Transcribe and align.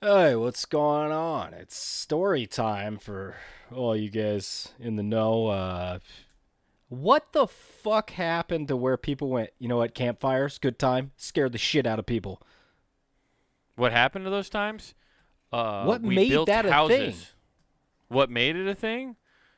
Hey, 0.00 0.36
what's 0.36 0.64
going 0.64 1.10
on? 1.10 1.54
It's 1.54 1.76
story 1.76 2.46
time 2.46 2.98
for 2.98 3.34
all 3.74 3.96
you 3.96 4.10
guys 4.10 4.68
in 4.78 4.94
the 4.94 5.02
know. 5.02 5.48
Uh, 5.48 5.98
what 6.88 7.32
the 7.32 7.48
fuck 7.48 8.10
happened 8.10 8.68
to 8.68 8.76
where 8.76 8.96
people 8.96 9.28
went, 9.28 9.50
you 9.58 9.66
know 9.66 9.78
what, 9.78 9.94
campfires, 9.96 10.58
good 10.58 10.78
time, 10.78 11.10
scared 11.16 11.50
the 11.50 11.58
shit 11.58 11.84
out 11.84 11.98
of 11.98 12.06
people? 12.06 12.40
What 13.74 13.90
happened 13.90 14.24
to 14.24 14.30
those 14.30 14.48
times? 14.48 14.94
Uh, 15.52 15.84
What 15.84 16.02
made 16.02 16.46
that 16.46 16.64
a 16.64 16.86
thing? 16.86 17.16
What 18.06 18.30
made 18.30 18.54
it 18.54 18.68
a 18.68 18.76
thing? 18.76 19.16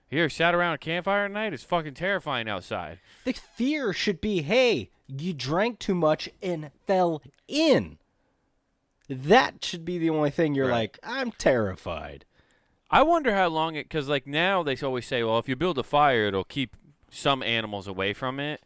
Here, 0.09 0.31
sat 0.31 0.55
around 0.55 0.73
a 0.73 0.79
campfire 0.79 1.27
at 1.27 1.33
night. 1.33 1.53
It's 1.53 1.65
fucking 1.65 1.95
terrifying 1.95 2.49
outside. 2.49 2.99
The 3.25 3.35
fear 3.35 3.93
should 3.93 4.23
be 4.23 4.41
hey, 4.41 4.91
you 5.07 5.35
drank 5.35 5.79
too 5.79 5.95
much 5.95 6.31
and 6.43 6.71
fell 6.87 7.21
in. 7.47 7.99
That 9.11 9.65
should 9.65 9.85
be 9.85 9.99
the 9.99 10.09
only 10.11 10.31
thing 10.31 10.55
you're 10.55 10.69
Right. 10.69 10.83
like, 10.93 10.99
I'm 11.03 11.33
terrified. 11.33 12.25
I 12.91 13.03
wonder 13.03 13.35
how 13.35 13.49
long 13.49 13.75
it, 13.75 13.85
because 13.85 14.09
like 14.09 14.27
now 14.27 14.63
they 14.63 14.77
always 14.77 15.05
say, 15.07 15.23
well, 15.25 15.39
if 15.39 15.49
you 15.49 15.57
build 15.57 15.79
a 15.79 15.83
fire, 15.83 16.27
it'll 16.27 16.45
keep 16.45 16.77
some 17.11 17.43
animals 17.43 17.87
away 17.89 18.13
from 18.13 18.39
it. 18.39 18.63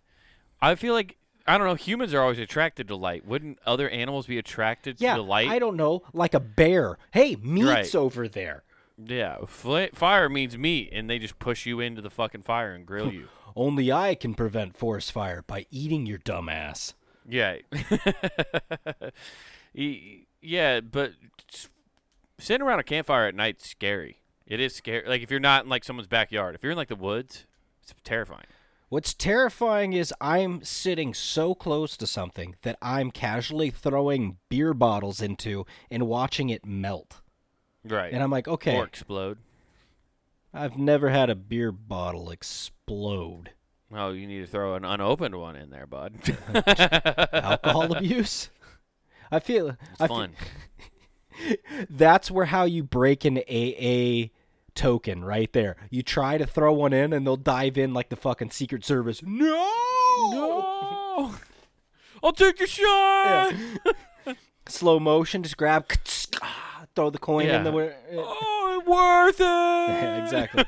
I 0.60 0.74
feel 0.74 0.92
like 0.94 1.16
I 1.46 1.58
don't 1.58 1.66
know. 1.66 1.74
Humans 1.74 2.14
are 2.14 2.20
always 2.22 2.38
attracted 2.38 2.88
to 2.88 2.96
light. 2.96 3.26
Wouldn't 3.26 3.58
other 3.66 3.88
animals 3.90 4.26
be 4.26 4.38
attracted 4.38 4.98
Yeah, 4.98 5.16
to 5.16 5.22
the 5.22 5.28
light? 5.28 5.48
I 5.48 5.58
don't 5.58 5.76
know, 5.76 6.02
like 6.14 6.32
a 6.34 6.40
bear. 6.40 6.96
Hey, 7.12 7.36
meat's 7.36 7.66
Right. 7.66 7.94
over 7.94 8.28
there. 8.28 8.64
Yeah, 8.96 9.38
fl- 9.46 9.92
fire 9.92 10.28
means 10.30 10.56
meat, 10.56 10.88
and 10.92 11.08
they 11.10 11.18
just 11.18 11.38
push 11.38 11.66
you 11.66 11.80
into 11.80 12.00
the 12.00 12.08
fucking 12.10 12.42
fire 12.42 12.72
and 12.74 12.86
grill 12.86 13.12
you. 13.12 13.28
Only 13.56 13.90
I 13.92 14.14
can 14.14 14.34
prevent 14.34 14.76
forest 14.76 15.10
fire 15.12 15.42
by 15.46 15.66
eating 15.70 16.06
your 16.06 16.18
dumb 16.18 16.48
ass. 16.48 16.94
Yeah. 17.28 17.56
Y- 19.74 20.20
yeah, 20.44 20.80
but 20.80 21.12
sitting 22.38 22.66
around 22.66 22.80
a 22.80 22.84
campfire 22.84 23.26
at 23.26 23.34
night's 23.34 23.68
scary. 23.68 24.18
It 24.46 24.60
is 24.60 24.74
scary. 24.74 25.08
Like 25.08 25.22
if 25.22 25.30
you're 25.30 25.40
not 25.40 25.64
in 25.64 25.70
like 25.70 25.84
someone's 25.84 26.08
backyard. 26.08 26.54
If 26.54 26.62
you're 26.62 26.72
in 26.72 26.78
like 26.78 26.88
the 26.88 26.96
woods, 26.96 27.46
it's 27.82 27.94
terrifying. 28.04 28.46
What's 28.90 29.14
terrifying 29.14 29.94
is 29.94 30.14
I'm 30.20 30.62
sitting 30.62 31.14
so 31.14 31.54
close 31.54 31.96
to 31.96 32.06
something 32.06 32.54
that 32.62 32.76
I'm 32.80 33.10
casually 33.10 33.70
throwing 33.70 34.36
beer 34.48 34.74
bottles 34.74 35.20
into 35.20 35.66
and 35.90 36.06
watching 36.06 36.50
it 36.50 36.64
melt. 36.64 37.20
Right. 37.84 38.12
And 38.12 38.22
I'm 38.22 38.30
like, 38.30 38.46
okay, 38.46 38.76
Or 38.76 38.84
explode. 38.84 39.38
I've 40.52 40.78
never 40.78 41.08
had 41.08 41.30
a 41.30 41.34
beer 41.34 41.72
bottle 41.72 42.30
explode. 42.30 43.50
Oh, 43.92 44.10
you 44.12 44.26
need 44.26 44.40
to 44.40 44.46
throw 44.46 44.74
an 44.74 44.84
unopened 44.84 45.34
one 45.36 45.56
in 45.56 45.70
there, 45.70 45.86
bud. 45.86 46.14
Alcohol 47.32 47.96
abuse? 47.96 48.50
I 49.30 49.38
feel 49.38 49.70
It's 49.70 50.00
I 50.00 50.06
fun. 50.08 50.32
that's 51.90 52.30
where 52.30 52.46
how 52.46 52.64
you 52.64 52.82
break 52.82 53.24
an 53.24 53.38
AA 53.48 54.28
token 54.74 55.24
right 55.24 55.52
there. 55.52 55.76
You 55.90 56.02
try 56.02 56.38
to 56.38 56.46
throw 56.46 56.72
one 56.72 56.92
in 56.92 57.12
and 57.12 57.26
they'll 57.26 57.36
dive 57.36 57.76
in 57.78 57.92
like 57.94 58.08
the 58.08 58.16
fucking 58.16 58.50
Secret 58.50 58.84
Service. 58.84 59.22
No! 59.22 59.70
no. 60.32 61.34
I'll 62.22 62.32
take 62.32 62.58
your 62.58 62.68
shot. 62.68 63.52
Slow 64.68 64.98
motion, 64.98 65.42
just 65.42 65.56
grab, 65.58 65.86
throw 66.96 67.10
the 67.10 67.18
coin 67.18 67.46
Yeah. 67.46 67.58
in 67.58 67.64
the. 67.64 67.94
Oh, 68.14 68.78
it's 68.78 68.88
worth 68.88 69.40
it. 69.40 69.44
Yeah, 70.04 70.22
exactly. 70.24 70.64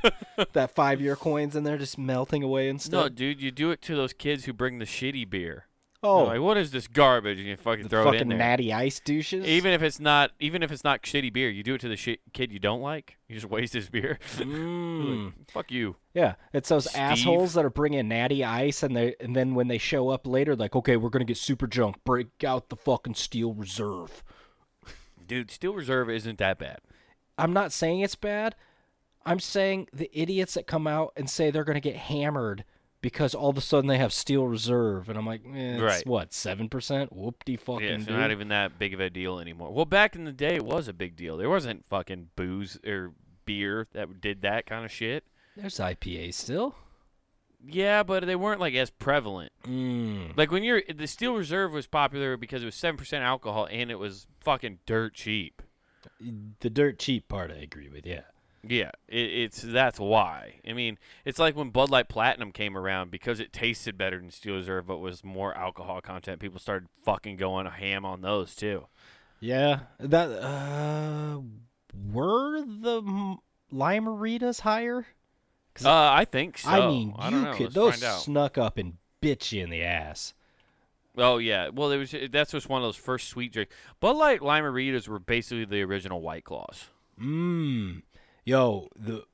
that 0.53 0.75
five 0.75 1.01
year 1.01 1.17
coins 1.17 1.57
in 1.57 1.65
there 1.65 1.79
just 1.79 1.97
melting 1.97 2.43
away 2.43 2.69
and 2.69 2.81
stuff. 2.81 3.05
No, 3.05 3.09
dude, 3.09 3.41
you 3.41 3.51
do 3.51 3.71
it 3.71 3.81
to 3.83 3.97
those 3.97 4.13
kids 4.13 4.45
who 4.45 4.53
bring 4.53 4.79
the 4.79 4.85
shitty 4.85 5.29
beer. 5.29 5.67
Oh, 6.07 6.25
like, 6.25 6.41
what 6.41 6.57
is 6.57 6.71
this 6.71 6.87
garbage? 6.87 7.39
And 7.39 7.47
you 7.47 7.57
fucking 7.57 7.85
the 7.85 7.89
throw 7.89 8.03
it 8.03 8.07
in 8.07 8.13
fucking 8.15 8.29
there. 8.31 8.39
natty 8.39 8.73
ice 8.73 9.01
douches. 9.01 9.45
Even 9.47 9.73
if 9.73 9.83
it's 9.83 9.99
not, 10.01 10.31
even 10.41 10.63
if 10.63 10.71
it's 10.71 10.85
not 10.85 11.03
shitty 11.03 11.33
beer, 11.33 11.51
you 11.51 11.63
do 11.63 11.75
it 11.75 11.81
to 11.83 11.89
the 11.89 11.97
shit 11.97 12.21
kid 12.33 12.53
you 12.53 12.59
don't 12.59 12.81
like. 12.81 13.17
You 13.29 13.35
just 13.35 13.49
waste 13.51 13.73
his 13.73 13.89
beer. 13.89 14.19
Mm. 14.37 15.33
Fuck 15.51 15.71
you. 15.71 15.97
Yeah, 16.15 16.35
it's 16.53 16.69
those 16.69 16.89
Steve. 16.89 17.01
assholes 17.01 17.55
that 17.55 17.65
are 17.65 17.71
bringing 17.71 18.09
natty 18.09 18.45
ice, 18.45 18.83
and 18.83 18.97
they 18.97 19.15
and 19.21 19.35
then 19.35 19.55
when 19.55 19.69
they 19.69 19.79
show 19.79 20.09
up 20.09 20.27
later, 20.27 20.55
like, 20.57 20.75
okay, 20.77 20.97
we're 20.97 21.11
gonna 21.11 21.25
get 21.25 21.37
super 21.37 21.67
drunk. 21.67 21.97
Break 22.05 22.45
out 22.45 22.69
the 22.69 22.77
fucking 22.77 23.15
steel 23.15 23.53
reserve. 23.53 24.23
Dude, 25.27 25.51
Steel 25.51 25.75
Reserve 25.75 26.09
isn't 26.09 26.39
that 26.39 26.59
bad. 26.59 26.79
I'm 27.37 27.53
not 27.53 27.73
saying 27.73 28.01
it's 28.01 28.15
bad. 28.15 28.55
I'm 29.25 29.41
saying 29.41 29.89
the 29.93 30.09
idiots 30.13 30.55
that 30.55 30.67
come 30.69 30.87
out 30.87 31.13
and 31.17 31.29
say 31.29 31.51
they're 31.51 31.65
gonna 31.65 31.81
get 31.81 31.97
hammered 31.97 32.65
because 33.01 33.35
all 33.35 33.51
of 33.51 33.59
a 33.59 33.61
sudden 33.61 33.89
they 33.89 33.99
have 33.99 34.13
steel 34.13 34.47
reserve, 34.47 35.09
and 35.09 35.19
I'm 35.19 35.27
like, 35.27 35.43
eh, 35.47 35.75
it's 35.75 35.83
Right. 35.83 36.07
what 36.07 36.33
seven 36.33 36.69
percent? 36.69 37.13
Whoop 37.13 37.45
de 37.45 37.57
fucking 37.57 37.87
Yeah, 37.87 37.95
it's 37.97 38.09
not 38.09 38.31
even 38.31 38.49
that 38.49 38.79
big 38.79 38.95
of 38.95 39.01
a 39.01 39.11
deal 39.11 39.39
anymore. 39.39 39.73
Well, 39.73 39.85
back 39.85 40.15
in 40.17 40.25
the 40.25 40.33
day, 40.33 40.57
it 40.57 40.65
was 40.65 40.89
a 40.89 40.93
big 40.93 41.17
deal. 41.17 41.37
There 41.37 41.51
wasn't 41.51 41.87
fucking 41.87 42.31
booze 42.37 42.79
or 42.87 43.13
beer 43.45 43.87
that 43.93 44.21
did 44.21 44.43
that 44.43 44.67
kind 44.67 44.85
of 44.85 44.91
shit. 44.91 45.25
There's 45.57 45.79
IPA 45.79 46.35
still. 46.35 46.75
Yeah, 47.69 48.03
but 48.03 48.25
they 48.27 48.37
weren't 48.37 48.61
like 48.61 48.75
as 48.75 48.91
prevalent. 48.91 49.51
Mm. 49.65 50.37
Like 50.37 50.51
when 50.53 50.63
you're 50.63 50.83
the 50.93 51.07
Steel 51.07 51.35
Reserve 51.35 51.73
was 51.73 51.87
popular 51.87 52.37
because 52.37 52.63
it 52.63 52.67
was 52.67 52.75
seven 52.75 52.97
percent 52.97 53.25
alcohol 53.25 53.67
and 53.71 53.91
it 53.91 53.99
was 53.99 54.27
fucking 54.41 54.79
dirt 54.87 55.15
cheap. 55.15 55.63
The 56.61 56.71
dirt 56.71 56.99
cheap 56.99 57.29
part, 57.29 57.51
I 57.51 57.57
agree 57.57 57.89
with. 57.89 58.07
Yeah. 58.07 58.21
Yeah, 58.69 58.91
it, 59.09 59.19
it's 59.19 59.63
that's 59.63 59.99
why. 59.99 60.61
I 60.69 60.73
mean, 60.73 60.99
it's 61.25 61.39
like 61.39 61.57
when 61.57 61.71
Bud 61.71 61.91
Light 61.91 62.09
Platinum 62.09 62.53
came 62.53 62.77
around 62.77 63.11
because 63.11 63.41
it 63.41 63.53
tasted 63.53 63.97
better 63.97 64.19
than 64.19 64.31
Steel 64.31 64.57
Reserve, 64.57 64.87
but 64.87 64.99
was 64.99 65.25
more 65.25 65.57
alcohol 65.57 66.01
content. 66.01 66.41
People 66.41 66.59
started 66.59 66.89
fucking 67.05 67.37
going 67.37 67.67
ham 67.67 68.05
on 68.05 68.23
those 68.23 68.55
too. 68.55 68.87
Yeah, 69.41 69.81
that 69.99 70.31
uh, 70.31 71.41
were 72.13 72.63
the 72.63 73.03
m- 73.07 73.39
Lime-A-Ritas 73.71 74.61
higher? 74.61 75.07
Uh, 75.85 75.91
I 75.91 76.25
think 76.25 76.59
so. 76.59 76.71
I 76.71 76.87
mean, 76.89 77.15
I 77.19 77.29
you 77.29 77.37
know. 77.37 77.53
could 77.53 77.77
Let's 77.77 78.01
those 78.01 78.23
snuck 78.23 78.57
up 78.57 78.79
and 78.79 78.95
bit 79.21 79.53
you 79.53 79.63
in 79.63 79.71
the 79.71 79.83
ass. 79.83 80.33
Oh 81.19 81.39
yeah, 81.39 81.69
well, 81.69 81.91
it 81.91 81.99
was 81.99 82.15
that's 82.31 82.53
just 82.53 82.69
one 82.69 82.83
of 82.83 82.87
those 82.87 82.97
first 82.97 83.29
sweet 83.29 83.53
drinks. 83.53 83.75
Bud 84.01 84.17
Light 84.17 84.43
Lime-A-Ritas 84.43 85.09
were 85.09 85.19
basically 85.19 85.65
the 85.65 85.83
original 85.83 86.21
White 86.21 86.45
Claws. 86.45 86.89
Mmm. 87.21 88.03
Yo, 88.47 88.89
the 88.97 89.25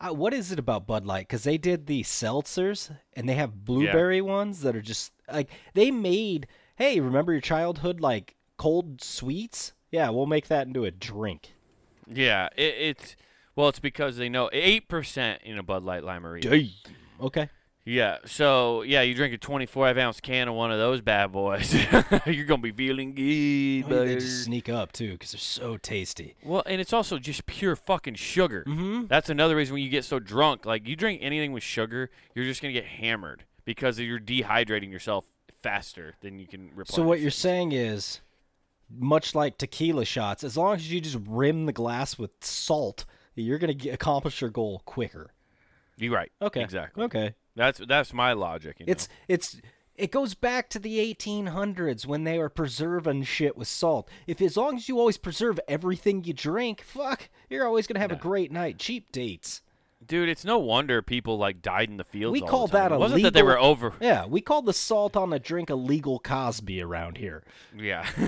uh, 0.00 0.12
what 0.12 0.32
is 0.32 0.50
it 0.50 0.58
about 0.58 0.86
Bud 0.86 1.04
Light? 1.04 1.28
Because 1.28 1.44
they 1.44 1.58
did 1.58 1.86
the 1.86 2.02
seltzers 2.02 2.90
and 3.12 3.28
they 3.28 3.34
have 3.34 3.64
blueberry 3.64 4.22
ones 4.22 4.62
that 4.62 4.74
are 4.74 4.80
just 4.82 5.12
like 5.30 5.50
they 5.74 5.90
made. 5.90 6.46
Hey, 6.76 6.98
remember 6.98 7.32
your 7.32 7.42
childhood 7.42 8.00
like 8.00 8.34
cold 8.56 9.02
sweets? 9.02 9.74
Yeah, 9.90 10.08
we'll 10.08 10.24
make 10.24 10.48
that 10.48 10.66
into 10.66 10.86
a 10.86 10.90
drink. 10.90 11.52
Yeah, 12.06 12.48
it, 12.56 12.74
it's 12.78 13.16
well, 13.54 13.68
it's 13.68 13.80
because 13.80 14.16
they 14.16 14.30
know 14.30 14.48
eight 14.50 14.88
percent 14.88 15.42
in 15.44 15.58
a 15.58 15.62
Bud 15.62 15.82
Light 15.82 16.02
Lime-A-Rita. 16.02 16.48
Damn. 16.48 16.70
Okay. 17.20 17.50
Yeah, 17.88 18.18
so 18.24 18.82
yeah, 18.82 19.02
you 19.02 19.14
drink 19.14 19.32
a 19.32 19.38
twenty-five 19.38 19.96
ounce 19.96 20.20
can 20.20 20.48
of 20.48 20.54
one 20.54 20.72
of 20.72 20.78
those 20.78 21.00
bad 21.00 21.30
boys, 21.30 21.72
you're 22.26 22.44
gonna 22.44 22.60
be 22.60 22.72
feeling 22.72 23.14
good. 23.14 23.22
Maybe 23.22 23.82
they 23.82 23.96
buddy. 23.96 24.14
just 24.16 24.44
sneak 24.44 24.68
up 24.68 24.90
too 24.90 25.12
because 25.12 25.30
they're 25.30 25.38
so 25.38 25.76
tasty. 25.76 26.34
Well, 26.42 26.64
and 26.66 26.80
it's 26.80 26.92
also 26.92 27.20
just 27.20 27.46
pure 27.46 27.76
fucking 27.76 28.16
sugar. 28.16 28.64
Mm-hmm. 28.66 29.06
That's 29.06 29.30
another 29.30 29.54
reason 29.54 29.74
when 29.74 29.84
you 29.84 29.88
get 29.88 30.04
so 30.04 30.18
drunk. 30.18 30.66
Like 30.66 30.88
you 30.88 30.96
drink 30.96 31.20
anything 31.22 31.52
with 31.52 31.62
sugar, 31.62 32.10
you're 32.34 32.44
just 32.44 32.60
gonna 32.60 32.72
get 32.72 32.86
hammered 32.86 33.44
because 33.64 34.00
you're 34.00 34.18
dehydrating 34.18 34.90
yourself 34.90 35.26
faster 35.62 36.14
than 36.22 36.40
you 36.40 36.48
can 36.48 36.70
replenish. 36.74 36.88
So 36.88 37.04
what 37.04 37.20
you're 37.20 37.30
saying 37.30 37.70
is, 37.70 38.20
much 38.90 39.32
like 39.32 39.58
tequila 39.58 40.04
shots, 40.04 40.42
as 40.42 40.56
long 40.56 40.74
as 40.74 40.90
you 40.90 41.00
just 41.00 41.18
rim 41.24 41.66
the 41.66 41.72
glass 41.72 42.18
with 42.18 42.32
salt, 42.40 43.04
you're 43.36 43.58
gonna 43.58 43.74
get, 43.74 43.94
accomplish 43.94 44.40
your 44.40 44.50
goal 44.50 44.82
quicker. 44.86 45.30
You're 45.96 46.12
right. 46.12 46.32
Okay. 46.42 46.62
Exactly. 46.62 47.04
Okay. 47.04 47.34
That's 47.56 47.80
that's 47.88 48.12
my 48.12 48.32
logic. 48.34 48.76
You 48.78 48.86
know? 48.86 48.92
It's 48.92 49.08
it's 49.28 49.60
it 49.96 50.10
goes 50.10 50.34
back 50.34 50.68
to 50.70 50.78
the 50.78 50.98
1800s 51.14 52.06
when 52.06 52.24
they 52.24 52.38
were 52.38 52.50
preserving 52.50 53.24
shit 53.24 53.56
with 53.56 53.66
salt. 53.66 54.08
If 54.26 54.42
as 54.42 54.56
long 54.56 54.76
as 54.76 54.88
you 54.88 54.98
always 54.98 55.16
preserve 55.16 55.58
everything 55.66 56.24
you 56.24 56.34
drink, 56.34 56.82
fuck, 56.82 57.30
you're 57.48 57.66
always 57.66 57.86
gonna 57.86 58.00
have 58.00 58.12
a 58.12 58.16
great 58.16 58.52
night. 58.52 58.78
Cheap 58.78 59.10
dates. 59.10 59.62
dude. 60.06 60.28
It's 60.28 60.44
no 60.44 60.58
wonder 60.58 61.00
people 61.00 61.38
like 61.38 61.62
died 61.62 61.88
in 61.88 61.96
the 61.96 62.04
fields. 62.04 62.32
We 62.32 62.42
all 62.42 62.48
call 62.48 62.66
the 62.66 62.78
time. 62.78 62.90
that 62.90 62.96
a 62.96 62.98
wasn't 62.98 63.22
that 63.22 63.32
they 63.32 63.42
were 63.42 63.58
over. 63.58 63.94
Yeah, 64.00 64.26
we 64.26 64.42
call 64.42 64.60
the 64.60 64.74
salt 64.74 65.16
on 65.16 65.30
the 65.30 65.38
drink 65.38 65.70
a 65.70 65.74
legal 65.74 66.18
Cosby 66.18 66.82
around 66.82 67.16
here. 67.16 67.42
Yeah. 67.74 68.06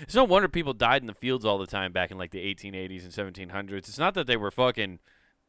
it's 0.00 0.14
no 0.14 0.24
wonder 0.24 0.48
people 0.48 0.72
died 0.72 1.02
in 1.02 1.06
the 1.06 1.14
fields 1.14 1.44
all 1.44 1.58
the 1.58 1.66
time 1.66 1.92
back 1.92 2.10
in 2.10 2.16
like 2.16 2.30
the 2.30 2.54
1880s 2.54 3.02
and 3.02 3.48
1700s. 3.50 3.76
It's 3.76 3.98
not 3.98 4.14
that 4.14 4.26
they 4.26 4.38
were 4.38 4.50
fucking 4.50 5.00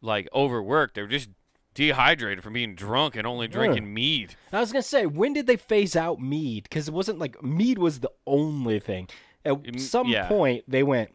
like 0.01 0.27
overworked. 0.33 0.95
They 0.95 1.01
were 1.01 1.07
just 1.07 1.29
dehydrated 1.73 2.43
from 2.43 2.53
being 2.53 2.75
drunk 2.75 3.15
and 3.15 3.25
only 3.25 3.47
drinking 3.47 3.93
mead. 3.93 4.35
I 4.51 4.59
was 4.59 4.71
gonna 4.71 4.83
say, 4.83 5.05
when 5.05 5.33
did 5.33 5.47
they 5.47 5.55
phase 5.57 5.95
out 5.95 6.19
mead? 6.19 6.63
Because 6.63 6.87
it 6.87 6.93
wasn't 6.93 7.19
like 7.19 7.41
mead 7.43 7.77
was 7.77 7.99
the 8.01 8.11
only 8.27 8.79
thing. 8.79 9.07
At 9.45 9.53
Mm, 9.63 9.79
some 9.79 10.07
yeah. 10.07 10.27
point, 10.27 10.63
they 10.67 10.83
went, 10.83 11.11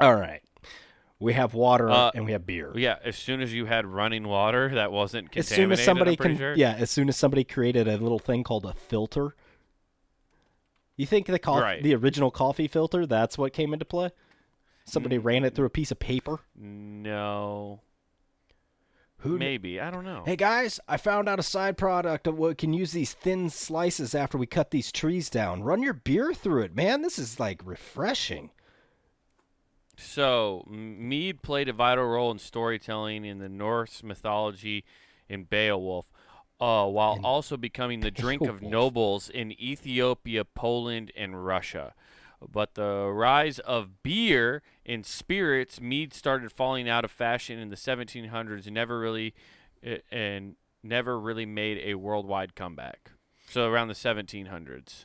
"All 0.00 0.14
right, 0.16 0.42
we 1.20 1.34
have 1.34 1.54
water 1.54 1.88
Uh, 1.90 2.10
and 2.14 2.24
we 2.24 2.32
have 2.32 2.44
beer." 2.46 2.72
Yeah, 2.76 2.96
as 3.04 3.16
soon 3.16 3.40
as 3.40 3.52
you 3.54 3.66
had 3.66 3.86
running 3.86 4.26
water 4.26 4.70
that 4.74 4.90
wasn't 4.90 5.30
contaminated, 5.30 5.52
as 5.52 5.56
soon 5.56 5.72
as 5.72 5.84
somebody 5.84 6.16
can, 6.16 6.36
sure. 6.36 6.54
yeah, 6.56 6.72
as 6.72 6.90
soon 6.90 7.08
as 7.08 7.16
somebody 7.16 7.44
created 7.44 7.86
a 7.86 7.96
little 7.98 8.18
thing 8.18 8.42
called 8.42 8.64
a 8.66 8.74
filter. 8.74 9.34
You 10.96 11.06
think 11.06 11.26
the 11.26 11.38
coffee, 11.38 11.62
Right. 11.62 11.82
the 11.82 11.94
original 11.94 12.30
coffee 12.30 12.68
filter, 12.68 13.06
that's 13.06 13.38
what 13.38 13.52
came 13.52 13.72
into 13.72 13.84
play? 13.86 14.10
Somebody 14.84 15.16
ran 15.18 15.44
it 15.44 15.54
through 15.54 15.66
a 15.66 15.70
piece 15.70 15.90
of 15.90 15.98
paper. 15.98 16.40
No. 16.56 17.80
Who 19.20 19.30
kn- 19.30 19.38
Maybe. 19.38 19.80
I 19.80 19.90
don't 19.90 20.04
know. 20.04 20.22
Hey 20.24 20.36
guys, 20.36 20.80
I 20.88 20.96
found 20.96 21.28
out 21.28 21.38
a 21.38 21.42
side 21.42 21.76
product 21.76 22.26
of 22.26 22.38
what 22.38 22.58
can 22.58 22.72
use 22.72 22.92
these 22.92 23.12
thin 23.12 23.50
slices 23.50 24.14
after 24.14 24.38
we 24.38 24.46
cut 24.46 24.70
these 24.70 24.90
trees 24.90 25.28
down. 25.28 25.62
Run 25.62 25.82
your 25.82 25.92
beer 25.92 26.32
through 26.32 26.62
it, 26.62 26.74
man. 26.74 27.02
This 27.02 27.18
is 27.18 27.38
like 27.38 27.60
refreshing. 27.64 28.50
So, 29.96 30.64
mead 30.66 31.42
played 31.42 31.68
a 31.68 31.74
vital 31.74 32.06
role 32.06 32.30
in 32.30 32.38
storytelling 32.38 33.26
in 33.26 33.38
the 33.38 33.50
Norse 33.50 34.02
mythology 34.02 34.84
in 35.28 35.44
Beowulf, 35.44 36.10
uh, 36.58 36.86
while 36.86 37.16
In 37.16 37.24
also 37.24 37.58
becoming 37.58 38.00
the 38.00 38.10
drink 38.10 38.40
of 38.42 38.62
nobles 38.62 39.28
in 39.28 39.52
Ethiopia, 39.60 40.46
Poland, 40.46 41.12
and 41.14 41.44
Russia. 41.44 41.92
But 42.48 42.74
the 42.74 43.10
rise 43.12 43.58
of 43.60 44.02
beer 44.02 44.62
and 44.86 45.04
spirits, 45.04 45.80
mead 45.80 46.14
started 46.14 46.50
falling 46.52 46.88
out 46.88 47.04
of 47.04 47.10
fashion 47.10 47.58
in 47.58 47.68
the 47.68 47.76
1700s 47.76 48.64
and 48.66 48.74
never 48.74 48.98
really 48.98 49.34
uh, 49.86 49.96
and 50.10 50.56
never 50.82 51.18
really 51.20 51.44
made 51.46 51.78
a 51.84 51.94
worldwide 51.96 52.54
comeback. 52.54 53.10
So 53.48 53.68
around 53.68 53.88
the 53.88 53.94
1700s. 53.94 55.04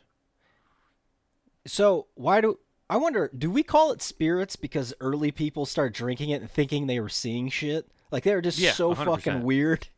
So 1.68 2.08
why 2.16 2.42
do 2.42 2.60
I 2.90 2.98
wonder? 2.98 3.30
Do 3.38 3.50
we 3.50 3.64
call 3.64 3.92
it 3.92 4.02
spirits 4.02 4.56
because 4.56 4.94
early 5.00 5.32
people 5.32 5.66
start 5.66 5.94
drinking 5.94 6.30
it 6.30 6.42
and 6.42 6.50
thinking 6.50 6.88
they 6.88 7.00
were 7.00 7.10
seeing 7.10 7.50
shit? 7.50 7.90
Like 8.12 8.24
they 8.24 8.36
were 8.36 8.42
just 8.42 8.60
Yeah, 8.60 8.72
so 8.72 8.94
100%. 8.94 9.06
fucking 9.06 9.44
weird. 9.44 9.88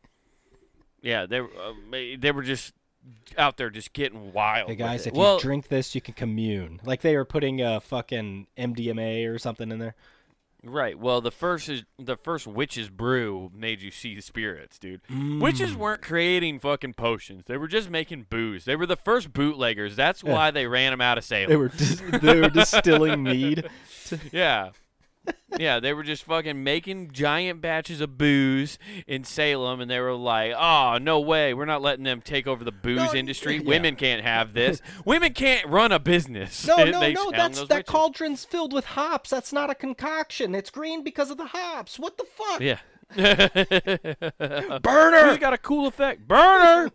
Yeah, 1.00 1.26
they 1.26 1.38
uh, 1.38 1.44
they 2.18 2.32
were 2.32 2.42
just 2.42 2.74
out 3.36 3.56
there 3.56 3.70
just 3.70 3.92
getting 3.92 4.32
wild. 4.32 4.68
Hey 4.68 4.76
guys, 4.76 5.06
if 5.06 5.14
well, 5.14 5.34
you 5.36 5.40
drink 5.40 5.68
this, 5.68 5.94
you 5.94 6.00
can 6.00 6.14
commune. 6.14 6.80
Like 6.84 7.00
they 7.02 7.16
were 7.16 7.24
putting 7.24 7.60
a 7.62 7.80
fucking 7.80 8.46
MDMA 8.56 9.28
or 9.32 9.38
something 9.38 9.70
in 9.70 9.78
there. 9.78 9.94
right. 10.64 10.98
Well, 10.98 11.20
the 11.20 11.30
first 11.30 11.68
is 11.68 11.84
the 11.98 12.16
first 12.16 12.46
witch's 12.46 12.88
brew 12.90 13.50
made 13.54 13.80
you 13.80 13.90
see 13.90 14.14
the 14.16 14.22
spirits, 14.22 14.78
dude. 14.78 15.00
Witches 15.40 15.72
Mm. 15.72 15.76
weren't 15.76 16.02
creating 16.02 16.58
fucking 16.60 16.94
potions; 16.94 17.44
they 17.46 17.56
were 17.56 17.68
just 17.68 17.88
making 17.90 18.26
booze. 18.28 18.64
They 18.64 18.74
were 18.76 18.86
the 18.86 18.96
first 18.96 19.32
bootleggers. 19.32 19.94
That's 19.96 20.22
Yeah. 20.24 20.32
why 20.32 20.50
they 20.50 20.66
ran 20.66 20.90
them 20.92 21.00
out 21.00 21.16
of 21.18 21.24
Salem. 21.24 21.48
They 21.48 21.56
were 21.56 21.68
dis- 21.68 22.02
they 22.22 22.40
were 22.40 22.48
distilling 22.50 23.22
mead. 23.22 23.68
yeah. 24.32 24.70
Yeah, 25.58 25.80
they 25.80 25.92
were 25.92 26.02
just 26.02 26.22
fucking 26.24 26.62
making 26.62 27.10
giant 27.12 27.60
batches 27.60 28.00
of 28.00 28.16
booze 28.18 28.78
in 29.06 29.24
Salem, 29.24 29.80
and 29.80 29.90
they 29.90 29.98
were 30.00 30.14
like, 30.14 30.52
"Oh, 30.56 30.98
no 31.00 31.20
way, 31.20 31.52
we're 31.54 31.64
not 31.64 31.82
letting 31.82 32.04
them 32.04 32.20
take 32.20 32.46
over 32.46 32.64
the 32.64 32.72
booze 32.72 32.96
No, 32.96 33.14
industry. 33.14 33.56
yeah. 33.62 33.62
Women 33.68 33.96
can't 33.96 34.22
have 34.22 34.52
this. 34.54 34.80
Women 35.04 35.32
can't 35.32 35.66
run 35.66 35.92
a 35.92 35.98
business." 35.98 36.66
No, 36.66 36.76
They- 36.84 36.90
no, 36.90 37.00
they 37.00 37.12
no. 37.14 37.30
That's 37.30 37.60
that 37.62 37.68
witches. 37.70 37.84
cauldron's 37.92 38.44
filled 38.44 38.72
with 38.72 38.84
hops. 38.84 39.30
That's 39.30 39.52
not 39.52 39.70
a 39.70 39.74
concoction. 39.74 40.54
It's 40.54 40.70
green 40.70 41.02
because 41.02 41.30
of 41.30 41.36
the 41.36 41.46
hops. 41.46 41.98
What 41.98 42.18
the 42.18 42.24
fuck? 42.24 42.60
Yeah. 42.60 42.78
Burner. 44.80 45.28
Who's 45.30 45.38
got 45.38 45.52
a 45.54 45.58
cool 45.58 45.86
effect? 45.86 46.28
Burner. 46.28 46.90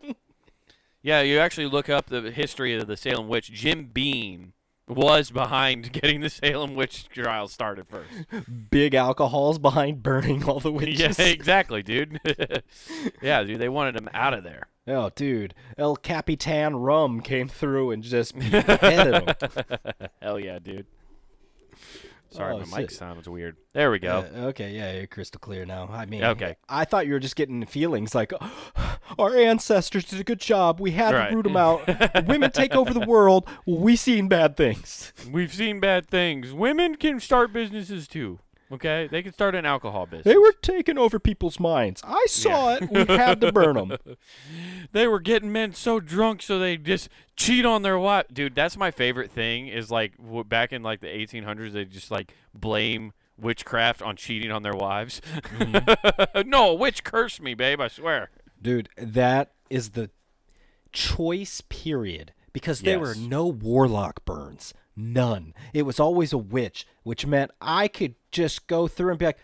yeah, 1.02 1.22
you 1.22 1.40
actually 1.40 1.68
look 1.68 1.90
up 1.90 2.08
the 2.08 2.32
history 2.32 2.76
of 2.76 2.88
the 2.88 2.96
Salem 2.98 3.28
witch. 3.28 3.52
Jim 3.52 3.90
Beam 3.94 4.53
was 4.88 5.32
behind 5.32 5.92
getting 5.92 6.22
the 6.22 6.30
Salem 6.30 6.76
witch 6.76 7.08
trial 7.10 7.48
started 7.48 7.88
first. 7.88 8.10
Big 8.70 8.94
alcohols 8.94 9.60
behind 9.60 10.04
burning 10.04 10.44
all 10.44 10.60
the 10.60 10.72
yeah, 10.72 10.78
witches. 10.78 11.20
exactly, 11.20 11.84
dude. 11.84 12.20
yeah, 13.22 13.44
dude, 13.44 13.60
they 13.60 13.70
wanted 13.70 13.96
him 13.96 14.10
out 14.14 14.34
of 14.34 14.44
there. 14.44 14.68
Oh, 14.86 15.12
dude. 15.16 15.54
El 15.78 15.96
Capitan 15.96 16.76
Rum 16.76 17.22
came 17.22 17.48
through 17.48 17.92
and 17.92 18.04
just 18.04 18.38
beheaded 18.38 19.14
him. 19.14 19.36
Hell 20.22 20.40
yeah, 20.40 20.60
dude. 20.60 20.86
Sorry, 22.34 22.54
Oh, 22.56 22.66
my 22.66 22.80
mic 22.82 22.92
sounds 22.92 23.30
weird. 23.30 23.58
There 23.74 23.92
we 23.92 24.00
go. 24.00 24.26
Uh, 24.36 24.40
okay, 24.48 24.72
yeah, 24.72 24.94
you're 24.94 25.08
crystal 25.08 25.40
clear 25.40 25.66
now. 25.66 25.88
I 25.92 26.06
mean, 26.06 26.24
Okay. 26.24 26.56
I 26.68 26.84
thought 26.86 27.06
you 27.08 27.14
were 27.14 27.20
just 27.20 27.36
getting 27.36 27.66
feelings 27.66 28.16
like, 28.16 28.34
our 29.20 29.36
ancestors 29.36 30.06
did 30.06 30.20
a 30.20 30.24
good 30.24 30.40
job. 30.40 30.80
We 30.80 30.92
had 30.92 31.14
Right. 31.14 31.30
to 31.30 31.36
root 31.36 31.44
them 31.44 31.58
out. 31.58 31.88
Women 32.28 32.52
take 32.52 32.74
over 32.76 32.94
the 32.94 33.06
world. 33.06 33.48
We've 33.66 34.00
seen 34.00 34.28
bad 34.28 34.58
things. 34.58 35.14
We've 35.32 35.54
seen 35.54 35.80
bad 35.80 36.08
things. 36.08 36.52
Women 36.54 36.96
can 36.96 37.20
start 37.20 37.54
businesses 37.54 38.08
too. 38.08 38.40
Okay, 38.74 39.08
they 39.10 39.22
can 39.22 39.34
start 39.34 39.56
an 39.56 39.66
alcohol 39.66 40.06
business. 40.06 40.26
They 40.26 40.38
were 40.38 40.54
taking 40.62 40.98
over 40.98 41.20
people's 41.20 41.60
minds. 41.60 42.02
I 42.04 42.26
saw 42.28 42.72
Yeah. 42.72 42.80
it. 42.82 42.92
We 43.10 43.16
had 43.16 43.40
to 43.42 43.52
burn 43.52 43.76
them. 43.76 43.98
they 44.92 45.08
were 45.08 45.20
getting 45.20 45.52
men 45.52 45.74
so 45.74 46.00
drunk 46.00 46.42
so 46.42 46.60
they 46.60 46.78
just 46.78 47.10
cheat 47.36 47.66
on 47.66 47.82
their 47.82 47.98
wife 47.98 48.26
dude 48.32 48.54
that's 48.54 48.78
my 48.78 48.92
favorite 48.92 49.32
thing 49.32 49.68
is 49.68 49.90
like 49.90 50.14
back 50.48 50.72
in 50.72 50.84
like 50.84 51.00
the 51.00 51.08
1800s 51.08 51.72
they 51.72 51.84
just 51.84 52.12
like 52.12 52.34
blame 52.54 53.12
witchcraft 53.38 54.04
on 54.04 54.16
cheating 54.16 54.52
on 54.52 54.62
their 54.62 54.76
wives 54.76 55.20
mm-hmm. 55.58 56.48
no 56.50 56.70
a 56.70 56.74
witch 56.76 57.04
cursed 57.04 57.42
me 57.42 57.56
babe 57.56 57.82
i 57.82 57.88
swear 57.88 58.30
Dude, 58.64 58.88
that 58.98 59.52
is 59.70 59.90
the 59.90 60.10
choice 60.94 61.62
period 61.62 62.32
because 62.54 62.82
there 62.82 63.00
were 63.00 63.14
no 63.14 63.46
warlock 63.48 64.24
burns. 64.24 64.74
None. 64.96 65.54
It 65.74 65.82
was 65.82 66.00
always 66.00 66.32
a 66.32 66.38
witch, 66.38 66.88
which 67.04 67.26
meant 67.26 67.52
I 67.60 67.90
could 67.90 68.16
just 68.34 68.68
go 68.68 68.88
through 68.88 69.12
and 69.12 69.20
be 69.20 69.26
like, 69.26 69.40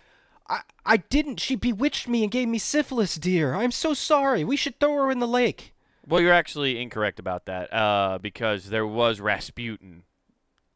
I, 0.49 0.61
I 0.85 0.97
didn't. 0.97 1.39
She 1.39 1.55
bewitched 1.55 2.07
me 2.07 2.23
and 2.23 2.31
gave 2.31 2.47
me 2.49 2.57
syphilis, 2.57 3.15
dear. 3.15 3.53
I'm 3.53 3.71
so 3.71 3.93
sorry. 3.93 4.43
We 4.43 4.57
should 4.57 4.79
throw 4.79 4.93
her 4.95 5.11
in 5.11 5.19
the 5.19 5.27
lake. 5.27 5.73
well 6.07 6.19
you're 6.19 6.33
actually 6.33 6.81
incorrect 6.81 7.19
about 7.19 7.45
that 7.45 7.71
uh, 7.73 8.17
because 8.19 8.69
there 8.69 8.87
was 8.87 9.19
rasputin 9.21 10.03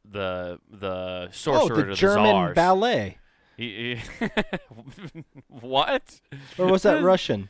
the 0.06 0.60
the 0.70 1.30
sorcerer 1.32 1.78
oh, 1.78 1.82
to 1.82 1.90
the 1.90 1.96
German 1.96 2.32
czars. 2.32 2.56
ballet. 2.56 3.18
He- 3.58 3.96
he- 4.20 4.30
what 5.48 6.22
Or 6.58 6.68
was 6.68 6.84
that 6.84 7.02
Russian? 7.12 7.50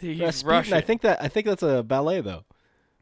He's 0.00 0.20
Rasputin. 0.20 0.48
Russian. 0.56 0.74
I 0.74 0.80
think 0.80 1.00
that 1.02 1.22
I 1.22 1.28
think 1.28 1.46
that's 1.46 1.62
a 1.62 1.82
ballet 1.82 2.20
though. 2.20 2.44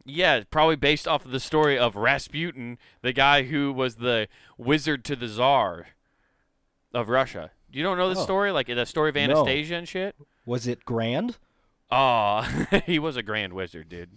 Yeah, 0.04 0.42
probably 0.50 0.76
based 0.76 1.06
off 1.08 1.24
of 1.24 1.30
the 1.30 1.38
story 1.40 1.78
of 1.78 1.94
Rasputin, 1.96 2.76
the 3.02 3.12
guy 3.12 3.44
who 3.44 3.72
was 3.72 3.96
the 3.96 4.26
wizard 4.58 5.04
to 5.06 5.16
the 5.16 5.28
czar 5.28 5.88
of 6.94 7.08
Russia. 7.08 7.50
You 7.72 7.82
don't 7.82 7.96
know 7.98 8.12
the 8.12 8.20
Oh. 8.20 8.24
story, 8.24 8.52
like 8.52 8.66
the 8.66 8.84
story 8.86 9.08
of 9.10 9.14
No. 9.16 9.22
Anastasia 9.22 9.76
and 9.76 9.88
shit. 9.88 10.14
Was 10.44 10.66
it 10.66 10.84
grand? 10.84 11.36
Oh, 11.90 12.42
he 12.86 12.98
was 12.98 13.16
a 13.16 13.22
grand 13.22 13.52
wizard, 13.52 13.88
dude. 13.88 14.10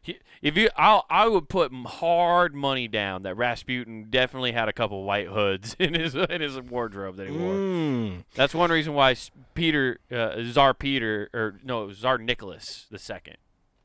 He, 0.00 0.18
if 0.40 0.56
you, 0.56 0.68
I, 0.76 1.02
I 1.10 1.26
would 1.26 1.48
put 1.48 1.72
hard 1.72 2.54
money 2.54 2.86
down 2.86 3.24
that 3.24 3.36
Rasputin 3.36 4.06
definitely 4.08 4.52
had 4.52 4.68
a 4.68 4.72
couple 4.72 5.02
white 5.02 5.26
hoods 5.26 5.74
in 5.80 5.94
his 5.94 6.14
in 6.14 6.40
his 6.40 6.60
wardrobe 6.60 7.16
that 7.16 7.26
he 7.28 7.36
wore. 7.36 7.54
Mm. 7.54 8.24
That's 8.34 8.54
one 8.54 8.70
reason 8.70 8.94
why 8.94 9.16
Peter, 9.54 9.98
uh, 10.12 10.36
Tsar 10.52 10.74
Peter, 10.74 11.28
or 11.34 11.58
no, 11.64 11.90
Tsar 11.92 12.18
Nicholas 12.18 12.86
the 12.90 12.98
second, 13.00 13.36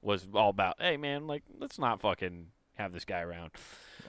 was 0.03 0.27
all 0.35 0.49
about, 0.51 0.75
hey 0.79 0.95
man, 0.97 1.25
like 1.25 1.41
let's 1.59 1.79
not 1.79 1.99
fucking 2.01 2.47
have 2.75 2.93
this 2.93 3.05
guy 3.05 3.21
around. 3.21 3.51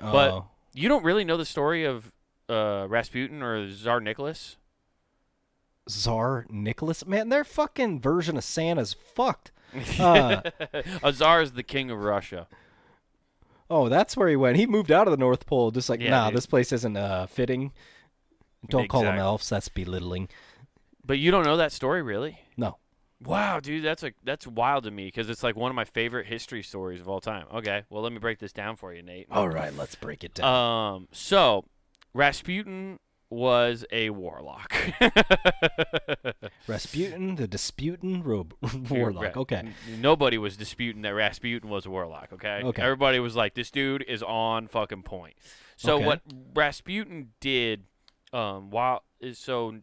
But 0.00 0.30
Oh. 0.32 0.46
you 0.74 0.90
don't 0.90 1.04
really 1.04 1.24
know 1.24 1.38
the 1.38 1.46
story 1.46 1.84
of 1.84 2.12
uh, 2.52 2.86
Rasputin 2.88 3.42
or 3.42 3.68
Tsar 3.68 4.00
Nicholas. 4.00 4.56
Tsar 5.88 6.46
Nicholas, 6.48 7.06
man, 7.06 7.28
their 7.28 7.44
fucking 7.44 8.00
version 8.00 8.36
of 8.36 8.44
Santa's 8.44 8.94
fucked. 8.94 9.50
Uh, 9.98 10.42
a 11.02 11.12
czar 11.12 11.42
is 11.42 11.52
the 11.52 11.62
king 11.62 11.90
of 11.90 11.98
Russia. 11.98 12.46
Oh, 13.70 13.88
that's 13.88 14.16
where 14.16 14.28
he 14.28 14.36
went. 14.36 14.58
He 14.58 14.66
moved 14.66 14.92
out 14.92 15.06
of 15.06 15.12
the 15.12 15.16
North 15.16 15.46
Pole, 15.46 15.70
just 15.70 15.88
like, 15.88 16.00
Yeah, 16.00 16.10
nah, 16.10 16.26
dude. 16.28 16.36
this 16.36 16.46
place 16.46 16.72
isn't 16.72 16.96
uh, 16.96 17.26
fitting. 17.26 17.72
Don't 18.68 18.88
call 18.88 19.02
them 19.02 19.18
elves. 19.18 19.48
That's 19.48 19.68
belittling. 19.68 20.28
But 21.04 21.18
you 21.18 21.30
don't 21.30 21.44
know 21.44 21.56
that 21.56 21.72
story, 21.72 22.02
really? 22.02 22.38
No. 22.56 22.76
Wow, 23.24 23.60
dude, 23.60 23.84
that's 23.84 24.02
a 24.02 24.12
that's 24.24 24.46
wild 24.48 24.84
to 24.84 24.90
me 24.90 25.06
because 25.06 25.30
it's 25.30 25.44
like 25.44 25.54
one 25.54 25.70
of 25.70 25.76
my 25.76 25.84
favorite 25.84 26.26
history 26.26 26.62
stories 26.62 27.00
of 27.00 27.08
all 27.08 27.20
time. 27.20 27.46
Okay, 27.54 27.84
well 27.88 28.02
let 28.02 28.12
me 28.12 28.18
break 28.18 28.40
this 28.40 28.52
down 28.52 28.74
for 28.74 28.92
you, 28.92 29.02
Nate. 29.02 29.28
All 29.30 29.48
right, 29.48 29.72
let's 29.76 29.94
break 29.94 30.24
it 30.24 30.34
down. 30.34 30.94
Um, 30.94 31.08
so 31.12 31.64
Rasputin 32.14 32.98
was 33.30 33.84
a 33.90 34.10
warlock. 34.10 34.74
Rasputin, 36.68 37.36
the 37.36 37.48
Disputin 37.48 38.22
Rob- 38.24 38.54
Warlock. 38.90 39.36
Okay. 39.36 39.68
Nobody 39.98 40.38
was 40.38 40.56
disputing 40.56 41.02
that 41.02 41.14
Rasputin 41.14 41.68
was 41.68 41.86
a 41.86 41.90
warlock. 41.90 42.28
Okay. 42.34 42.60
Okay. 42.62 42.82
Everybody 42.82 43.18
was 43.20 43.34
like, 43.36 43.54
this 43.54 43.70
dude 43.70 44.04
is 44.06 44.22
on 44.22 44.68
fucking 44.68 45.02
point. 45.02 45.34
So 45.76 45.96
Okay. 45.96 46.06
what 46.06 46.20
Rasputin 46.54 47.30
did, 47.40 47.84
um, 48.32 48.70
while 48.70 49.04
so 49.32 49.76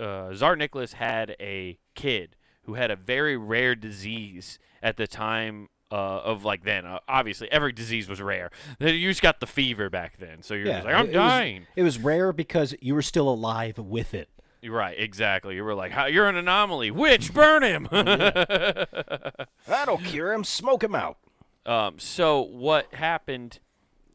uh, 0.00 0.32
Tsar 0.32 0.56
Nicholas 0.56 0.94
had 0.94 1.36
a 1.40 1.78
kid 1.94 2.36
who 2.62 2.74
had 2.74 2.90
a 2.90 2.96
very 2.96 3.36
rare 3.36 3.74
disease 3.74 4.58
at 4.82 4.96
the 4.96 5.06
time. 5.06 5.68
Uh, 5.88 5.94
of 5.94 6.44
like 6.44 6.64
then, 6.64 6.84
uh, 6.84 6.98
obviously 7.06 7.50
every 7.52 7.70
disease 7.70 8.08
was 8.08 8.20
rare. 8.20 8.50
You 8.80 9.08
just 9.08 9.22
got 9.22 9.38
the 9.38 9.46
fever 9.46 9.88
back 9.88 10.18
then, 10.18 10.42
so 10.42 10.54
you're 10.54 10.66
Yeah, 10.66 10.72
just 10.78 10.86
like, 10.86 10.94
I'm 10.96 11.06
it- 11.06 11.14
it 11.14 11.18
was- 11.18 11.30
dying. 11.30 11.66
It 11.76 11.82
was 11.84 11.98
rare 11.98 12.32
because 12.32 12.74
you 12.80 12.92
were 12.94 13.02
still 13.02 13.28
alive 13.28 13.78
with 13.78 14.12
it. 14.12 14.28
Right, 14.68 14.98
exactly. 14.98 15.54
You 15.54 15.62
were 15.62 15.74
like, 15.76 15.92
"How- 15.92 16.06
you're 16.06 16.28
an 16.28 16.34
anomaly. 16.34 16.90
Witch, 16.90 17.32
burn 17.32 17.62
him. 17.62 17.86
That'll 19.66 19.98
cure 19.98 20.32
him. 20.32 20.44
Smoke 20.44 20.82
him 20.82 20.94
out. 20.94 21.18
Um, 21.64 21.98
so 21.98 22.40
what 22.42 22.92
happened 22.94 23.58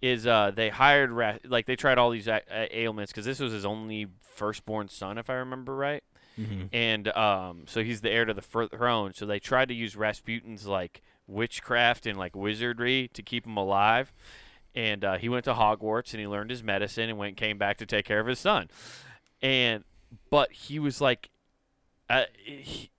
is 0.01 0.25
uh, 0.25 0.51
they 0.53 0.69
hired 0.69 1.11
Ra- 1.11 1.37
like 1.45 1.65
they 1.67 1.75
tried 1.75 1.97
all 1.97 2.09
these 2.09 2.27
a- 2.27 2.41
a- 2.51 2.79
ailments 2.81 3.11
because 3.11 3.25
this 3.25 3.39
was 3.39 3.51
his 3.53 3.65
only 3.65 4.07
firstborn 4.21 4.87
son, 4.89 5.17
if 5.17 5.29
I 5.29 5.35
remember 5.35 5.75
right. 5.75 6.03
Mm-hmm. 6.39 6.65
And 6.73 7.07
um, 7.09 7.63
so 7.67 7.83
he's 7.83 8.01
the 8.01 8.09
heir 8.09 8.25
to 8.25 8.33
the 8.33 8.41
throne. 8.41 9.13
So 9.13 9.25
they 9.25 9.39
tried 9.39 9.67
to 9.67 9.73
use 9.73 9.95
Rasputin's 9.95 10.65
like 10.65 11.01
witchcraft 11.31 12.05
and 12.05 12.17
like 12.17 12.35
wizardry 12.35 13.09
to 13.13 13.23
keep 13.23 13.45
him 13.45 13.57
alive. 13.57 14.13
And 14.73 15.03
uh, 15.03 15.17
he 15.17 15.27
went 15.29 15.45
to 15.45 15.53
Hogwarts 15.53 16.13
and 16.13 16.21
he 16.21 16.27
learned 16.27 16.49
his 16.49 16.63
medicine 16.63 17.09
and 17.09 17.17
went 17.17 17.37
came 17.37 17.57
back 17.57 17.77
to 17.77 17.85
take 17.85 18.05
care 18.05 18.19
of 18.19 18.27
his 18.27 18.39
son. 18.39 18.69
And 19.41 19.83
but 20.29 20.51
he 20.51 20.79
was 20.79 21.01
like, 21.01 21.29
uh, 22.09 22.23
he, 22.37 22.89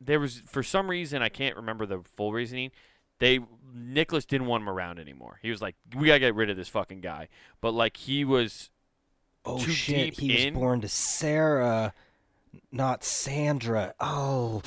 there 0.00 0.20
was 0.20 0.42
for 0.46 0.62
some 0.62 0.88
reason 0.88 1.22
I 1.22 1.28
can't 1.28 1.56
remember 1.56 1.86
the 1.86 2.00
full 2.16 2.32
reasoning. 2.32 2.70
They 3.18 3.40
Nicholas 3.74 4.24
didn't 4.24 4.46
want 4.46 4.62
him 4.62 4.68
around 4.68 4.98
anymore. 4.98 5.38
He 5.42 5.50
was 5.50 5.60
like, 5.62 5.76
we 5.96 6.06
gotta 6.08 6.20
get 6.20 6.34
rid 6.34 6.50
of 6.50 6.56
this 6.56 6.68
fucking 6.68 7.00
guy. 7.00 7.28
But 7.60 7.72
like 7.72 7.96
he 7.96 8.24
was 8.24 8.70
Oh 9.44 9.58
too 9.58 9.72
shit! 9.72 10.14
deep 10.14 10.20
He 10.20 10.46
in. 10.46 10.54
was 10.54 10.60
born 10.60 10.80
to 10.82 10.88
Sarah, 10.88 11.92
not 12.70 13.02
Sandra. 13.04 13.94
Oh, 13.98 14.62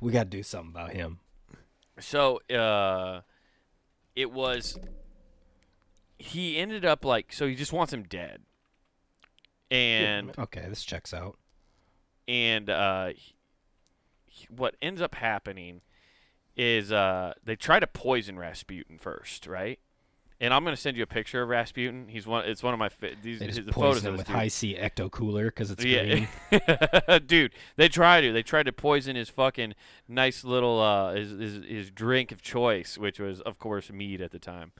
we 0.00 0.12
got 0.12 0.24
to 0.24 0.30
do 0.30 0.42
something 0.42 0.70
about 0.70 0.92
him. 0.92 1.18
So 2.00 2.40
uh, 2.52 3.20
it 4.16 4.30
was. 4.32 4.78
He 6.18 6.58
ended 6.58 6.84
up 6.84 7.04
like 7.04 7.32
so. 7.32 7.46
He 7.46 7.54
just 7.54 7.72
wants 7.72 7.92
him 7.92 8.02
dead. 8.02 8.42
And 9.70 10.32
okay, 10.38 10.66
this 10.68 10.82
checks 10.84 11.14
out. 11.14 11.38
and 12.26 12.68
uh, 12.68 13.10
he- 14.26 14.46
what 14.48 14.74
ends 14.82 15.00
up 15.00 15.14
happening 15.14 15.80
is 16.56 16.90
uh, 16.90 17.34
they 17.44 17.54
try 17.56 17.78
to 17.78 17.86
poison 17.86 18.38
Rasputin 18.38 18.98
first, 18.98 19.46
right? 19.46 19.78
And 20.42 20.54
I'm 20.54 20.64
gonna 20.64 20.76
send 20.76 20.96
you 20.96 21.02
a 21.02 21.06
picture 21.06 21.42
of 21.42 21.50
Rasputin. 21.50 22.06
He's 22.08 22.26
one. 22.26 22.46
It's 22.46 22.62
one 22.62 22.72
of 22.72 22.78
my. 22.78 22.88
Fa- 22.88 23.10
these 23.22 23.40
They 23.40 23.46
just 23.48 23.66
the 23.66 23.72
photos 23.72 24.02
him 24.04 24.16
with 24.16 24.26
dude. 24.26 24.34
high 24.36 24.48
C 24.48 24.74
ecto 24.74 25.10
cooler 25.10 25.46
because 25.46 25.70
it's 25.70 25.84
green. 25.84 26.28
Dude. 27.26 27.52
They 27.76 27.88
tried 27.90 28.22
to. 28.22 28.32
They 28.32 28.42
tried 28.42 28.62
to 28.64 28.72
poison 28.72 29.16
his 29.16 29.28
fucking 29.28 29.74
nice 30.08 30.42
little 30.42 30.80
uh 30.80 31.12
his, 31.14 31.30
his 31.32 31.64
his 31.64 31.90
drink 31.90 32.32
of 32.32 32.40
choice, 32.40 32.96
which 32.96 33.20
was 33.20 33.42
of 33.42 33.58
course 33.58 33.90
mead 33.92 34.22
at 34.22 34.30
the 34.30 34.38
time. 34.38 34.72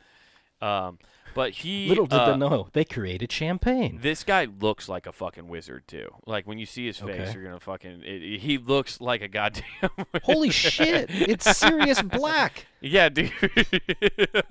Um, 0.62 0.98
but 1.34 1.52
he 1.52 1.88
Little 1.88 2.06
did 2.06 2.18
uh, 2.18 2.32
they 2.32 2.36
know 2.36 2.68
they 2.72 2.84
created 2.84 3.30
champagne. 3.32 3.98
This 4.02 4.24
guy 4.24 4.46
looks 4.60 4.88
like 4.88 5.06
a 5.06 5.12
fucking 5.12 5.48
wizard 5.48 5.86
too. 5.88 6.08
Like 6.26 6.46
when 6.46 6.58
you 6.58 6.66
see 6.66 6.86
his 6.86 6.98
face, 6.98 7.08
Okay. 7.08 7.32
you're 7.32 7.44
gonna 7.44 7.60
fucking. 7.60 8.02
It, 8.04 8.40
he 8.40 8.58
looks 8.58 9.00
like 9.00 9.22
a 9.22 9.28
goddamn. 9.28 9.90
Holy 10.24 10.50
shit! 10.50 11.06
It's 11.10 11.56
Sirius 11.56 12.02
Black. 12.02 12.66
yeah, 12.80 13.08
dude. 13.08 13.32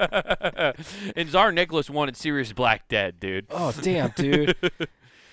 and 1.16 1.30
Tsar 1.30 1.52
Nicholas 1.52 1.90
wanted 1.90 2.16
Sirius 2.18 2.54
Black 2.54 2.88
dead, 2.88 3.20
dude. 3.20 3.48
Oh 3.50 3.72
damn, 3.82 4.12
dude! 4.16 4.56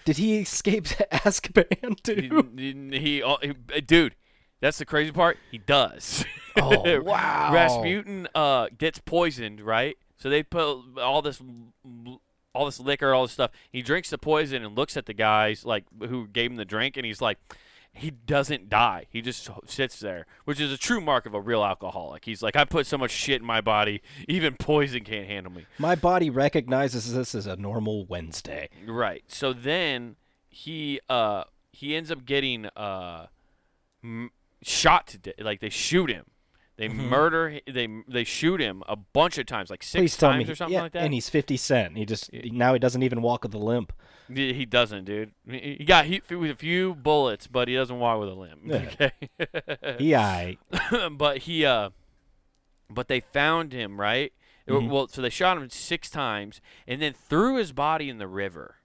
Did 0.05 0.17
he 0.19 0.39
escape 0.39 0.85
to 0.87 1.07
Azkaban 1.13 2.01
too? 2.03 2.51
he, 2.57 2.99
he, 2.99 3.23
uh, 3.23 3.37
he- 3.43 3.81
dude. 3.81 4.15
That's 4.61 4.79
the 4.79 4.87
crazy 4.87 5.13
part. 5.13 5.37
He 5.51 5.59
does. 5.59 6.25
Oh 6.59 7.03
wow! 7.03 7.51
Rasputin 7.53 8.27
uh, 8.35 8.69
gets 8.79 8.99
poisoned, 8.99 9.61
right? 9.61 9.99
So 10.17 10.31
they 10.31 10.43
put 10.43 10.99
all 10.99 11.23
this, 11.23 11.41
all 12.55 12.65
this 12.67 12.81
liquor, 12.81 13.13
all 13.13 13.25
this 13.25 13.33
stuff. 13.33 13.51
He 13.71 13.83
drinks 13.83 14.11
the 14.11 14.19
poison 14.19 14.65
and 14.65 14.77
looks 14.77 14.97
at 14.97 15.07
the 15.07 15.15
guys 15.15 15.65
like 15.65 15.85
who 16.09 16.27
gave 16.27 16.51
him 16.51 16.57
the 16.57 16.65
drink, 16.65 16.97
and 16.97 17.05
he's 17.05 17.21
like, 17.21 17.39
he 17.93 18.11
doesn't 18.11 18.69
die. 18.69 19.07
He 19.09 19.23
just 19.23 19.49
sits 19.67 20.01
there, 20.01 20.27
which 20.45 20.61
is 20.61 20.71
a 20.71 20.77
true 20.77 21.01
mark 21.01 21.25
of 21.25 21.33
a 21.33 21.41
real 21.41 21.65
alcoholic. 21.65 22.27
He's 22.27 22.43
like, 22.43 22.55
I 22.55 22.65
put 22.65 22.87
so 22.87 22.99
much 22.99 23.11
shit 23.11 23.41
in 23.41 23.47
my 23.47 23.63
body, 23.63 24.03
even 24.29 24.55
poison 24.57 25.03
can't 25.03 25.27
handle 25.27 25.51
me. 25.53 25.65
My 25.79 25.95
body 25.95 26.29
recognizes 26.29 27.15
this 27.15 27.35
as 27.35 27.47
a 27.47 27.57
normal 27.57 28.05
Wednesday. 28.05 28.69
Right. 28.87 29.25
So 29.29 29.53
then 29.55 30.17
he 30.49 31.01
uh 31.09 31.45
he 31.73 31.97
ends 31.97 32.11
up 32.11 32.25
getting 32.27 32.67
uh 32.77 33.27
m- 34.05 34.31
shot 34.63 35.07
to 35.09 35.19
death. 35.19 35.35
Like 35.39 35.61
they 35.61 35.71
shoot 35.71 36.11
him. 36.11 36.27
They 36.77 36.89
murder. 36.89 37.59
They 37.67 37.89
they 38.07 38.25
shoot 38.25 38.61
him 38.61 38.83
a 38.87 38.97
bunch 38.97 39.39
of 39.39 39.47
times, 39.47 39.71
like 39.71 39.83
six 39.83 39.99
Please 40.01 40.17
tell 40.17 40.31
times 40.33 40.47
me, 40.47 40.53
or 40.53 40.55
something 40.57 40.75
yeah, 40.75 40.83
like 40.83 40.93
that. 40.93 41.03
and 41.05 41.15
he's 41.15 41.31
fifty 41.31 41.57
cent. 41.57 41.97
He 41.97 42.05
just 42.05 42.31
now 42.33 42.75
he 42.75 42.79
doesn't 42.79 43.03
even 43.03 43.23
walk 43.23 43.45
with 43.45 43.55
a 43.55 43.59
limp. 43.59 43.93
He 44.29 44.67
doesn't, 44.67 45.05
dude. 45.05 45.33
He 45.49 45.85
got 45.87 46.07
hit 46.07 46.29
with 46.29 46.51
a 46.51 46.55
few 46.57 46.95
bullets, 46.97 47.47
but 47.47 47.69
he 47.69 47.75
doesn't 47.75 47.99
walk 47.99 48.19
with 48.21 48.29
a 48.29 48.35
limp. 48.35 48.61
Yeah. 48.65 49.11
Okay. 49.41 49.97
He 49.99 50.11
aight. 50.11 50.59
but 51.17 51.39
he 51.39 51.65
uh 51.65 51.91
but 52.91 53.09
they 53.09 53.21
found 53.21 53.73
him, 53.73 53.99
right? 54.01 54.33
Mhm. 54.69 54.91
Well, 54.91 55.09
so 55.09 55.23
they 55.23 55.31
shot 55.31 55.57
him 55.57 55.71
6 55.71 56.11
times 56.11 56.61
and 56.89 57.01
then 57.01 57.13
threw 57.15 57.57
his 57.57 57.73
body 57.73 58.11
in 58.11 58.19
the 58.19 58.27
river. 58.27 58.77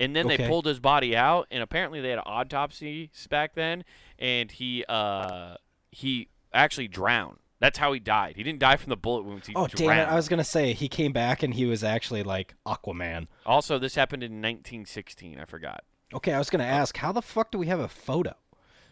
And 0.00 0.16
then 0.16 0.26
Okay. 0.26 0.36
they 0.38 0.48
pulled 0.48 0.66
his 0.66 0.80
body 0.80 1.14
out 1.16 1.46
and 1.50 1.62
apparently 1.62 2.00
they 2.00 2.08
had 2.10 2.20
autopsies 2.26 3.26
back 3.30 3.54
then 3.54 3.84
and 4.18 4.50
he 4.50 4.84
uh 4.88 5.56
he 5.90 6.28
actually 6.56 6.88
drown. 6.88 7.38
That's 7.58 7.78
how 7.78 7.92
he 7.92 8.00
died. 8.00 8.34
He 8.36 8.42
didn't 8.42 8.58
die 8.58 8.76
from 8.76 8.90
the 8.90 8.96
bullet 8.96 9.24
wounds. 9.24 9.46
He 9.46 9.54
Oh 9.54 9.66
damn 9.66 9.90
it! 9.98 10.08
I 10.10 10.14
was 10.16 10.28
gonna 10.28 10.44
say 10.44 10.72
he 10.74 10.88
came 10.88 11.12
back 11.12 11.42
and 11.42 11.54
he 11.54 11.64
was 11.64 11.82
actually 11.82 12.22
like 12.22 12.54
Aquaman. 12.66 13.26
Also, 13.46 13.78
this 13.78 13.94
happened 13.94 14.22
in 14.22 14.32
1916. 14.42 15.38
I 15.40 15.44
forgot. 15.46 15.84
Okay, 16.12 16.32
I 16.32 16.38
was 16.38 16.50
gonna 16.50 16.64
ask, 16.64 16.96
how 16.98 17.12
the 17.12 17.22
fuck 17.22 17.50
do 17.50 17.58
we 17.58 17.66
have 17.68 17.80
a 17.80 17.88
photo? 17.88 18.34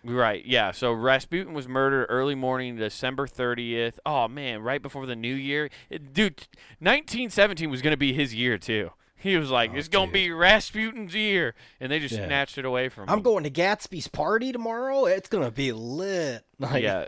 Right, 0.07 0.45
yeah. 0.45 0.71
So 0.73 0.93
Rasputin 0.93 1.55
was 1.55 1.67
murdered 1.67 2.07
early 2.11 2.35
morning, 2.35 2.77
December 2.77 3.27
30th. 3.27 3.95
Oh, 4.05 4.29
man, 4.29 4.61
right 4.61 4.83
before 4.83 5.07
the 5.07 5.17
new 5.17 5.35
year. 5.35 5.71
Dude, 5.91 6.47
1917 6.79 7.71
was 7.71 7.81
going 7.81 7.93
to 7.93 7.97
be 7.97 8.13
his 8.13 8.35
year, 8.35 8.59
too. 8.59 8.91
He 9.17 9.39
was 9.39 9.49
like, 9.49 9.71
Oh, 9.73 9.77
it's 9.79 9.89
going 9.89 10.11
to 10.11 10.13
dude. 10.13 10.27
be 10.27 10.31
Rasputin's 10.31 11.15
year. 11.15 11.55
And 11.81 11.91
they 11.91 11.99
just 12.01 12.15
Yeah. 12.15 12.27
snatched 12.27 12.59
it 12.59 12.67
away 12.67 12.91
from 12.91 13.05
him. 13.05 13.11
I'm 13.11 13.23
going 13.23 13.45
to 13.45 13.51
Gatsby's 13.51 14.09
party 14.09 14.53
tomorrow. 14.53 15.07
It's 15.07 15.31
gonna 15.31 15.51
be 15.51 15.73
lit. 15.73 16.45
Like, 16.59 16.83
Yeah. 16.83 17.07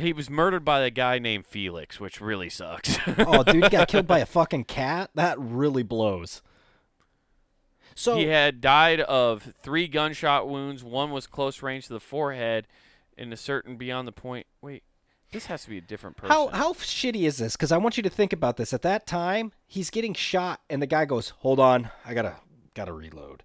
He 0.00 0.12
was 0.12 0.28
murdered 0.30 0.64
by 0.64 0.80
a 0.80 0.90
guy 0.90 1.18
named 1.18 1.46
Felix, 1.46 2.00
which 2.00 2.20
really 2.20 2.48
sucks. 2.48 2.98
oh, 3.18 3.42
dude, 3.42 3.64
he 3.64 3.70
got 3.70 3.88
killed 3.88 4.06
by 4.06 4.18
a 4.18 4.26
fucking 4.26 4.64
cat. 4.64 5.10
That 5.14 5.38
really 5.38 5.82
blows. 5.82 6.42
So 7.94 8.16
he 8.16 8.26
had 8.26 8.60
died 8.60 9.00
of 9.00 9.54
three 9.60 9.88
gunshot 9.88 10.48
wounds. 10.48 10.84
One 10.84 11.10
was 11.10 11.26
close 11.26 11.62
range 11.62 11.88
to 11.88 11.92
the 11.92 12.00
forehead, 12.00 12.68
and 13.16 13.32
a 13.32 13.36
certain 13.36 13.76
beyond 13.76 14.06
the 14.06 14.12
point. 14.12 14.46
Wait, 14.62 14.84
this 15.32 15.46
has 15.46 15.64
to 15.64 15.70
be 15.70 15.78
a 15.78 15.82
different 15.82 16.16
person. 16.16 16.32
How 16.32 16.46
how 16.48 16.72
shitty 16.74 17.22
is 17.22 17.38
this? 17.38 17.56
Because 17.56 17.72
I 17.72 17.76
want 17.76 17.96
you 17.96 18.02
to 18.04 18.10
think 18.10 18.32
about 18.32 18.56
this. 18.56 18.72
At 18.72 18.82
that 18.82 19.06
time, 19.06 19.52
he's 19.66 19.90
getting 19.90 20.14
shot, 20.14 20.60
and 20.70 20.80
the 20.80 20.86
guy 20.86 21.06
goes, 21.06 21.30
"Hold 21.40 21.58
on, 21.58 21.90
I 22.04 22.14
gotta 22.14 22.36
gotta 22.74 22.92
reload." 22.92 23.42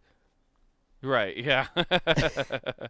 Right. 1.02 1.36
Yeah. 1.36 1.68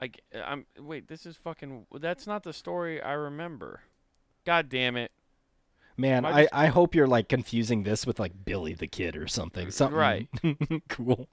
Like 0.00 0.22
uh, 0.34 0.38
I'm 0.46 0.66
wait, 0.78 1.08
this 1.08 1.26
is 1.26 1.36
fucking 1.36 1.86
that's 2.00 2.26
not 2.26 2.42
the 2.42 2.52
story 2.52 3.02
I 3.02 3.12
remember. 3.12 3.82
God 4.46 4.68
damn 4.68 4.96
it. 4.96 5.12
Man, 5.96 6.24
I 6.24 6.30
I, 6.30 6.42
just- 6.42 6.54
I 6.54 6.66
hope 6.66 6.94
you're 6.94 7.06
like 7.06 7.28
confusing 7.28 7.82
this 7.82 8.06
with 8.06 8.18
like 8.18 8.44
Billy 8.44 8.72
the 8.74 8.86
Kid 8.86 9.16
or 9.16 9.26
something. 9.28 9.70
Something 9.70 9.98
Right. 9.98 10.28
cool. 10.88 11.28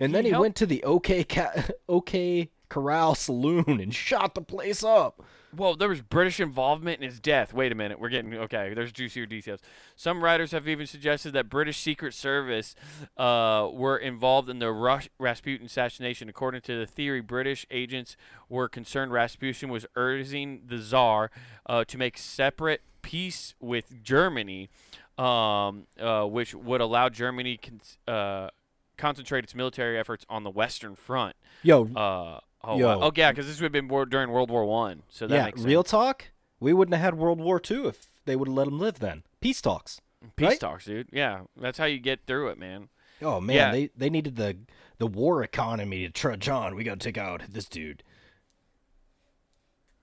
And 0.00 0.14
then 0.14 0.24
he 0.24 0.30
helped- 0.30 0.40
went 0.40 0.56
to 0.56 0.66
the 0.66 0.82
OK 0.84 1.24
Ca- 1.24 1.64
OK 1.88 2.48
Corral 2.74 3.14
Saloon 3.14 3.78
and 3.80 3.94
shot 3.94 4.34
the 4.34 4.40
place 4.42 4.82
up. 4.82 5.22
Well, 5.56 5.76
there 5.76 5.88
was 5.88 6.00
British 6.02 6.40
involvement 6.40 7.00
in 7.00 7.08
his 7.08 7.20
death. 7.20 7.54
Wait 7.54 7.70
a 7.70 7.76
minute, 7.76 8.00
we're 8.00 8.08
getting 8.08 8.34
okay. 8.34 8.72
There's 8.74 8.90
juicier 8.90 9.26
details. 9.26 9.60
Some 9.94 10.24
writers 10.24 10.50
have 10.50 10.66
even 10.66 10.88
suggested 10.88 11.32
that 11.34 11.48
British 11.48 11.78
Secret 11.78 12.14
Service 12.14 12.74
uh, 13.16 13.68
were 13.72 13.96
involved 13.96 14.50
in 14.50 14.58
the 14.58 14.72
Rush- 14.72 15.08
Rasputin 15.20 15.66
assassination. 15.66 16.28
According 16.28 16.62
to 16.62 16.76
the 16.80 16.86
theory, 16.86 17.20
British 17.20 17.64
agents 17.70 18.16
were 18.48 18.68
concerned 18.68 19.12
Rasputin 19.12 19.68
was 19.68 19.86
urging 19.94 20.62
the 20.66 20.78
Tsar 20.78 21.30
uh, 21.66 21.84
to 21.84 21.96
make 21.96 22.18
separate 22.18 22.80
peace 23.02 23.54
with 23.60 24.02
Germany, 24.02 24.68
um, 25.16 25.86
uh, 26.00 26.24
which 26.24 26.52
would 26.56 26.80
allow 26.80 27.08
Germany 27.08 27.56
con- 27.58 27.80
uh, 28.12 28.48
concentrate 28.96 29.44
its 29.44 29.54
military 29.54 29.96
efforts 29.96 30.24
on 30.28 30.42
the 30.42 30.50
Western 30.50 30.96
Front. 30.96 31.36
Yo, 31.62 31.86
Uh, 31.94 32.40
oh, 32.66 32.78
Yo. 32.78 32.86
wow. 32.98 33.06
oh 33.08 33.12
yeah, 33.14 33.30
because 33.32 33.46
this 33.46 33.56
would 33.60 33.64
have 33.64 33.72
been 33.72 33.88
war- 33.88 34.06
during 34.06 34.30
World 34.30 34.50
War 34.50 34.64
One. 34.64 35.02
So 35.08 35.26
that 35.26 35.34
yeah, 35.34 35.44
makes 35.46 35.62
real 35.62 35.82
talk. 35.84 36.26
We 36.60 36.72
wouldn't 36.72 36.94
have 36.94 37.04
had 37.04 37.14
World 37.18 37.40
War 37.40 37.60
II 37.68 37.86
if 37.88 38.06
they 38.24 38.36
would 38.36 38.48
have 38.48 38.56
let 38.56 38.66
him 38.68 38.78
live 38.78 38.98
then. 38.98 39.22
Peace 39.40 39.60
talks. 39.60 40.00
Peace 40.36 40.48
right? 40.48 40.60
talks, 40.60 40.86
dude. 40.86 41.08
Yeah, 41.12 41.42
that's 41.56 41.76
how 41.78 41.84
you 41.84 41.98
get 41.98 42.20
through 42.26 42.48
it, 42.48 42.58
man. 42.58 42.88
Oh 43.20 43.40
man, 43.40 43.56
Yeah. 43.56 43.70
they 43.72 43.90
they 43.96 44.10
needed 44.10 44.36
the 44.36 44.56
the 44.98 45.06
war 45.06 45.42
economy 45.42 46.06
to 46.06 46.10
trudge 46.10 46.48
on. 46.48 46.74
We 46.74 46.84
got 46.84 47.00
to 47.00 47.04
take 47.04 47.18
out 47.18 47.42
this 47.48 47.66
dude. 47.66 48.02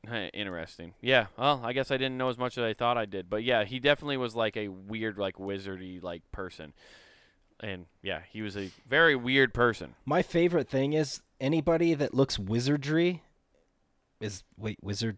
Hey, 0.07 0.31
Interesting. 0.33 0.93
Yeah. 0.99 1.27
Well, 1.37 1.61
I 1.63 1.73
guess 1.73 1.91
I 1.91 1.97
didn't 1.97 2.17
know 2.17 2.29
as 2.29 2.37
much 2.37 2.57
as 2.57 2.63
I 2.63 2.73
thought 2.73 2.97
I 2.97 3.05
did, 3.05 3.29
but 3.29 3.43
yeah, 3.43 3.63
he 3.65 3.79
definitely 3.79 4.17
was 4.17 4.35
like 4.35 4.57
a 4.57 4.67
weird, 4.67 5.17
like 5.19 5.35
wizardy, 5.35 6.01
like 6.01 6.23
person, 6.31 6.73
and 7.59 7.85
yeah, 8.01 8.21
he 8.31 8.41
was 8.41 8.57
a 8.57 8.71
very 8.89 9.15
weird 9.15 9.53
person. 9.53 9.93
My 10.05 10.23
favorite 10.23 10.67
thing 10.69 10.93
is 10.93 11.21
anybody 11.41 11.93
that 11.95 12.13
looks 12.13 12.39
wizardry 12.39 13.21
is 14.21 14.43
wait 14.57 14.77
Wizard 14.81 15.17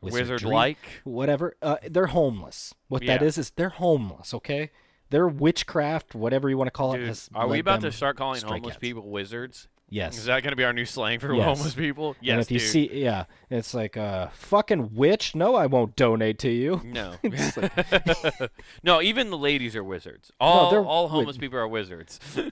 wizardry, 0.00 0.50
like. 0.50 0.78
whatever. 1.04 1.56
Uh, 1.60 1.76
they're 1.90 2.06
homeless. 2.08 2.72
What 2.88 3.04
that 3.06 3.20
Yeah. 3.20 3.26
is 3.26 3.36
is 3.38 3.50
they're 3.50 3.70
homeless. 3.70 4.32
Okay, 4.32 4.70
their 5.10 5.26
witchcraft, 5.26 6.14
whatever 6.14 6.48
you 6.48 6.56
want 6.56 6.68
to 6.68 6.72
call 6.72 6.94
it, 6.94 6.98
Dude, 6.98 7.08
has 7.08 7.28
are 7.34 7.48
we 7.48 7.58
about 7.58 7.80
to 7.82 7.90
start 7.92 8.16
calling 8.16 8.40
homeless 8.42 8.74
cats. 8.74 8.80
people 8.80 9.08
wizards? 9.10 9.68
Yes. 9.90 10.16
Is 10.18 10.24
that 10.24 10.42
going 10.42 10.50
to 10.52 10.56
be 10.56 10.64
our 10.64 10.72
new 10.72 10.86
slang 10.86 11.20
for 11.20 11.32
Yes. 11.34 11.44
homeless 11.44 11.74
people? 11.74 12.16
Yes, 12.20 12.32
and 12.32 12.40
if 12.42 12.50
you 12.50 12.58
dude. 12.58 12.68
see, 12.68 13.02
yeah, 13.02 13.24
it's 13.50 13.74
like 13.74 13.96
uh, 13.96 14.28
fucking 14.32 14.94
witch. 14.94 15.34
No, 15.34 15.54
I 15.56 15.66
won't 15.66 15.94
donate 15.94 16.38
to 16.40 16.50
you. 16.50 16.80
No. 16.84 17.14
Like- 17.22 18.50
no, 18.82 19.00
even 19.02 19.30
the 19.30 19.38
ladies 19.38 19.76
are 19.76 19.84
wizards. 19.84 20.32
All 20.40 20.70
they're 20.70 20.84
all 20.84 21.08
homeless 21.08 21.36
people 21.38 21.58
are 21.58 21.68
wizards. 21.68 22.18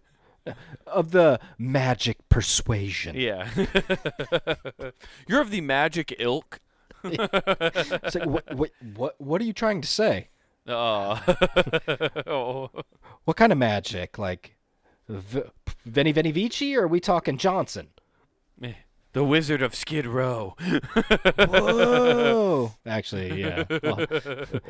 of 0.87 1.11
the 1.13 1.39
magic 1.59 2.29
persuasion. 2.29 3.17
yeah. 3.17 3.49
You're 5.29 5.41
of 5.41 5.51
the 5.51 5.61
magic 5.61 6.15
ilk. 6.19 6.61
It's 7.05 8.15
like, 8.15 8.27
what, 8.27 8.55
what, 8.55 8.71
what, 8.95 9.21
what 9.21 9.41
are 9.41 9.45
you 9.45 9.53
trying 9.53 9.81
to 9.81 9.89
say? 9.89 10.29
Uh, 10.69 11.19
oh. 12.27 12.71
What 13.25 13.37
kind 13.37 13.51
of 13.51 13.59
magic? 13.59 14.19
Like, 14.19 14.57
v- 15.09 15.51
Veni 15.85 16.13
Veni 16.13 16.31
Vici, 16.31 16.77
or 16.77 16.85
are 16.85 16.89
we 16.89 17.01
talking 17.01 17.37
Johnson? 17.39 17.89
The 19.15 19.23
Wizard 19.25 19.61
of 19.61 19.75
Skid 19.75 20.07
Row. 20.07 20.55
Whoa! 21.37 22.73
Actually, 22.87 23.41
yeah. 23.41 23.65
Well, 23.83 24.07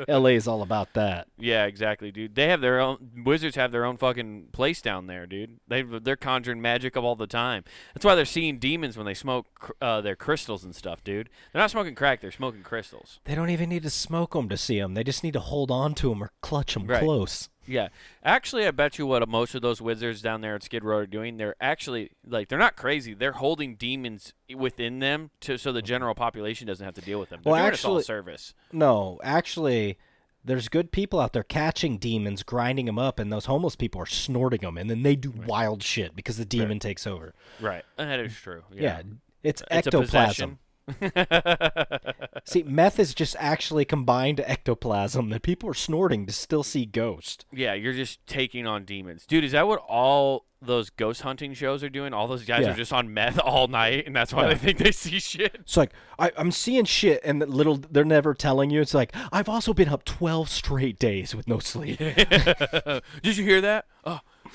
LA 0.08 0.30
is 0.30 0.48
all 0.48 0.62
about 0.62 0.92
that. 0.94 1.28
yeah, 1.38 1.64
exactly, 1.66 2.10
dude. 2.10 2.34
They 2.34 2.48
have 2.48 2.60
their 2.60 2.80
own 2.80 3.22
wizards 3.24 3.56
have 3.56 3.72
their 3.72 3.84
own 3.84 3.96
fucking 3.96 4.48
place 4.52 4.82
down 4.82 5.06
there, 5.06 5.26
dude. 5.26 5.60
They 5.68 5.82
they're 5.82 6.16
conjuring 6.16 6.60
magic 6.60 6.96
up 6.96 7.04
all 7.04 7.16
the 7.16 7.26
time. 7.26 7.64
That's 7.94 8.04
why 8.04 8.14
they're 8.14 8.24
seeing 8.24 8.58
demons 8.58 8.96
when 8.96 9.06
they 9.06 9.14
smoke 9.14 9.76
uh, 9.80 10.00
their 10.00 10.16
crystals 10.16 10.64
and 10.64 10.74
stuff, 10.74 11.04
dude. 11.04 11.28
They're 11.52 11.62
not 11.62 11.70
smoking 11.70 11.94
crack; 11.94 12.20
they're 12.20 12.32
smoking 12.32 12.62
crystals. 12.62 13.20
They 13.24 13.34
don't 13.34 13.50
even 13.50 13.68
need 13.68 13.82
to 13.84 13.90
smoke 13.90 14.32
them 14.32 14.48
to 14.48 14.56
see 14.56 14.78
them. 14.80 14.94
They 14.94 15.04
just 15.04 15.22
need 15.22 15.34
to 15.34 15.40
hold 15.40 15.70
on 15.70 15.94
to 15.94 16.08
them 16.08 16.22
or 16.22 16.30
clutch 16.40 16.74
them 16.74 16.86
Right. 16.86 17.00
close. 17.02 17.48
Yeah, 17.66 17.88
actually, 18.24 18.66
I 18.66 18.70
bet 18.72 18.98
you 18.98 19.06
what 19.06 19.26
most 19.28 19.54
of 19.54 19.62
those 19.62 19.80
wizards 19.80 20.20
down 20.20 20.40
there 20.40 20.54
at 20.56 20.62
Skid 20.64 20.82
Row 20.84 20.98
are 20.98 21.06
doing. 21.06 21.36
They're 21.36 21.54
actually 21.60 22.10
like 22.26 22.48
they're 22.48 22.58
not 22.58 22.76
crazy. 22.76 23.14
They're 23.14 23.32
holding 23.32 23.76
demons 23.76 24.32
within 24.54 24.98
them 24.98 25.30
to 25.42 25.56
so 25.58 25.72
the 25.72 25.82
general 25.82 26.14
population 26.14 26.66
doesn't 26.66 26.84
have 26.84 26.94
to 26.94 27.00
deal 27.00 27.20
with 27.20 27.28
them. 27.30 27.40
They're 27.44 27.52
Well, 27.52 27.64
actually- 27.66 28.02
service. 28.02 28.54
No, 28.72 29.20
actually, 29.22 29.96
there's 30.44 30.68
good 30.68 30.90
people 30.90 31.20
out 31.20 31.32
there 31.32 31.44
catching 31.44 31.98
demons, 31.98 32.42
grinding 32.42 32.86
them 32.86 32.98
up, 32.98 33.20
and 33.20 33.32
those 33.32 33.46
homeless 33.46 33.76
people 33.76 34.00
are 34.00 34.06
snorting 34.06 34.62
them, 34.62 34.76
and 34.76 34.90
then 34.90 35.02
they 35.02 35.14
do 35.14 35.30
wild 35.46 35.82
shit 35.84 36.16
because 36.16 36.36
the 36.36 36.44
demon 36.44 36.80
takes 36.80 37.06
over. 37.06 37.32
Right, 37.60 37.84
that 37.96 38.18
is 38.18 38.34
true. 38.34 38.64
Yeah, 38.72 38.82
Yeah, 38.82 39.02
it's, 39.44 39.62
it's 39.62 39.62
a 39.70 39.74
ectoplasm. 39.74 40.58
See, 42.44 42.62
meth 42.64 42.98
is 42.98 43.14
just 43.14 43.36
actually 43.38 43.84
combined 43.84 44.40
ectoplasm 44.40 45.30
that 45.30 45.42
people 45.42 45.68
are 45.70 45.74
snorting 45.74 46.26
to 46.26 46.32
still 46.32 46.62
see 46.62 46.84
ghosts. 46.86 47.44
Yeah, 47.52 47.74
you're 47.74 47.92
just 47.92 48.24
taking 48.26 48.66
on 48.66 48.84
demons, 48.84 49.26
dude. 49.26 49.44
Is 49.44 49.52
that 49.52 49.66
what 49.68 49.80
all 49.88 50.46
those 50.60 50.90
ghost 50.90 51.22
hunting 51.22 51.54
shows 51.54 51.82
are 51.82 51.88
doing? 51.88 52.12
All 52.12 52.26
those 52.28 52.44
guys 52.44 52.62
Yeah. 52.62 52.72
are 52.72 52.76
just 52.76 52.92
on 52.92 53.12
meth 53.12 53.38
all 53.44 53.68
night, 53.68 54.06
and 54.06 54.14
that's 54.14 54.32
why 54.32 54.42
Yeah. 54.42 54.48
they 54.50 54.54
think 54.56 54.78
they 54.78 54.92
see 54.92 55.18
shit. 55.20 55.56
It's 55.60 55.76
like 55.76 55.92
I, 56.18 56.32
I'm 56.36 56.50
seeing 56.52 56.84
shit, 56.84 57.20
and 57.24 57.40
the 57.42 57.46
little 57.46 57.76
they're 57.76 58.04
never 58.04 58.34
telling 58.34 58.70
you. 58.70 58.80
It's 58.80 58.94
like 58.94 59.14
I've 59.32 59.48
also 59.48 59.72
been 59.72 59.88
up 59.88 60.04
12 60.04 60.48
straight 60.48 60.98
days 60.98 61.34
with 61.34 61.46
no 61.48 61.58
sleep. 61.58 61.98
Did 63.22 63.36
you 63.36 63.44
hear 63.44 63.60
that? 63.60 63.86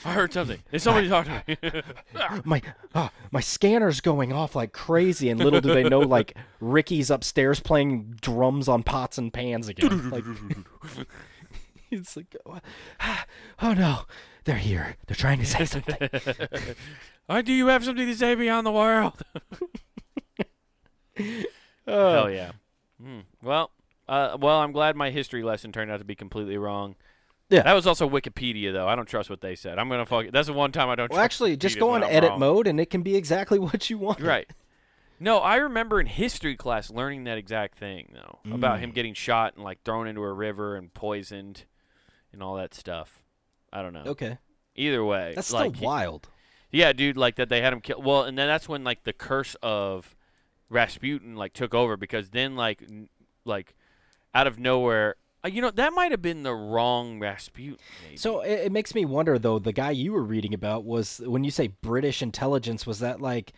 Oh, 0.06 0.10
I 0.10 0.14
heard 0.14 0.34
something. 0.34 0.60
Is 0.72 0.84
somebody 0.84 1.10
talking 1.10 1.42
to 1.48 1.58
me? 1.74 1.82
my 2.46 2.62
ah, 2.94 3.12
my 3.32 3.40
scanner's 3.40 4.02
going 4.02 4.32
off 4.32 4.56
like 4.56 4.72
crazy, 4.72 5.30
and 5.30 5.40
little 5.40 5.62
do 5.62 5.74
they 5.74 5.84
know, 5.84 6.00
like 6.00 6.36
Ricky's 6.60 7.10
upstairs 7.10 7.60
playing 7.60 8.18
drums 8.22 8.68
on 8.68 8.84
pots 8.84 9.18
and 9.18 9.34
pans 9.34 9.68
again. 9.68 10.10
like, 10.10 10.24
it's 11.92 12.16
like, 12.16 12.36
oh, 12.46 12.60
oh 13.62 13.74
no, 13.74 14.02
they're 14.44 14.58
here. 14.58 14.98
They're 15.08 15.16
trying 15.16 15.40
to 15.40 15.46
say 15.46 15.66
something. 15.66 15.98
Why 17.26 17.42
do 17.42 17.52
you 17.52 17.68
have 17.68 17.84
something 17.84 18.06
to 18.06 18.16
say 18.16 18.36
beyond 18.36 18.66
the 18.66 18.72
world? 18.72 19.22
Hell 21.86 22.30
yeah. 22.30 22.52
Hmm. 23.02 23.22
Well, 23.42 23.72
uh, 24.08 24.38
well, 24.40 24.60
I'm 24.60 24.72
glad 24.72 24.96
my 24.96 25.10
history 25.10 25.44
lesson 25.44 25.72
turned 25.72 25.92
out 25.92 25.98
to 25.98 26.06
be 26.06 26.16
completely 26.16 26.58
wrong. 26.58 26.96
Yeah. 27.50 27.64
That 27.64 27.74
was 27.74 27.88
also 27.88 28.10
Wikipedia, 28.10 28.74
though. 28.74 28.88
I 28.88 28.96
don't 28.96 29.08
trust 29.08 29.30
what 29.30 29.42
they 29.42 29.56
said. 29.56 29.80
I'm 29.80 29.88
gonna 29.90 30.06
fuck. 30.06 30.26
it. 30.26 30.34
That's 30.34 30.48
the 30.48 30.54
one 30.54 30.72
time 30.72 30.90
I 30.90 30.96
don't. 30.96 31.12
Well, 31.12 31.22
actually, 31.22 31.56
just 31.58 31.80
go 31.80 31.92
on 31.92 32.04
edit 32.04 32.32
wrong. 32.32 32.40
mode, 32.40 32.68
and 32.68 32.80
it 32.80 32.90
can 32.90 33.04
be 33.04 33.16
exactly 33.16 33.58
what 33.60 33.90
you 33.90 33.98
want. 33.98 34.20
Right. 34.22 34.50
No, 35.20 35.40
I 35.40 35.56
remember 35.56 36.00
in 36.00 36.06
history 36.08 36.56
class 36.56 36.92
learning 36.92 37.24
that 37.24 37.38
exact 37.40 37.80
thing 37.80 38.14
though 38.14 38.40
about 38.54 38.78
Mm. 38.78 38.82
him 38.82 38.92
getting 38.92 39.14
shot 39.16 39.56
and 39.56 39.64
like 39.64 39.82
thrown 39.84 40.08
into 40.08 40.22
a 40.22 40.32
river 40.32 40.76
and 40.76 40.94
poisoned, 40.94 41.64
and 42.34 42.44
all 42.44 42.56
that 42.58 42.74
stuff. 42.76 43.24
I 43.74 43.82
don't 43.82 43.94
know. 43.94 44.04
Okay. 44.08 44.38
Either 44.76 45.04
way, 45.04 45.34
That's 45.36 45.52
like, 45.52 45.72
still 45.72 45.80
he- 45.80 45.86
wild. 45.86 46.28
Yeah, 46.70 46.92
dude, 46.94 47.18
like 47.18 47.36
that 47.38 47.48
they 47.50 47.62
had 47.62 47.72
him 47.74 47.80
killed. 47.82 48.04
Well, 48.06 48.24
and 48.26 48.38
then 48.38 48.46
that's 48.48 48.68
when 48.70 48.84
like 48.84 49.06
the 49.06 49.14
curse 49.14 49.56
of 49.64 50.16
Rasputin 50.70 51.36
like 51.36 51.54
took 51.54 51.74
over 51.74 51.96
because 51.98 52.30
then 52.30 52.56
like 52.56 52.82
n- 52.84 53.10
like 53.46 53.74
out 54.36 54.48
of 54.48 54.60
nowhere, 54.60 55.16
uh, 55.48 55.50
you 55.50 55.62
know 55.62 55.72
that 55.72 55.94
might 55.94 56.12
have 56.12 56.22
been 56.22 56.44
the 56.44 56.54
wrong 56.54 57.20
Rasputin. 57.20 57.78
Maybe. 58.04 58.18
So 58.18 58.42
it, 58.42 58.66
it 58.66 58.72
makes 58.72 58.94
me 58.94 59.06
wonder, 59.06 59.40
though. 59.40 59.60
The 59.60 59.74
guy 59.74 59.92
you 59.92 60.14
were 60.14 60.24
reading 60.24 60.54
about 60.54 60.84
was 60.84 61.22
when 61.26 61.44
you 61.44 61.52
say 61.52 61.68
British 61.68 62.22
intelligence, 62.22 62.86
was 62.86 63.00
that 63.00 63.22
like 63.22 63.54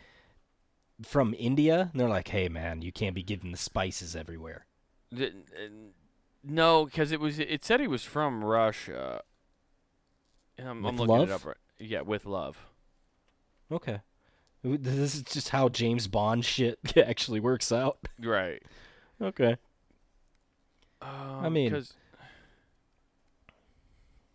from 1.03 1.35
India? 1.37 1.89
And 1.91 1.99
they're 1.99 2.09
like, 2.09 2.29
"Hey, 2.29 2.49
man, 2.49 2.81
you 2.81 2.91
can't 2.91 3.15
be 3.15 3.23
giving 3.23 3.51
the 3.51 3.57
spices 3.57 4.15
everywhere." 4.15 4.65
D- 5.13 5.31
n- 5.57 5.91
no, 6.43 6.85
because 6.85 7.11
it 7.11 7.19
was 7.19 7.39
it 7.39 7.65
said 7.65 7.79
he 7.79 7.87
was 7.87 8.03
from 8.03 8.43
Russia. 8.43 9.21
I'm, 10.57 10.85
I'm 10.85 10.97
looking 10.97 11.07
love? 11.07 11.29
it 11.29 11.33
up. 11.33 11.45
Right. 11.45 11.57
Yeah, 11.79 12.01
with 12.01 12.25
love. 12.25 12.65
Okay. 13.71 14.01
This 14.63 15.15
is 15.15 15.21
just 15.23 15.49
how 15.49 15.69
James 15.69 16.07
Bond 16.07 16.43
shit 16.43 16.79
actually 16.97 17.39
works 17.39 17.71
out. 17.71 17.97
Right. 18.19 18.61
Okay. 19.21 19.57
Um, 21.01 21.53
mean- 21.53 21.83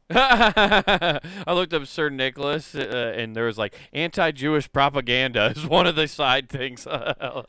I 0.11 1.21
looked 1.49 1.73
up 1.73 1.87
Sir 1.87 2.11
Nicholas, 2.11 2.75
uh, 2.75 3.15
and 3.17 3.35
there 3.35 3.47
was 3.47 3.57
like 3.57 3.75
anti-Jewish 3.93 4.71
propaganda 4.73 5.47
is 5.57 5.67
one 5.67 5.87
of 5.87 5.97
the 5.97 6.07
side 6.09 6.49
things. 6.49 6.87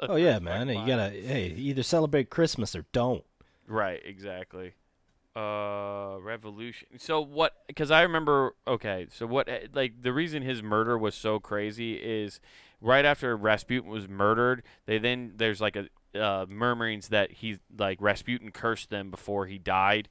Oh 0.08 0.16
yeah, 0.16 0.40
man. 0.40 0.70
You 0.70 0.76
gotta 0.88 1.10
hey, 1.10 1.54
either 1.58 1.84
celebrate 1.84 2.30
Christmas 2.30 2.76
or 2.76 2.86
don't. 2.92 3.24
Right, 3.68 4.02
exactly. 4.06 4.74
Uh, 5.36 6.16
revolution. 6.22 6.88
So 6.98 7.20
what? 7.20 7.54
Because 7.68 7.92
I 7.92 8.02
remember. 8.04 8.56
Okay, 8.68 9.08
so 9.12 9.26
what? 9.28 9.50
eh, 9.50 9.68
Like 9.74 10.02
the 10.02 10.14
reason 10.14 10.44
his 10.44 10.64
murder 10.64 10.98
was 10.98 11.14
so 11.16 11.40
crazy 11.40 11.96
is 11.96 12.40
right 12.80 13.04
after 13.06 13.36
Rasputin 13.36 13.90
was 13.90 14.08
murdered. 14.08 14.64
They 14.86 14.98
then 14.98 15.34
there's 15.36 15.60
like 15.60 15.76
a 15.76 15.88
uh, 16.16 16.46
murmurings 16.48 17.10
that 17.10 17.32
he 17.32 17.60
like 17.78 17.98
Rasputin 18.02 18.52
cursed 18.52 18.90
them 18.90 19.12
before 19.12 19.46
he 19.48 19.58
died. 19.58 20.10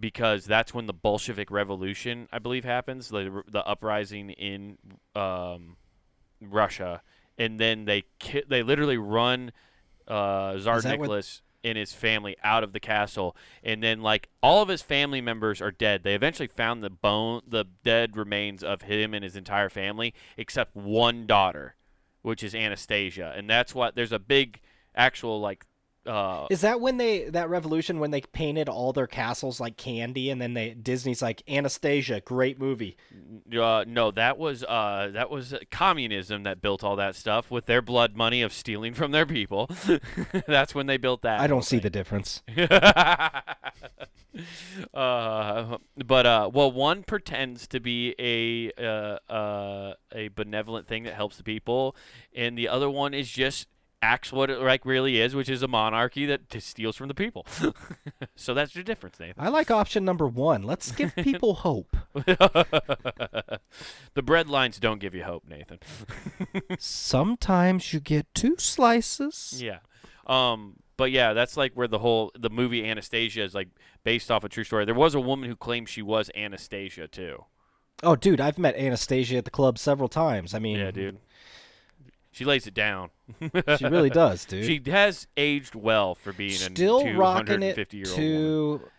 Because 0.00 0.46
that's 0.46 0.72
when 0.72 0.86
the 0.86 0.94
Bolshevik 0.94 1.50
Revolution, 1.50 2.26
I 2.32 2.38
believe, 2.38 2.64
happens. 2.64 3.08
The 3.08 3.42
the 3.46 3.64
uprising 3.66 4.30
in 4.30 4.78
um, 5.14 5.76
Russia, 6.40 7.02
and 7.36 7.60
then 7.60 7.84
they 7.84 8.04
ki- 8.18 8.44
they 8.48 8.62
literally 8.62 8.96
run 8.96 9.52
uh, 10.08 10.58
Tsar 10.58 10.80
that 10.80 10.98
what- 10.98 11.00
Nicholas 11.02 11.42
and 11.62 11.78
his 11.78 11.92
family 11.92 12.36
out 12.42 12.64
of 12.64 12.72
the 12.72 12.80
castle, 12.80 13.36
and 13.62 13.82
then 13.82 14.00
like 14.00 14.28
all 14.42 14.62
of 14.62 14.68
his 14.68 14.82
family 14.82 15.20
members 15.20 15.60
are 15.60 15.70
dead. 15.70 16.02
They 16.02 16.14
eventually 16.14 16.48
found 16.48 16.82
the 16.82 16.90
bone, 16.90 17.42
the 17.46 17.66
dead 17.84 18.16
remains 18.16 18.64
of 18.64 18.82
him 18.82 19.14
and 19.14 19.22
his 19.22 19.36
entire 19.36 19.68
family, 19.68 20.14
except 20.36 20.74
one 20.74 21.26
daughter, 21.26 21.76
which 22.22 22.42
is 22.42 22.54
Anastasia, 22.54 23.32
and 23.36 23.48
that's 23.48 23.74
what 23.74 23.94
there's 23.94 24.10
a 24.10 24.18
big 24.18 24.60
actual 24.94 25.40
like. 25.40 25.64
Uh, 26.04 26.48
Is 26.50 26.62
that 26.62 26.80
when 26.80 26.96
they 26.96 27.30
that 27.30 27.48
revolution 27.48 28.00
when 28.00 28.10
they 28.10 28.22
painted 28.22 28.68
all 28.68 28.92
their 28.92 29.06
castles 29.06 29.60
like 29.60 29.76
candy 29.76 30.30
and 30.30 30.42
then 30.42 30.52
they 30.52 30.74
Disney's 30.74 31.22
like 31.22 31.44
Anastasia, 31.48 32.20
great 32.20 32.58
movie. 32.58 32.96
Uh, 33.56 33.84
no, 33.86 34.10
that 34.10 34.36
was 34.36 34.64
uh, 34.64 35.10
that 35.12 35.30
was 35.30 35.54
communism 35.70 36.42
that 36.42 36.60
built 36.60 36.82
all 36.82 36.96
that 36.96 37.14
stuff 37.14 37.52
with 37.52 37.66
their 37.66 37.80
blood 37.80 38.16
money 38.16 38.42
of 38.42 38.52
stealing 38.52 38.94
from 38.94 39.12
their 39.12 39.26
people. 39.26 39.70
That's 40.48 40.74
when 40.74 40.86
they 40.86 40.96
built 40.96 41.22
that. 41.22 41.38
I 41.38 41.46
don't 41.46 41.62
see 41.62 41.76
thing. 41.76 41.84
the 41.84 41.90
difference. 41.90 42.42
uh, 44.94 45.78
but 46.04 46.26
uh, 46.26 46.50
well, 46.52 46.72
one 46.72 47.02
pretends 47.02 47.66
to 47.68 47.80
be 47.80 48.14
a 48.18 48.72
uh, 48.82 49.18
uh, 49.32 49.94
a 50.14 50.28
benevolent 50.28 50.86
thing 50.88 51.04
that 51.04 51.14
helps 51.14 51.36
the 51.36 51.42
people, 51.42 51.96
and 52.34 52.56
the 52.56 52.68
other 52.68 52.88
one 52.88 53.14
is 53.14 53.30
just 53.30 53.68
acts 54.02 54.32
what 54.32 54.50
it 54.50 54.60
like 54.60 54.84
really 54.84 55.20
is, 55.20 55.34
which 55.34 55.48
is 55.48 55.62
a 55.62 55.68
monarchy 55.68 56.26
that 56.26 56.50
t- 56.50 56.60
steals 56.60 56.96
from 56.96 57.08
the 57.08 57.14
people. 57.14 57.46
so 58.36 58.52
that's 58.52 58.74
the 58.74 58.82
difference, 58.82 59.18
Nathan. 59.20 59.42
I 59.42 59.48
like 59.48 59.70
option 59.70 60.04
number 60.04 60.26
one. 60.26 60.62
Let's 60.62 60.90
give 60.92 61.14
people 61.16 61.54
hope. 61.54 61.96
the 62.14 63.60
bread 64.22 64.48
lines 64.48 64.78
don't 64.78 64.98
give 65.00 65.14
you 65.14 65.22
hope, 65.24 65.44
Nathan. 65.48 65.78
Sometimes 66.78 67.92
you 67.92 68.00
get 68.00 68.26
two 68.34 68.56
slices. 68.58 69.62
Yeah. 69.62 69.78
Um, 70.26 70.76
but 70.96 71.10
yeah, 71.10 71.32
that's 71.32 71.56
like 71.56 71.72
where 71.74 71.88
the 71.88 71.98
whole 71.98 72.32
the 72.38 72.50
movie 72.50 72.88
Anastasia 72.88 73.42
is 73.42 73.54
like 73.54 73.68
based 74.04 74.30
off 74.30 74.44
a 74.44 74.48
true 74.48 74.64
story. 74.64 74.84
There 74.84 74.94
was 74.94 75.14
a 75.14 75.20
woman 75.20 75.48
who 75.48 75.56
claimed 75.56 75.88
she 75.88 76.02
was 76.02 76.30
Anastasia 76.34 77.08
too. 77.08 77.44
Oh, 78.04 78.16
dude, 78.16 78.40
I've 78.40 78.58
met 78.58 78.74
Anastasia 78.74 79.36
at 79.36 79.44
the 79.44 79.50
club 79.50 79.78
several 79.78 80.08
times. 80.08 80.54
I 80.54 80.58
mean, 80.58 80.78
Yeah, 80.78 80.90
dude. 80.90 81.18
She 82.32 82.44
lays 82.46 82.66
it 82.66 82.74
down. 82.74 83.10
she 83.78 83.84
really 83.84 84.08
does, 84.10 84.44
dude. 84.46 84.64
She 84.64 84.90
has 84.90 85.26
aged 85.36 85.74
well 85.74 86.14
for 86.14 86.32
being 86.32 86.52
Still 86.52 87.00
a 87.00 87.12
rocking 87.14 87.62
it 87.62 87.74
250 87.76 87.96
year 87.96 88.06
old 88.08 88.18
woman. 88.80 88.90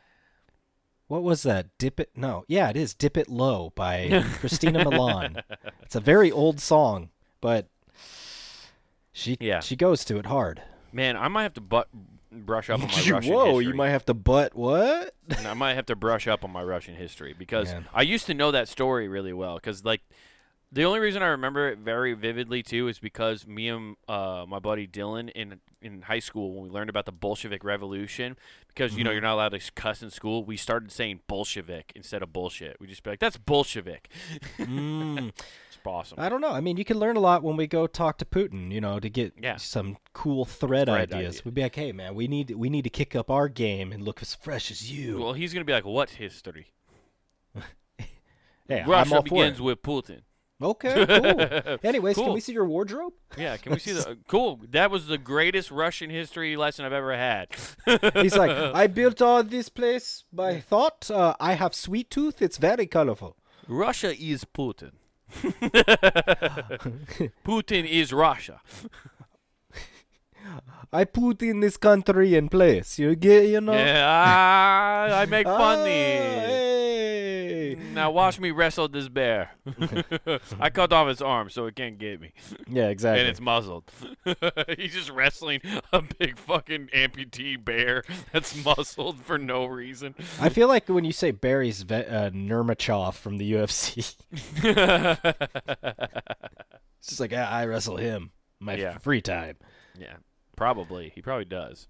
what 1.08 1.24
was 1.24 1.44
that? 1.44 1.68
Dip 1.80 2.00
it? 2.00 2.12
No, 2.16 2.46
yeah, 2.48 2.70
it 2.70 2.78
is. 2.78 2.94
Dip 2.94 3.18
it 3.18 3.28
low 3.28 3.72
by 3.76 4.24
Christina 4.40 4.86
Milian. 4.86 5.42
It's 5.82 5.96
a 5.96 6.00
very 6.00 6.32
old 6.32 6.60
song, 6.60 7.10
but 7.42 7.68
she 9.12 9.38
Yeah. 9.40 9.60
she 9.60 9.76
goes 9.76 10.06
to 10.06 10.18
it 10.18 10.26
hard. 10.28 10.62
Man, 10.92 11.18
I 11.18 11.28
might 11.28 11.44
have 11.44 11.54
to 11.56 11.62
butt 11.62 11.90
brush 12.32 12.70
up 12.70 12.82
on 12.82 12.88
my 12.88 12.94
Russian 13.12 13.34
Whoa, 13.34 13.46
history. 13.58 13.66
you 13.66 13.74
might 13.74 13.90
have 13.90 14.06
to 14.06 14.14
butt 14.14 14.56
what? 14.56 15.14
I 15.46 15.54
might 15.54 15.74
have 15.74 15.86
to 15.88 15.96
brush 15.96 16.28
up 16.28 16.44
on 16.44 16.52
my 16.52 16.64
Russian 16.64 16.96
history 16.96 17.34
because 17.38 17.68
Man. 17.74 17.88
I 17.94 18.02
used 18.04 18.26
to 18.28 18.34
know 18.34 18.52
that 18.52 18.68
story 18.68 19.08
really 19.08 19.34
well. 19.34 19.56
Because 19.56 19.84
like, 19.86 20.02
the 20.74 20.84
only 20.84 21.00
reason 21.00 21.22
I 21.22 21.28
remember 21.28 21.70
it 21.70 21.78
very 21.78 22.14
vividly 22.14 22.64
too 22.64 22.88
is 22.88 23.00
because 23.00 23.46
me 23.48 23.70
and 23.70 23.96
uh, 24.08 24.46
my 24.48 24.60
buddy 24.60 24.88
Dylan 24.88 25.30
in 25.32 25.60
in 25.82 26.02
high 26.04 26.20
school 26.20 26.54
when 26.56 26.64
we 26.64 26.70
learned 26.70 26.90
about 26.90 27.06
the 27.06 27.12
Bolshevik 27.12 27.64
Revolution, 27.64 28.36
because 28.68 28.96
you 28.96 29.04
know 29.04 29.10
Mhm. 29.10 29.14
you're 29.14 29.22
not 29.22 29.34
allowed 29.36 29.50
to 29.50 29.72
cuss 29.76 30.02
in 30.02 30.10
school, 30.10 30.44
we 30.44 30.58
started 30.58 30.92
saying 30.92 31.20
Bolshevik 31.28 31.92
instead 31.96 32.24
of 32.24 32.34
bullshit. 32.34 32.78
We 32.80 32.88
just 32.88 33.04
be 33.04 33.12
like, 33.12 33.20
"That's 33.20 33.38
Bolshevik." 33.38 34.10
Mm, 34.58 35.32
It's 35.68 35.80
awesome. 35.86 36.18
I 36.20 36.30
don't 36.30 36.40
know. 36.42 36.52
I 36.52 36.62
mean, 36.62 36.78
you 36.78 36.86
can 36.86 36.98
learn 36.98 37.18
a 37.18 37.20
lot 37.20 37.44
when 37.44 37.58
we 37.58 37.68
go 37.68 37.88
talk 37.88 38.18
to 38.20 38.26
Putin. 38.26 38.72
You 38.72 38.80
know, 38.82 39.00
to 39.02 39.10
get 39.10 39.34
Yeah. 39.42 39.58
some 39.58 39.98
cool 40.14 40.46
thread, 40.46 40.88
Thread 40.88 41.12
ideas. 41.14 41.36
idea. 41.36 41.42
We'd 41.46 41.54
be 41.56 41.62
like, 41.64 41.76
hey, 41.76 41.92
man, 41.92 42.16
we 42.16 42.28
need 42.28 42.52
we 42.52 42.70
need 42.70 42.84
to 42.86 42.90
kick 42.90 43.16
up 43.16 43.30
our 43.30 43.48
game 43.50 43.92
and 43.92 44.02
look 44.04 44.22
as 44.22 44.34
fresh 44.34 44.72
as 44.72 44.90
you. 44.92 45.20
well, 45.20 45.34
he's 45.34 45.54
gonna 45.54 45.66
be 45.66 45.74
like, 45.74 45.86
"What 45.86 46.12
history?" 46.12 46.68
yeah, 48.70 48.86
Russia 48.88 49.22
begins 49.22 49.60
it. 49.60 49.64
with 49.64 49.82
Putin. 49.82 50.22
Okay, 50.62 51.06
cool. 51.06 51.78
Anyways, 51.84 52.16
can 52.16 52.32
we 52.34 52.40
see 52.40 52.54
your 52.54 52.66
wardrobe? 52.66 53.14
Yeah, 53.38 53.58
can 53.58 53.74
we 53.74 53.80
see 53.80 53.92
the 53.92 54.18
cool? 54.28 54.62
That 54.70 54.92
was 54.92 55.08
the 55.08 55.18
greatest 55.18 55.72
Russian 55.72 56.10
history 56.10 56.56
lesson 56.56 56.86
I've 56.86 56.94
ever 56.94 57.16
had. 57.18 57.48
He's 58.22 58.36
like, 58.38 58.52
I 58.52 58.88
built 58.88 59.22
all 59.22 59.44
this 59.44 59.68
place 59.70 60.24
by 60.32 60.60
thought. 60.62 61.10
Uh, 61.12 61.34
I 61.40 61.54
have 61.54 61.76
sweet 61.76 62.10
tooth. 62.10 62.42
It's 62.42 62.58
very 62.58 62.86
colorful. 62.88 63.36
Russia 63.68 64.14
is 64.18 64.46
Putin. 64.46 64.92
Putin 67.44 67.86
is 67.90 68.14
Russia. 68.14 68.62
I 70.92 71.06
put 71.06 71.42
in 71.42 71.60
this 71.62 71.76
country 71.78 72.36
in 72.36 72.50
place. 72.50 73.00
You 73.00 73.16
get, 73.16 73.48
you 73.48 73.62
know. 73.62 73.74
Yeah, 73.74 75.08
I, 75.10 75.24
I 75.24 75.26
make 75.26 75.48
Ah, 75.48 75.58
funny. 75.58 75.90
Now 77.94 78.12
watch 78.12 78.40
me 78.40 78.52
wrestle 78.52 78.88
this 78.88 79.08
bear. 79.10 79.52
I 80.60 80.70
cut 80.70 80.92
off 80.94 81.08
its 81.08 81.22
arm 81.22 81.50
so 81.50 81.66
it 81.66 81.76
can't 81.76 81.98
get 81.98 82.20
me, 82.22 82.34
Yeah, 82.68 82.88
exactly. 82.90 83.22
and 83.22 83.30
it's 83.30 83.40
muzzled. 83.42 83.92
He's 84.78 84.94
just 84.94 85.10
wrestling 85.10 85.62
a 85.92 86.02
big 86.02 86.38
fucking 86.38 86.88
amputee 86.94 87.64
bear 87.64 88.04
that's 88.32 88.56
muzzled 88.64 89.20
for 89.20 89.38
no 89.38 89.66
reason. 89.66 90.16
I 90.40 90.50
feel 90.50 90.68
like 90.68 90.88
when 90.90 91.06
you 91.06 91.12
say 91.12 91.32
Barry's 91.32 91.82
ve- 91.84 92.06
uh, 92.06 92.30
Nurmachov 92.32 93.14
from 93.16 93.38
the 93.38 93.52
UFC, 93.54 94.16
it's 95.80 97.08
just 97.08 97.20
like, 97.20 97.34
ah, 97.36 97.50
I 97.50 97.66
wrestle 97.66 97.98
him 97.98 98.32
my 98.60 98.76
Yeah. 98.76 98.98
free 99.00 99.22
time. 99.22 99.58
Yeah, 99.98 100.16
probably. 100.56 101.12
He 101.16 101.22
probably 101.22 101.46
does. 101.46 101.88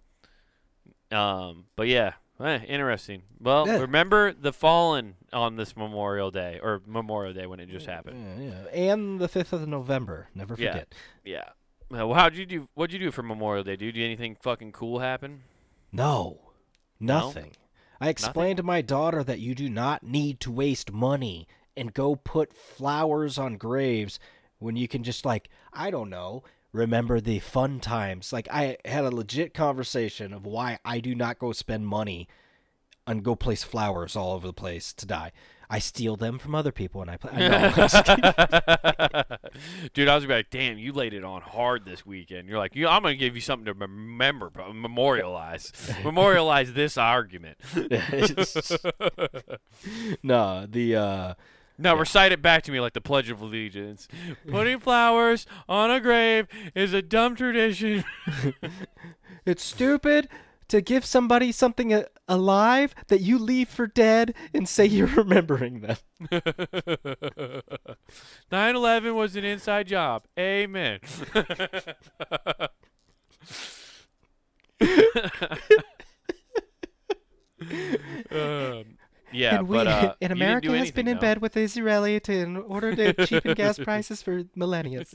Um, 1.12 1.65
but 1.76 1.88
yeah, 1.88 2.13
eh, 2.39 2.60
interesting. 2.67 3.24
Well, 3.39 3.67
Yeah. 3.67 3.78
remember 3.80 4.34
the 4.34 4.54
fallen 4.54 5.15
on 5.32 5.56
this 5.56 5.76
Memorial 5.76 6.32
Day 6.32 6.60
or 6.62 6.82
Memorial 6.86 7.34
Day 7.34 7.46
when 7.46 7.60
it 7.60 7.69
just 7.69 7.86
happened. 7.86 8.41
Yeah, 8.41 8.50
yeah. 8.74 8.91
And 8.93 9.19
the 9.19 9.28
5th 9.30 9.54
of 9.54 9.67
November. 9.67 10.30
Never 10.36 10.56
forget. 10.56 10.93
Yeah. 11.24 11.50
Uh, 11.91 12.08
well, 12.08 12.13
how'd 12.13 12.36
you 12.36 12.46
do? 12.46 12.67
What'd 12.74 12.93
you 12.93 13.00
do 13.00 13.12
for 13.12 13.22
Memorial 13.24 13.63
Day, 13.63 13.76
dude? 13.76 13.96
Did 13.96 14.04
anything 14.04 14.36
fucking 14.41 14.72
cool 14.72 15.00
happen? 15.00 15.43
No, 15.91 16.39
nothing. 17.00 17.52
I 18.02 18.10
explained 18.10 18.58
to 18.58 18.63
my 18.63 18.82
daughter 18.82 19.24
that 19.24 19.39
you 19.39 19.54
do 19.56 19.69
not 19.69 20.04
need 20.04 20.39
to 20.41 20.52
waste 20.52 20.91
money 20.91 21.48
and 21.78 21.93
go 21.93 22.15
put 22.15 22.54
flowers 22.56 23.38
on 23.38 23.58
graves 23.58 24.19
when 24.60 24.76
you 24.76 24.88
can 24.88 25.04
just, 25.04 25.26
like, 25.26 25.50
I 25.72 25.91
don't 25.91 26.10
know, 26.10 26.43
remember 26.74 27.22
the 27.22 27.40
fun 27.40 27.80
times. 27.80 28.34
Like, 28.34 28.50
I 28.52 28.78
had 28.84 29.06
a 29.06 29.12
legit 29.12 29.54
conversation 29.54 30.34
of 30.34 30.46
why 30.46 30.80
I 30.84 31.00
do 31.00 31.16
not 31.16 31.40
go 31.40 31.54
spend 31.54 31.88
money 31.88 32.28
and 33.08 33.24
go 33.24 33.36
place 33.36 33.64
flowers 33.64 34.16
all 34.16 34.34
over 34.34 34.48
the 34.48 34.54
place 34.54 34.92
to 34.94 35.06
die. 35.06 35.32
I 35.70 35.80
steal 35.80 36.16
them 36.16 36.38
from 36.40 36.54
other 36.54 36.72
people 36.72 37.02
and 37.02 37.10
I 37.10 37.18
play. 37.18 37.32
I. 37.34 37.70
Dude, 39.94 40.08
I 40.08 40.16
was 40.16 40.24
gonna 40.24 40.34
be 40.34 40.38
like, 40.40 40.50
damn, 40.52 40.78
you 40.78 40.94
laid 40.94 41.14
it 41.14 41.24
on 41.24 41.42
hard 41.42 41.86
this 41.86 42.06
weekend. 42.06 42.48
You're 42.48 42.60
like, 42.60 42.76
I'm 42.76 43.02
gonna 43.02 43.16
give 43.16 43.34
you 43.36 43.42
something 43.42 43.66
to 43.66 43.74
remember, 43.74 44.52
memorialize, 44.72 45.72
memorialize 46.04 46.74
this 46.74 46.98
argument. 46.98 47.58
no, 50.22 50.68
the 50.68 50.96
uh 50.96 51.34
Now 51.78 51.96
recite 51.96 52.32
it 52.32 52.42
back 52.42 52.64
to 52.64 52.72
me 52.72 52.80
like 52.80 52.94
the 52.94 53.02
Pledge 53.02 53.30
of 53.30 53.42
Allegiance. 53.42 54.08
Putting 54.50 54.80
flowers 54.80 55.46
on 55.68 55.90
a 55.92 56.00
grave 56.00 56.48
is 56.76 56.94
a 56.94 57.02
dumb 57.02 57.36
tradition. 57.36 58.04
It's 59.46 59.62
stupid 59.62 60.30
to 60.70 60.80
give 60.80 61.04
somebody 61.04 61.52
something 61.52 61.94
a- 61.94 62.06
alive 62.30 62.96
that 63.10 63.20
you 63.20 63.38
leave 63.38 63.68
for 63.68 63.88
dead 63.88 64.34
and 64.54 64.70
say 64.70 64.86
you're 64.86 65.06
remembering 65.18 65.82
them. 65.82 65.98
9/11 68.50 69.14
was 69.16 69.36
an 69.36 69.44
inside 69.44 69.88
job. 69.88 70.24
Amen. 70.40 71.00
um, 78.32 78.98
yeah, 79.34 79.58
and 79.60 79.67
we, 79.67 79.78
but 79.78 79.88
uh, 79.88 80.15
and 80.22 80.32
America 80.32 80.67
do 80.67 80.74
has 80.74 80.91
been 80.91 81.08
in 81.08 81.15
though. 81.17 81.22
bed 81.22 81.41
with 81.41 81.58
Israeli 81.58 82.19
to 82.22 82.34
in 82.34 82.58
order 82.58 82.96
to 82.96 83.13
cheapen 83.28 83.54
gas 83.56 83.78
prices 83.80 84.22
for 84.22 84.43
millennia. 84.56 85.04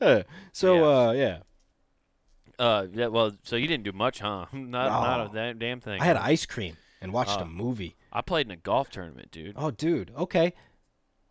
Uh, 0.00 0.22
so 0.52 0.74
Yeah. 0.76 0.82
uh 1.08 1.12
yeah, 1.12 1.38
uh, 2.58 2.86
yeah, 2.92 3.06
well, 3.08 3.32
so 3.42 3.56
you 3.56 3.66
didn't 3.66 3.84
do 3.84 3.92
much, 3.92 4.20
huh? 4.20 4.46
Not, 4.52 4.88
not 4.88 5.24
No. 5.26 5.30
a 5.30 5.34
damn, 5.34 5.58
damn 5.58 5.80
thing. 5.80 6.00
I 6.00 6.04
had 6.04 6.16
ice 6.16 6.46
cream 6.46 6.76
and 7.00 7.12
watched 7.12 7.40
a 7.40 7.44
movie. 7.44 7.96
I 8.12 8.20
played 8.20 8.46
in 8.46 8.50
a 8.50 8.56
golf 8.56 8.90
tournament, 8.90 9.30
dude. 9.30 9.54
Oh, 9.56 9.70
dude. 9.70 10.10
Okay. 10.16 10.54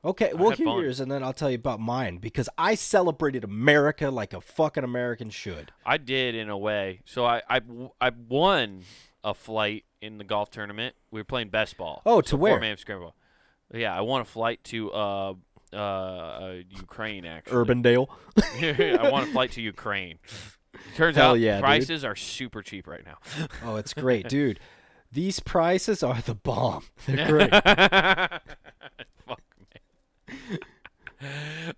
Okay, 0.06 0.32
I 0.32 0.34
we'll 0.34 0.52
hear 0.52 0.66
fun. 0.66 0.82
yours 0.82 1.00
and 1.00 1.10
then 1.12 1.24
I'll 1.24 1.32
tell 1.34 1.50
you 1.50 1.56
about 1.56 1.80
mine 1.80 2.18
because 2.18 2.50
I 2.58 2.76
celebrated 2.76 3.44
America 3.46 4.10
like 4.12 4.34
a 4.34 4.42
fucking 4.42 4.84
American 4.84 5.30
should. 5.30 5.72
I 5.86 5.98
did 5.98 6.36
in 6.36 6.50
a 6.50 6.58
way. 6.58 7.02
So 7.06 7.26
I, 7.26 7.42
I, 7.50 7.62
I 8.02 8.12
won 8.28 8.84
a 9.24 9.34
flight 9.34 9.86
in 10.02 10.18
the 10.18 10.24
golf 10.24 10.52
tournament. 10.52 10.96
We 11.12 11.20
were 11.20 11.26
playing 11.26 11.50
best 11.50 11.78
ball. 11.78 12.02
Oh, 12.06 12.22
to 12.22 12.30
so 12.30 12.38
where? 12.38 12.54
Four-man 12.54 12.78
scramble. 12.78 13.16
Yeah, 13.74 13.96
I 13.98 14.02
won 14.02 14.22
a 14.22 14.26
flight 14.26 14.64
to 14.66 14.92
uh, 14.92 15.34
uh, 15.74 16.56
Ukraine, 16.70 17.26
actually. 17.26 17.66
Urbandale. 17.66 18.08
I 19.00 19.10
want 19.10 19.30
a 19.30 19.32
flight 19.32 19.52
to 19.54 19.62
Ukraine. 19.62 20.20
Turns 20.96 21.16
Hell 21.16 21.32
out 21.32 21.40
yeah, 21.40 21.56
dude. 21.56 21.64
prices 21.64 22.06
are 22.06 22.16
super 22.16 22.62
cheap 22.62 22.88
right 22.88 23.06
now. 23.06 23.18
Oh, 23.64 23.78
it's 23.78 23.94
great, 23.94 24.28
dude. 24.30 24.60
These 25.12 25.40
prices 25.40 26.04
are 26.04 26.22
the 26.22 26.36
bomb. 26.36 26.84
They're 27.06 27.28
great. 27.28 27.52
Fuck 27.52 29.42
me. 29.60 31.30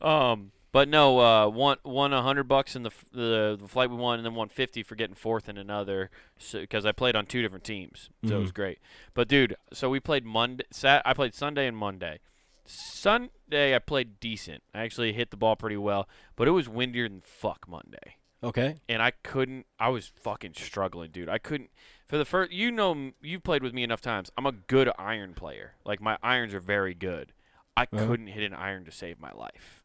um, 0.02 0.52
but 0.76 0.90
no, 0.90 1.22
uh, 1.22 1.48
won 1.48 1.78
won 1.86 2.12
a 2.12 2.22
hundred 2.22 2.50
bucks 2.50 2.76
in 2.76 2.84
the, 2.84 2.92
the 3.14 3.58
the 3.62 3.68
flight 3.68 3.90
we 3.90 3.96
won, 3.96 4.20
and 4.20 4.26
then 4.26 4.36
won 4.36 4.50
fifty 4.50 4.84
for 4.84 4.96
getting 4.96 5.16
fourth 5.16 5.48
in 5.48 5.58
another. 5.58 6.10
Because 6.52 6.86
I 6.86 6.92
played 6.92 7.16
on 7.16 7.26
two 7.26 7.42
different 7.42 7.64
teams, 7.64 8.10
so 8.28 8.36
it 8.36 8.40
was 8.42 8.52
Mhm. 8.52 8.56
great. 8.56 8.80
But 9.14 9.30
dude, 9.30 9.56
so 9.72 9.90
we 9.90 10.02
played 10.02 10.26
Monday. 10.26 10.66
Sat 10.72 11.02
I 11.06 11.14
played 11.14 11.34
Sunday 11.34 11.66
and 11.66 11.78
Monday. 11.78 12.20
Sunday 12.66 13.74
I 13.74 13.80
played 13.80 14.20
decent. 14.20 14.64
I 14.74 14.82
actually 14.82 15.14
hit 15.14 15.32
the 15.32 15.38
ball 15.38 15.56
pretty 15.56 15.78
well, 15.78 16.10
but 16.36 16.48
it 16.48 16.52
was 16.52 16.68
windier 16.68 17.08
than 17.08 17.22
fuck 17.22 17.68
Monday 17.70 18.18
Okay. 18.44 18.76
and 18.90 19.02
I 19.02 19.12
couldn't. 19.12 19.68
I 19.80 19.88
was 19.90 20.08
fucking 20.08 20.56
struggling, 20.56 21.12
dude. 21.12 21.30
I 21.30 21.38
couldn't. 21.38 21.70
For 22.06 22.18
the 22.18 22.26
first, 22.26 22.52
you 22.52 22.70
know, 22.72 23.12
you've 23.22 23.44
played 23.44 23.64
with 23.64 23.74
me 23.74 23.84
enough 23.84 24.02
times. 24.02 24.30
I'm 24.38 24.46
a 24.46 24.52
good 24.52 24.90
iron 25.00 25.36
player. 25.36 25.76
Like 25.86 26.02
my 26.02 26.18
irons 26.22 26.54
are 26.54 26.60
very 26.60 26.94
good. 26.94 27.32
I 27.78 27.84
Uh-huh. 27.84 28.08
couldn't 28.08 28.28
hit 28.28 28.44
an 28.44 28.54
iron 28.54 28.84
to 28.86 28.92
save 28.92 29.20
my 29.22 29.32
life. 29.32 29.84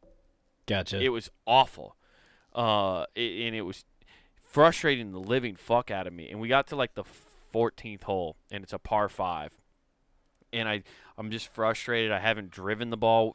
Gotcha. 0.71 1.01
It 1.01 1.09
was 1.09 1.29
awful, 1.47 1.97
uh, 2.55 3.07
it, 3.17 3.47
and 3.47 3.57
it 3.57 3.63
was 3.63 3.85
frustrating 4.37 5.11
the 5.11 5.19
living 5.19 5.57
fuck 5.57 5.91
out 5.91 6.07
of 6.07 6.13
me. 6.13 6.31
And 6.31 6.39
we 6.39 6.47
got 6.47 6.69
to 6.69 6.77
like 6.77 6.95
the 6.95 7.03
14th 7.53 8.05
hole, 8.05 8.37
and 8.53 8.63
it's 8.63 8.73
a 8.73 8.79
par 8.79 9.09
five, 9.09 9.53
and 10.53 10.69
I, 10.69 10.85
I'm 11.19 11.29
just 11.33 11.53
frustrated. 11.53 12.13
I 12.13 12.21
haven't 12.21 12.51
driven 12.53 12.91
the 12.91 12.97
ball. 12.97 13.35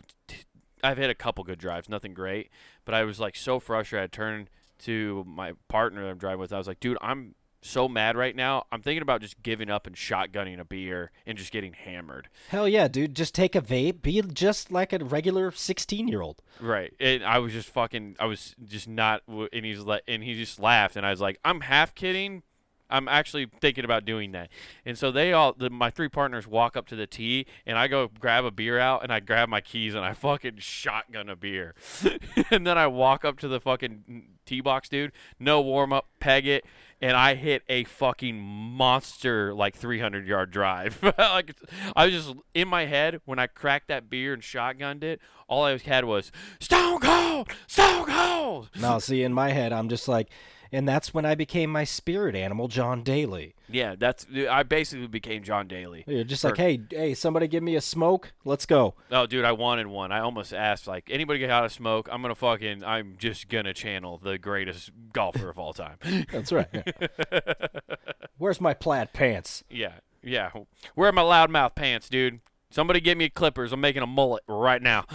I've 0.81 0.97
hit 0.97 1.09
a 1.09 1.15
couple 1.15 1.43
good 1.43 1.59
drives, 1.59 1.89
nothing 1.89 2.13
great, 2.13 2.51
but 2.85 2.95
I 2.95 3.03
was 3.03 3.19
like 3.19 3.35
so 3.35 3.59
frustrated. 3.59 4.05
I 4.05 4.07
turned 4.07 4.49
to 4.79 5.25
my 5.27 5.53
partner 5.67 6.03
that 6.03 6.11
I'm 6.11 6.17
driving 6.17 6.39
with. 6.39 6.53
I 6.53 6.57
was 6.57 6.67
like, 6.67 6.79
dude, 6.79 6.97
I'm 7.01 7.35
so 7.65 7.87
mad 7.87 8.15
right 8.15 8.35
now. 8.35 8.65
I'm 8.71 8.81
thinking 8.81 9.01
about 9.01 9.21
just 9.21 9.41
giving 9.41 9.69
up 9.69 9.87
and 9.87 9.95
shotgunning 9.95 10.59
a 10.59 10.65
beer 10.65 11.11
and 11.25 11.37
just 11.37 11.51
getting 11.51 11.73
hammered. 11.73 12.29
Hell 12.49 12.67
yeah, 12.67 12.87
dude! 12.87 13.15
Just 13.15 13.35
take 13.35 13.55
a 13.55 13.61
vape. 13.61 14.01
Be 14.01 14.21
just 14.21 14.71
like 14.71 14.93
a 14.93 14.99
regular 15.03 15.51
16 15.51 16.07
year 16.07 16.21
old. 16.21 16.41
Right. 16.59 16.93
And 16.99 17.23
I 17.23 17.39
was 17.39 17.53
just 17.53 17.69
fucking. 17.69 18.17
I 18.19 18.25
was 18.25 18.55
just 18.63 18.87
not. 18.87 19.21
And 19.27 19.65
he's 19.65 19.79
like, 19.79 20.03
and 20.07 20.23
he 20.23 20.35
just 20.35 20.59
laughed, 20.59 20.95
and 20.95 21.05
I 21.05 21.11
was 21.11 21.21
like, 21.21 21.39
I'm 21.43 21.61
half 21.61 21.95
kidding. 21.95 22.43
I'm 22.89 23.07
actually 23.07 23.47
thinking 23.61 23.83
about 23.83 24.05
doing 24.05 24.31
that. 24.33 24.49
And 24.85 24.97
so 24.97 25.11
they 25.11 25.33
all, 25.33 25.53
the, 25.53 25.69
my 25.69 25.89
three 25.89 26.09
partners 26.09 26.47
walk 26.47 26.77
up 26.77 26.87
to 26.87 26.95
the 26.95 27.07
tee, 27.07 27.47
and 27.65 27.77
I 27.77 27.87
go 27.87 28.09
grab 28.19 28.45
a 28.45 28.51
beer 28.51 28.77
out, 28.77 29.03
and 29.03 29.11
I 29.11 29.19
grab 29.19 29.49
my 29.49 29.61
keys, 29.61 29.95
and 29.95 30.05
I 30.05 30.13
fucking 30.13 30.57
shotgun 30.59 31.29
a 31.29 31.35
beer. 31.35 31.73
and 32.51 32.65
then 32.65 32.77
I 32.77 32.87
walk 32.87 33.25
up 33.25 33.39
to 33.39 33.47
the 33.47 33.59
fucking 33.59 34.27
tee 34.45 34.61
box, 34.61 34.89
dude. 34.89 35.11
No 35.39 35.61
warm 35.61 35.93
up, 35.93 36.09
peg 36.19 36.45
it, 36.45 36.65
and 37.01 37.15
I 37.15 37.35
hit 37.35 37.63
a 37.67 37.83
fucking 37.83 38.39
monster 38.39 39.53
like 39.53 39.75
300 39.75 40.27
yard 40.27 40.51
drive. 40.51 41.01
like 41.17 41.55
I 41.95 42.05
was 42.05 42.13
just 42.13 42.35
in 42.53 42.67
my 42.67 42.85
head 42.85 43.21
when 43.25 43.39
I 43.39 43.47
cracked 43.47 43.87
that 43.89 44.09
beer 44.09 44.33
and 44.33 44.41
shotgunned 44.41 45.03
it. 45.03 45.19
All 45.47 45.63
I 45.63 45.77
had 45.77 46.05
was 46.05 46.31
Stone 46.59 47.01
Cold, 47.01 47.49
Stone 47.67 48.07
Cold. 48.07 48.69
Now, 48.79 48.97
see, 48.97 49.23
in 49.23 49.33
my 49.33 49.51
head, 49.51 49.71
I'm 49.71 49.89
just 49.89 50.07
like, 50.07 50.29
and 50.71 50.87
that's 50.87 51.13
when 51.13 51.25
I 51.25 51.35
became 51.35 51.69
my 51.71 51.83
spirit 51.83 52.35
animal, 52.35 52.67
John 52.67 53.03
Daly. 53.03 53.55
Yeah, 53.69 53.95
that's 53.97 54.25
I 54.49 54.63
basically 54.63 55.07
became 55.07 55.43
John 55.43 55.67
Daly. 55.67 56.03
You're 56.07 56.23
just 56.23 56.43
like, 56.43 56.57
hey, 56.57 56.81
hey, 56.89 57.13
somebody 57.13 57.47
give 57.47 57.63
me 57.63 57.75
a 57.75 57.81
smoke. 57.81 58.33
Let's 58.43 58.65
go. 58.65 58.95
Oh, 59.11 59.25
dude, 59.25 59.45
I 59.45 59.51
wanted 59.53 59.87
one. 59.87 60.11
I 60.11 60.19
almost 60.19 60.53
asked, 60.53 60.87
like, 60.87 61.09
anybody 61.09 61.39
get 61.39 61.49
out 61.49 61.65
of 61.65 61.71
smoke? 61.71 62.07
I'm 62.11 62.21
gonna 62.21 62.35
fucking, 62.35 62.83
I'm 62.83 63.15
just 63.17 63.49
gonna 63.49 63.73
channel 63.73 64.19
the 64.21 64.37
greatest 64.37 64.91
golfer 65.13 65.49
of 65.49 65.57
all 65.57 65.73
time. 65.73 65.97
that's 66.31 66.51
right. 66.51 66.67
Where's 68.37 68.61
my 68.61 68.73
plaid 68.73 69.13
pants? 69.13 69.63
Yeah, 69.69 69.93
yeah. 70.21 70.51
Where 70.93 71.09
are 71.09 71.13
my 71.13 71.21
loudmouth 71.21 71.75
pants, 71.75 72.09
dude? 72.09 72.41
Somebody 72.69 72.99
give 72.99 73.17
me 73.17 73.29
clippers. 73.29 73.71
I'm 73.71 73.79
making 73.79 74.03
a 74.03 74.07
mullet 74.07 74.43
right 74.47 74.81
now. 74.81 75.05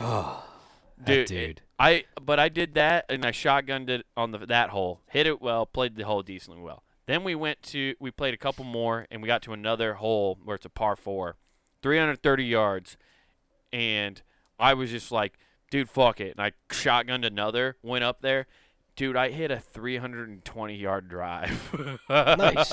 oh, 0.00 0.44
dude, 1.02 1.26
dude. 1.26 1.60
I 1.78 2.04
but 2.22 2.38
I 2.38 2.48
did 2.48 2.74
that 2.74 3.06
and 3.08 3.24
I 3.24 3.32
shotgunned 3.32 3.88
it 3.88 4.06
on 4.16 4.30
the 4.30 4.38
that 4.38 4.70
hole. 4.70 5.00
Hit 5.10 5.26
it 5.26 5.40
well, 5.40 5.66
played 5.66 5.96
the 5.96 6.04
hole 6.04 6.22
decently 6.22 6.60
well. 6.60 6.82
Then 7.06 7.24
we 7.24 7.34
went 7.34 7.62
to 7.64 7.94
we 8.00 8.10
played 8.10 8.34
a 8.34 8.38
couple 8.38 8.64
more 8.64 9.06
and 9.10 9.20
we 9.22 9.26
got 9.26 9.42
to 9.42 9.52
another 9.52 9.94
hole 9.94 10.38
where 10.44 10.56
it's 10.56 10.66
a 10.66 10.70
par 10.70 10.96
4. 10.96 11.36
330 11.82 12.44
yards 12.44 12.96
and 13.72 14.22
I 14.58 14.72
was 14.74 14.90
just 14.90 15.12
like, 15.12 15.34
dude, 15.70 15.90
fuck 15.90 16.20
it. 16.20 16.36
And 16.36 16.40
I 16.40 16.52
shotgunned 16.70 17.26
another, 17.26 17.76
went 17.82 18.04
up 18.04 18.22
there. 18.22 18.46
Dude, 18.96 19.16
I 19.16 19.30
hit 19.30 19.50
a 19.50 19.58
320 19.58 20.76
yard 20.76 21.08
drive. 21.08 21.98
nice. 22.08 22.72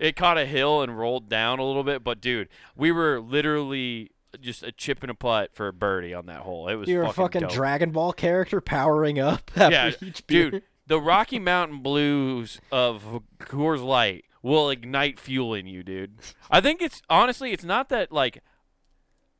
it 0.00 0.16
caught 0.16 0.38
a 0.38 0.46
hill 0.46 0.80
and 0.80 0.98
rolled 0.98 1.28
down 1.28 1.58
a 1.58 1.64
little 1.64 1.84
bit, 1.84 2.02
but 2.02 2.20
dude, 2.20 2.48
we 2.74 2.90
were 2.90 3.20
literally 3.20 4.10
just 4.40 4.62
a 4.62 4.72
chip 4.72 5.02
and 5.02 5.10
a 5.10 5.14
putt 5.14 5.54
for 5.54 5.68
a 5.68 5.72
birdie 5.72 6.14
on 6.14 6.26
that 6.26 6.40
hole. 6.40 6.68
It 6.68 6.76
was 6.76 6.88
You're 6.88 7.04
fucking 7.04 7.12
a 7.12 7.24
fucking 7.24 7.40
dope. 7.42 7.52
Dragon 7.52 7.90
Ball 7.90 8.12
character 8.12 8.60
powering 8.60 9.18
up 9.18 9.50
after 9.56 9.70
Yeah, 9.70 9.92
each 10.00 10.26
beer. 10.26 10.50
dude. 10.50 10.62
The 10.86 11.00
Rocky 11.00 11.38
Mountain 11.38 11.78
Blues 11.78 12.60
of 12.70 13.22
Coors 13.38 13.82
Light 13.82 14.26
will 14.42 14.68
ignite 14.68 15.18
fuel 15.18 15.54
in 15.54 15.66
you, 15.66 15.82
dude. 15.82 16.16
I 16.50 16.60
think 16.60 16.82
it's 16.82 17.00
honestly, 17.08 17.52
it's 17.52 17.64
not 17.64 17.88
that 17.88 18.12
like 18.12 18.42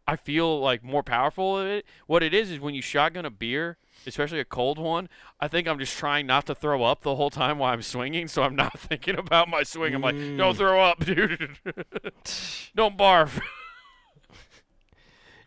I 0.06 0.16
feel 0.16 0.60
like 0.60 0.82
more 0.82 1.02
powerful 1.02 1.58
of 1.58 1.66
it. 1.66 1.86
What 2.06 2.22
it 2.22 2.34
is 2.34 2.50
is 2.50 2.60
when 2.60 2.74
you 2.74 2.82
shotgun 2.82 3.24
a 3.24 3.30
beer, 3.30 3.78
especially 4.06 4.40
a 4.40 4.44
cold 4.44 4.78
one. 4.78 5.08
I 5.40 5.48
think 5.48 5.66
I'm 5.66 5.78
just 5.78 5.96
trying 5.96 6.26
not 6.26 6.46
to 6.46 6.54
throw 6.54 6.82
up 6.84 7.02
the 7.02 7.16
whole 7.16 7.30
time 7.30 7.58
while 7.58 7.72
I'm 7.72 7.82
swinging, 7.82 8.28
so 8.28 8.42
I'm 8.42 8.56
not 8.56 8.78
thinking 8.78 9.18
about 9.18 9.48
my 9.48 9.62
swing. 9.62 9.94
I'm 9.94 10.02
like, 10.02 10.16
don't 10.16 10.38
mm. 10.38 10.56
throw 10.56 10.82
up, 10.82 11.04
dude. 11.04 11.58
don't 12.74 12.98
barf. 12.98 13.40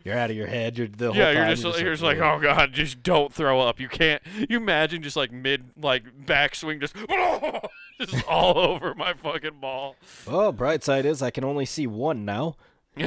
You're 0.04 0.16
out 0.16 0.30
of 0.30 0.36
your 0.36 0.46
head. 0.46 0.78
You're 0.78 0.88
the 0.88 1.06
whole 1.08 1.16
yeah, 1.16 1.30
you're 1.32 1.44
time 1.44 1.56
just, 1.56 1.80
you're 1.80 1.92
just 1.92 2.02
like, 2.02 2.18
oh 2.18 2.38
god, 2.40 2.72
just 2.72 3.02
don't 3.02 3.32
throw 3.32 3.60
up. 3.60 3.78
You 3.80 3.88
can't. 3.88 4.22
You 4.48 4.56
imagine 4.56 5.02
just 5.02 5.16
like 5.16 5.32
mid 5.32 5.70
like 5.76 6.04
backswing, 6.24 6.80
just 6.80 6.94
just 8.00 8.24
all 8.26 8.56
over 8.58 8.94
my 8.94 9.12
fucking 9.14 9.60
ball. 9.60 9.96
Oh, 10.26 10.52
bright 10.52 10.82
side 10.84 11.04
is 11.04 11.20
I 11.22 11.30
can 11.30 11.44
only 11.44 11.66
see 11.66 11.86
one 11.86 12.24
now. 12.24 12.56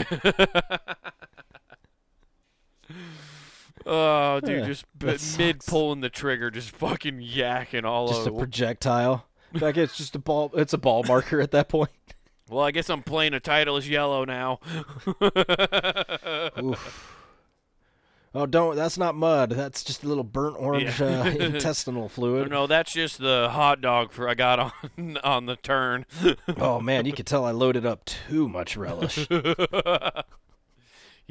Oh, 3.85 4.39
dude, 4.41 4.65
just 4.65 4.85
b- 4.97 5.17
mid 5.37 5.65
pulling 5.65 6.01
the 6.01 6.09
trigger, 6.09 6.51
just 6.51 6.69
fucking 6.69 7.19
yakking 7.19 7.83
all 7.83 8.09
Just 8.09 8.27
a 8.27 8.29
over. 8.29 8.39
projectile. 8.39 9.25
Like 9.53 9.75
it's 9.75 9.97
just 9.97 10.15
a 10.15 10.19
ball. 10.19 10.51
It's 10.53 10.73
a 10.73 10.77
ball 10.77 11.03
marker 11.07 11.41
at 11.41 11.51
that 11.51 11.67
point. 11.67 11.89
Well, 12.51 12.65
I 12.65 12.71
guess 12.71 12.89
I'm 12.89 13.01
playing 13.01 13.33
a 13.33 13.39
Titleist 13.39 13.87
yellow 13.87 14.25
now. 14.25 14.59
Oof. 16.61 17.17
Oh, 18.35 18.45
don't. 18.45 18.75
That's 18.75 18.97
not 18.97 19.15
mud. 19.15 19.51
That's 19.51 19.83
just 19.85 20.03
a 20.03 20.07
little 20.07 20.23
burnt 20.25 20.57
orange 20.59 20.99
Yeah. 20.99 21.21
uh, 21.21 21.25
intestinal 21.39 22.09
fluid. 22.09 22.49
no, 22.49 22.67
that's 22.67 22.91
just 22.93 23.19
the 23.19 23.49
hot 23.51 23.79
dog 23.81 24.11
for 24.11 24.27
I 24.27 24.33
got 24.33 24.59
on 24.97 25.17
on 25.23 25.45
the 25.45 25.55
turn. 25.55 26.05
Oh 26.57 26.81
man, 26.81 27.05
you 27.05 27.13
could 27.13 27.25
tell 27.25 27.45
I 27.45 27.51
loaded 27.51 27.85
up 27.85 28.03
too 28.05 28.49
much 28.49 28.75
relish. 28.75 29.27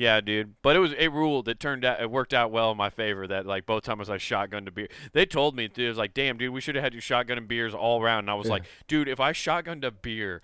Yeah, 0.00 0.22
dude. 0.22 0.54
But 0.62 0.76
it 0.76 0.78
was 0.78 0.92
it 0.94 1.08
ruled. 1.08 1.46
It 1.46 1.60
turned 1.60 1.84
out 1.84 2.00
it 2.00 2.10
worked 2.10 2.32
out 2.32 2.50
well 2.50 2.70
in 2.70 2.78
my 2.78 2.88
favor 2.88 3.26
that 3.26 3.44
like 3.44 3.66
both 3.66 3.82
times 3.82 4.08
I 4.08 4.16
shotgunned 4.16 4.66
a 4.66 4.70
beer. 4.70 4.88
They 5.12 5.26
told 5.26 5.54
me 5.54 5.68
dude, 5.68 5.84
it 5.84 5.88
was 5.90 5.98
like, 5.98 6.14
damn, 6.14 6.38
dude, 6.38 6.54
we 6.54 6.62
should 6.62 6.74
have 6.74 6.82
had 6.82 6.94
you 6.94 7.02
shotgunning 7.02 7.46
beers 7.46 7.74
all 7.74 8.00
around. 8.02 8.20
And 8.20 8.30
I 8.30 8.34
was 8.34 8.46
Yeah. 8.46 8.52
like, 8.54 8.62
dude, 8.88 9.08
if 9.08 9.20
I 9.20 9.32
shotgunned 9.34 9.84
a 9.84 9.90
beer 9.90 10.40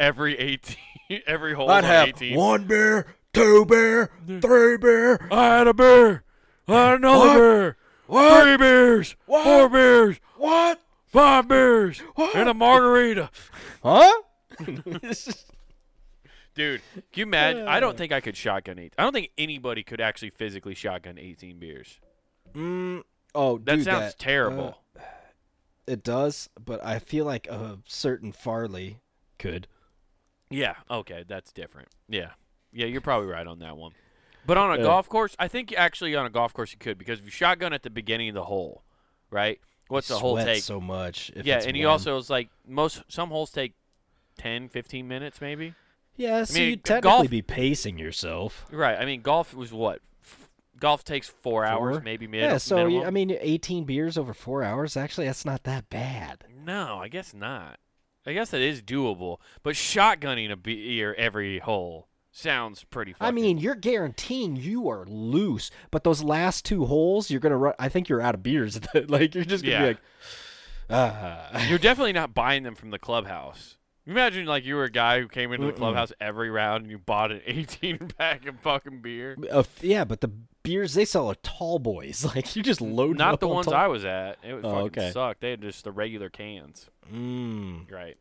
every 0.00 0.36
eighteen 0.36 0.76
every 1.28 1.54
hole 1.54 1.70
I'd 1.70 1.84
on 1.84 1.84
have 1.84 2.08
eighteen, 2.08 2.36
one 2.36 2.64
beer, 2.64 3.14
two 3.32 3.64
beer, 3.66 4.10
three 4.40 4.76
beer. 4.76 5.28
I 5.30 5.58
had 5.58 5.68
a 5.68 5.74
beer, 5.74 6.24
I 6.66 6.72
had 6.72 6.94
another 6.98 7.18
What? 7.28 7.36
beer, 7.38 7.76
What? 8.08 8.42
three 8.42 8.56
beers, 8.56 9.16
What? 9.26 9.44
four 9.44 9.68
beers, 9.68 10.16
What? 10.36 10.80
five 11.06 11.46
beers, 11.46 12.00
What? 12.16 12.34
and 12.34 12.48
a 12.48 12.54
margarita. 12.54 13.30
Huh? 13.84 14.12
Dude, 16.56 16.80
can 16.94 17.02
you 17.14 17.22
imagine? 17.24 17.68
I 17.68 17.78
don't 17.80 17.96
think 17.96 18.10
I 18.12 18.20
could 18.20 18.36
shotgun 18.36 18.78
eight. 18.78 18.94
I 18.98 19.02
don't 19.04 19.12
think 19.12 19.30
anybody 19.38 19.82
could 19.84 20.00
actually 20.00 20.30
physically 20.30 20.74
shotgun 20.74 21.18
eighteen 21.18 21.58
beers. 21.58 22.00
mm, 22.54 23.02
oh, 23.34 23.58
That 23.58 23.76
dude, 23.76 23.84
sounds 23.84 24.14
that, 24.14 24.18
terrible. 24.18 24.78
uh, 24.98 25.00
it 25.86 26.02
does, 26.02 26.48
but 26.62 26.84
I 26.84 26.98
feel 26.98 27.24
like 27.26 27.46
a 27.46 27.78
certain 27.86 28.32
Farley 28.32 28.98
could. 29.38 29.68
Yeah, 30.50 30.74
okay, 30.90 31.24
that's 31.28 31.52
different. 31.52 31.88
Yeah. 32.08 32.30
Yeah, 32.72 32.86
you're 32.86 33.00
probably 33.00 33.28
right 33.28 33.46
on 33.46 33.58
that 33.60 33.76
one. 33.76 33.92
But 34.46 34.56
on 34.58 34.72
a 34.72 34.76
Yeah. 34.76 34.82
golf 34.84 35.08
course, 35.08 35.34
I 35.38 35.48
think 35.48 35.72
actually 35.76 36.14
on 36.16 36.24
a 36.26 36.30
golf 36.30 36.52
course 36.54 36.72
you 36.72 36.78
could 36.78 36.98
because 36.98 37.18
if 37.20 37.24
you 37.24 37.30
shotgun 37.30 37.72
at 37.72 37.82
the 37.82 37.90
beginning 37.90 38.28
of 38.30 38.34
the 38.34 38.44
hole, 38.44 38.82
right? 39.30 39.60
What's 39.88 40.08
the 40.08 40.18
whole 40.18 40.36
take? 40.36 40.62
so 40.62 40.80
much. 40.80 41.30
If 41.36 41.46
yeah, 41.46 41.56
it's 41.58 41.66
and 41.66 41.76
he 41.76 41.84
also 41.84 42.16
is 42.16 42.30
like 42.30 42.48
most 42.66 43.02
some 43.08 43.28
holes 43.30 43.50
take 43.50 43.74
10, 44.38 44.68
15 44.68 45.06
minutes 45.06 45.40
maybe. 45.40 45.74
Yeah. 46.16 46.44
So 46.44 46.58
mean, 46.58 46.70
you'd 46.70 46.84
technically 46.84 47.10
golf- 47.10 47.30
be 47.30 47.42
pacing 47.42 47.98
yourself. 47.98 48.66
Right. 48.70 48.98
I 48.98 49.04
mean, 49.04 49.22
golf 49.22 49.54
was 49.54 49.72
what? 49.72 50.00
F- 50.22 50.48
golf 50.80 51.04
takes 51.04 51.28
4 51.28 51.64
hours 51.64 52.02
maybe 52.02 52.26
mid- 52.26 52.40
yeah. 52.42 52.58
So 52.58 52.76
minimum. 52.76 53.06
I 53.06 53.10
mean, 53.10 53.36
18 53.40 53.84
beers 53.84 54.16
over 54.18 54.34
four 54.34 54.62
hours. 54.62 54.96
Actually, 54.96 55.26
that's 55.26 55.44
not 55.44 55.64
that 55.64 55.88
bad. 55.90 56.44
no, 56.64 56.98
I 56.98 57.08
guess 57.08 57.32
not. 57.34 57.78
I 58.28 58.32
guess 58.32 58.50
that 58.50 58.60
is 58.60 58.82
doable, 58.82 59.38
but 59.62 59.74
shotgunning 59.76 60.50
a 60.50 60.56
beer 60.56 61.14
every 61.14 61.60
hole 61.60 62.08
sounds 62.32 62.82
pretty 62.84 63.14
I 63.20 63.30
mean, 63.30 63.56
you're 63.56 63.76
guaranteeing 63.76 64.56
you 64.56 64.88
are 64.90 65.06
loose, 65.06 65.70
but 65.92 66.02
those 66.02 66.24
last 66.24 66.64
two 66.64 66.86
holes, 66.86 67.30
you're 67.30 67.38
gonna 67.40 67.56
run. 67.56 67.74
I 67.78 67.88
think 67.88 68.08
you're 68.08 68.20
out 68.20 68.34
of 68.34 68.42
beers. 68.42 68.80
like 69.08 69.34
you're 69.36 69.44
just 69.44 69.62
gonna 69.64 69.72
Yeah. 69.76 69.80
be 69.82 69.86
like, 69.88 70.00
ah. 70.90 71.66
You're 71.68 71.78
definitely 71.78 72.12
not 72.12 72.34
buying 72.34 72.62
them 72.62 72.74
from 72.74 72.90
the 72.90 72.98
clubhouse. 72.98 73.76
Imagine 74.06 74.46
like 74.46 74.64
you 74.64 74.76
were 74.76 74.84
a 74.84 74.90
guy 74.90 75.20
who 75.20 75.26
came 75.28 75.52
into 75.52 75.66
the 75.66 75.72
Mm-mm. 75.72 75.76
clubhouse 75.76 76.12
every 76.20 76.48
round 76.50 76.82
and 76.84 76.90
you 76.90 76.98
bought 76.98 77.32
an 77.32 77.40
18 77.46 77.98
pack 78.18 78.46
of 78.46 78.60
fucking 78.60 79.00
beer. 79.00 79.36
Uh, 79.50 79.64
yeah, 79.80 80.04
but 80.04 80.20
the 80.20 80.28
beers 80.62 80.94
they 80.94 81.04
sell 81.04 81.28
are 81.28 81.34
tall 81.36 81.78
boys. 81.78 82.24
Like 82.34 82.54
you 82.54 82.62
just 82.62 82.80
load. 82.80 83.18
Not 83.18 83.34
up 83.34 83.40
the 83.40 83.48
on 83.48 83.54
ones 83.56 83.66
tall- 83.66 83.74
I 83.74 83.86
was 83.88 84.04
at. 84.04 84.38
It 84.46 84.54
would 84.54 84.64
Oh, 84.64 84.70
fucking 84.86 85.02
okay. 85.02 85.10
suck. 85.12 85.40
They 85.40 85.50
had 85.50 85.60
just 85.62 85.82
the 85.84 85.92
regular 85.92 86.28
cans. 86.30 86.88
Mm. 87.12 87.90
Right. 87.90 88.16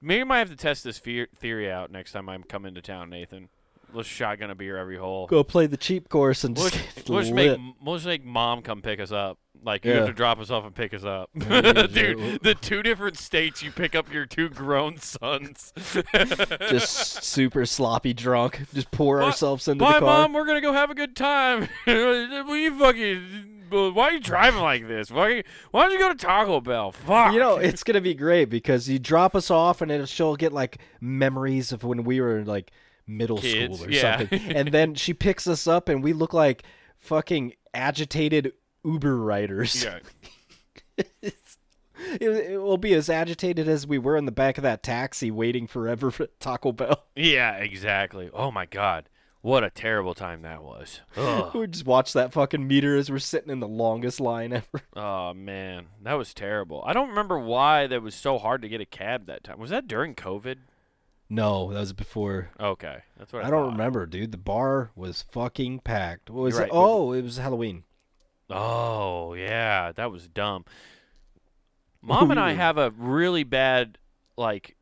Maybe 0.00 0.22
I 0.22 0.24
might 0.24 0.38
have 0.38 0.50
to 0.50 0.56
test 0.56 0.82
this 0.84 0.98
fear- 0.98 1.28
theory 1.36 1.70
out 1.70 1.90
next 1.90 2.12
time 2.12 2.28
I 2.28 2.38
come 2.38 2.64
into 2.66 2.80
town, 2.82 3.10
Nathan. 3.10 3.48
Let's 3.94 4.08
shotgun 4.08 4.50
a 4.50 4.54
beer 4.54 4.78
every 4.78 4.96
hole. 4.96 5.26
Go 5.26 5.44
play 5.44 5.66
the 5.66 5.76
cheap 5.76 6.08
course 6.08 6.44
and 6.44 6.56
We'll 6.56 6.70
just 6.70 6.82
get 6.96 7.04
just 7.04 7.08
lit. 7.08 7.34
make 7.34 7.74
we'll 7.84 7.96
just 7.96 8.06
make 8.06 8.24
mom 8.24 8.62
come 8.62 8.80
pick 8.80 8.98
us 9.00 9.12
up. 9.12 9.38
Like 9.64 9.84
you 9.84 9.92
Yeah. 9.92 9.98
have 9.98 10.06
to 10.08 10.12
drop 10.12 10.38
us 10.40 10.50
off 10.50 10.64
and 10.64 10.74
pick 10.74 10.92
us 10.92 11.04
up, 11.04 11.30
dude. 11.38 12.42
The 12.42 12.56
two 12.60 12.82
different 12.82 13.16
states 13.16 13.62
you 13.62 13.70
pick 13.70 13.94
up 13.94 14.12
your 14.12 14.26
two 14.26 14.48
grown 14.48 14.96
sons. 14.98 15.72
just 16.68 16.96
super 17.24 17.64
sloppy 17.66 18.12
drunk. 18.12 18.62
Just 18.74 18.90
pour 18.90 19.22
ourselves 19.22 19.68
into 19.68 19.84
Bye, 19.84 19.94
the 19.94 19.98
car. 20.00 20.22
mom. 20.22 20.32
We're 20.32 20.46
gonna 20.46 20.60
go 20.60 20.72
have 20.72 20.90
a 20.90 20.94
good 20.94 21.14
time. 21.16 21.68
You 21.86 22.78
fucking 22.78 23.48
why 23.70 24.08
are 24.08 24.12
you 24.12 24.20
driving 24.20 24.60
like 24.60 24.86
this? 24.86 25.10
Why? 25.10 25.44
Why 25.70 25.84
don't 25.84 25.92
you 25.92 25.98
go 25.98 26.08
to 26.10 26.14
Taco 26.14 26.60
Bell? 26.60 26.92
Fuck. 26.92 27.32
You 27.32 27.38
know, 27.38 27.56
it's 27.56 27.82
gonna 27.82 28.00
be 28.02 28.14
great 28.14 28.46
because 28.50 28.88
you 28.88 28.98
drop 28.98 29.34
us 29.34 29.50
off, 29.50 29.80
and 29.80 29.90
it'll, 29.90 30.06
she'll 30.06 30.36
get 30.36 30.52
like 30.52 30.78
memories 31.00 31.72
of 31.72 31.82
when 31.84 32.04
we 32.04 32.20
were 32.20 32.44
like 32.44 32.70
middle 33.06 33.38
Kids, 33.38 33.78
school 33.78 33.88
or 33.88 33.92
yeah. 33.92 34.18
something, 34.18 34.40
and 34.52 34.68
then 34.72 34.94
she 34.94 35.14
picks 35.14 35.46
us 35.46 35.66
up, 35.66 35.88
and 35.88 36.02
we 36.02 36.12
look 36.12 36.34
like 36.34 36.64
fucking 36.98 37.54
agitated 37.74 38.52
Uber 38.84 39.16
riders. 39.16 39.84
yeah. 39.84 39.98
It, 42.20 42.22
it 42.22 42.58
will 42.60 42.78
be 42.78 42.94
as 42.94 43.08
agitated 43.08 43.68
as 43.68 43.86
we 43.86 43.96
were 43.96 44.16
in 44.16 44.24
the 44.26 44.32
back 44.32 44.58
of 44.58 44.62
that 44.62 44.82
taxi 44.82 45.30
waiting 45.30 45.66
forever 45.68 46.10
for 46.10 46.26
Taco 46.40 46.72
Bell. 46.72 47.04
Yeah, 47.14 47.54
exactly. 47.56 48.28
Oh 48.34 48.50
my 48.50 48.66
god. 48.66 49.08
What 49.40 49.62
a 49.64 49.70
terrible 49.70 50.14
time 50.14 50.42
that 50.42 50.62
was. 50.64 51.00
We 51.54 51.66
just 51.68 51.86
watched 51.86 52.14
that 52.14 52.32
fucking 52.32 52.66
meter 52.66 52.96
as 52.96 53.10
we're 53.10 53.18
sitting 53.18 53.50
in 53.50 53.60
the 53.60 53.68
longest 53.68 54.18
line 54.18 54.52
ever. 54.52 54.82
oh 54.96 55.32
man, 55.34 55.86
that 56.02 56.14
was 56.14 56.34
terrible. 56.34 56.82
I 56.84 56.92
don't 56.92 57.10
remember 57.10 57.38
why 57.38 57.86
that 57.86 58.02
was 58.02 58.14
so 58.14 58.38
hard 58.38 58.62
to 58.62 58.68
get 58.68 58.80
a 58.80 58.86
cab 58.86 59.26
that 59.26 59.44
time. 59.44 59.58
Was 59.60 59.70
that 59.70 59.86
during 59.86 60.14
COVID? 60.14 60.56
No, 61.28 61.72
that 61.72 61.80
was 61.80 61.92
before. 61.92 62.50
Okay, 62.58 62.98
that's 63.18 63.32
what 63.32 63.44
I, 63.44 63.48
I 63.48 63.50
don't 63.50 63.72
remember, 63.72 64.06
dude. 64.06 64.32
The 64.32 64.38
bar 64.38 64.90
was 64.96 65.22
fucking 65.30 65.80
packed. 65.80 66.30
What 66.30 66.42
was 66.42 66.54
You're 66.54 66.62
it? 66.62 66.64
right, 66.64 66.70
Oh, 66.72 67.12
it 67.12 67.22
was 67.22 67.36
Halloween. 67.36 67.84
Oh 68.50 69.34
yeah, 69.34 69.92
that 69.92 70.10
was 70.10 70.28
dumb. 70.28 70.64
Mom 72.02 72.30
and 72.30 72.40
I 72.40 72.52
have 72.52 72.78
a 72.78 72.90
really 72.90 73.44
bad 73.44 73.98
like 74.36 74.76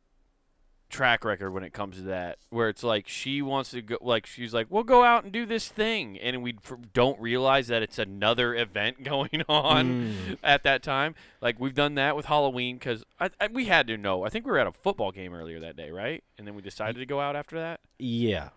track 0.89 1.23
record 1.23 1.51
when 1.51 1.63
it 1.63 1.71
comes 1.71 1.95
to 1.97 2.03
that, 2.03 2.37
where 2.49 2.67
it's 2.67 2.83
like 2.83 3.07
she 3.07 3.41
wants 3.41 3.71
to 3.71 3.81
go, 3.81 3.97
like 4.01 4.25
she's 4.25 4.53
like, 4.53 4.67
"We'll 4.69 4.83
go 4.83 5.03
out 5.03 5.23
and 5.23 5.31
do 5.31 5.45
this 5.45 5.67
thing," 5.69 6.17
and 6.19 6.41
we 6.41 6.55
don't 6.93 7.19
realize 7.19 7.67
that 7.67 7.81
it's 7.83 7.99
another 7.99 8.55
event 8.55 9.03
going 9.03 9.43
on 9.47 9.85
Mm. 9.91 10.37
at 10.43 10.63
that 10.63 10.81
time. 10.83 11.13
Like 11.41 11.59
we've 11.59 11.75
done 11.75 11.95
that 11.95 12.15
with 12.15 12.25
Halloween 12.25 12.77
because 12.77 13.03
I, 13.19 13.29
I, 13.39 13.47
we 13.47 13.65
had 13.65 13.87
to 13.87 13.97
know. 13.97 14.23
I 14.25 14.29
think 14.29 14.45
we 14.45 14.51
were 14.51 14.59
at 14.59 14.67
a 14.67 14.71
football 14.73 15.11
game 15.11 15.33
earlier 15.33 15.59
that 15.59 15.75
day, 15.75 15.91
right? 15.91 16.23
And 16.37 16.47
then 16.47 16.55
we 16.55 16.61
decided 16.63 16.97
to 16.99 17.05
go 17.05 17.19
out 17.21 17.35
after 17.35 17.57
that. 17.59 17.81
Yeah, 17.99 18.49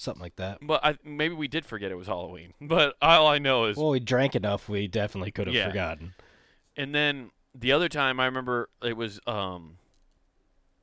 something 0.00 0.22
like 0.22 0.36
that. 0.36 0.58
But 0.62 0.84
I, 0.84 0.96
maybe 1.04 1.34
we 1.34 1.48
did 1.48 1.64
forget 1.66 1.90
it 1.90 1.96
was 1.96 2.06
Halloween. 2.06 2.52
But 2.60 2.96
all 3.02 3.26
I 3.26 3.38
know 3.38 3.64
is 3.66 3.76
Well, 3.76 3.90
we 3.90 4.00
drank 4.00 4.34
enough. 4.34 4.68
We 4.68 4.88
definitely 4.88 5.30
could 5.30 5.46
have 5.46 5.54
Yeah. 5.56 5.68
forgotten. 5.68 6.14
And 6.76 6.94
then 6.94 7.30
the 7.54 7.72
other 7.72 7.88
time 7.88 8.20
I 8.20 8.26
remember 8.26 8.68
it 8.82 8.96
was 8.96 9.20
um 9.26 9.78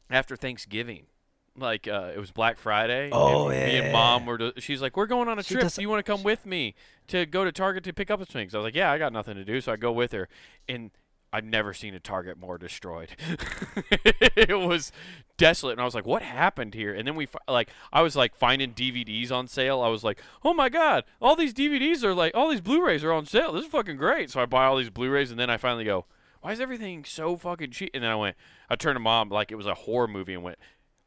after 0.10 0.36
Thanksgiving. 0.36 1.08
Like 1.56 1.88
uh, 1.88 2.12
it 2.15 2.17
was 2.17 2.32
Black 2.32 2.58
Friday. 2.58 3.12
Oh, 3.12 3.49
and 3.49 3.63
Me 3.65 3.78
and 3.78 3.91
mom 3.91 4.26
were. 4.26 4.39
To, 4.39 4.54
she's 4.58 4.82
like, 4.82 4.97
"We're 4.97 5.06
going 5.06 5.28
on 5.28 5.38
a 5.38 5.43
She 5.43 5.54
trip. 5.54 5.71
Do 5.71 5.82
you 5.84 5.89
want 5.89 6.04
to 6.04 6.12
come 6.12 6.23
with 6.23 6.47
me 6.47 6.73
to 7.10 7.28
go 7.28 7.45
to 7.45 7.52
Target 7.52 7.84
to 7.84 7.93
pick 7.93 8.10
up 8.10 8.19
some 8.21 8.26
things?" 8.26 8.56
I 8.56 8.58
was 8.58 8.63
like, 8.65 8.73
"Yeah, 8.73 8.91
I 8.91 8.97
got 8.97 9.13
nothing 9.13 9.36
to 9.36 9.45
do, 9.45 9.62
so 9.62 9.71
I 9.71 9.76
go 9.76 9.91
with 9.91 10.13
her." 10.13 10.28
And 10.67 10.89
I've 11.34 11.43
never 11.43 11.74
seen 11.74 11.96
a 11.96 12.00
Target 12.00 12.38
more 12.38 12.60
destroyed. 12.60 13.10
it 13.91 14.58
was 14.60 14.91
desolate, 15.36 15.74
and 15.74 15.82
I 15.82 15.86
was 15.86 15.96
like, 15.96 16.06
"What 16.06 16.22
happened 16.22 16.76
here?" 16.76 16.93
And 16.93 17.08
then 17.08 17.15
we 17.15 17.28
like, 17.48 17.69
I 17.91 18.04
was 18.04 18.15
like 18.15 18.36
finding 18.36 18.74
DVDs 18.74 19.32
on 19.32 19.48
sale. 19.48 19.82
I 19.82 19.88
was 19.88 20.04
like, 20.04 20.22
"Oh 20.43 20.54
my 20.54 20.69
god, 20.69 21.06
all 21.19 21.36
these 21.36 21.54
DVDs 21.54 22.04
are 22.04 22.13
like, 22.13 22.36
all 22.36 22.50
these 22.50 22.62
Blu-rays 22.62 23.04
are 23.04 23.12
on 23.12 23.26
sale. 23.26 23.52
This 23.52 23.65
is 23.65 23.72
fucking 23.72 23.98
great." 23.98 24.30
So 24.30 24.41
I 24.41 24.46
buy 24.46 24.65
all 24.65 24.78
these 24.78 24.91
Blu-rays, 24.91 25.32
and 25.32 25.39
then 25.39 25.50
I 25.50 25.58
finally 25.58 25.86
go, 25.86 26.06
"Why 26.41 26.52
is 26.52 26.60
everything 26.60 27.04
so 27.04 27.36
fucking 27.36 27.72
cheap?" 27.72 27.89
And 27.96 28.04
then 28.04 28.12
I 28.12 28.15
went, 28.15 28.36
I 28.69 28.76
turned 28.76 28.96
to 28.96 29.00
mom 29.00 29.30
like 29.30 29.52
it 29.52 29.56
was 29.56 29.65
a 29.65 29.74
horror 29.74 30.08
movie, 30.08 30.36
and 30.36 30.43
went, 30.43 30.60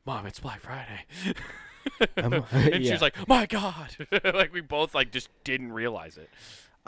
"Mom, 0.04 0.26
it's 0.26 0.40
Black 0.40 0.60
Friday." 0.60 1.04
I'm- 2.16 2.32
um, 2.32 2.44
and 2.50 2.82
she 2.82 2.88
yeah. 2.88 2.92
was 2.94 3.02
like, 3.02 3.28
"My 3.28 3.46
God!" 3.46 3.96
like 4.24 4.52
we 4.52 4.60
both 4.60 4.92
like 4.92 5.12
just 5.12 5.28
didn't 5.44 5.70
realize 5.72 6.16
it. 6.18 6.30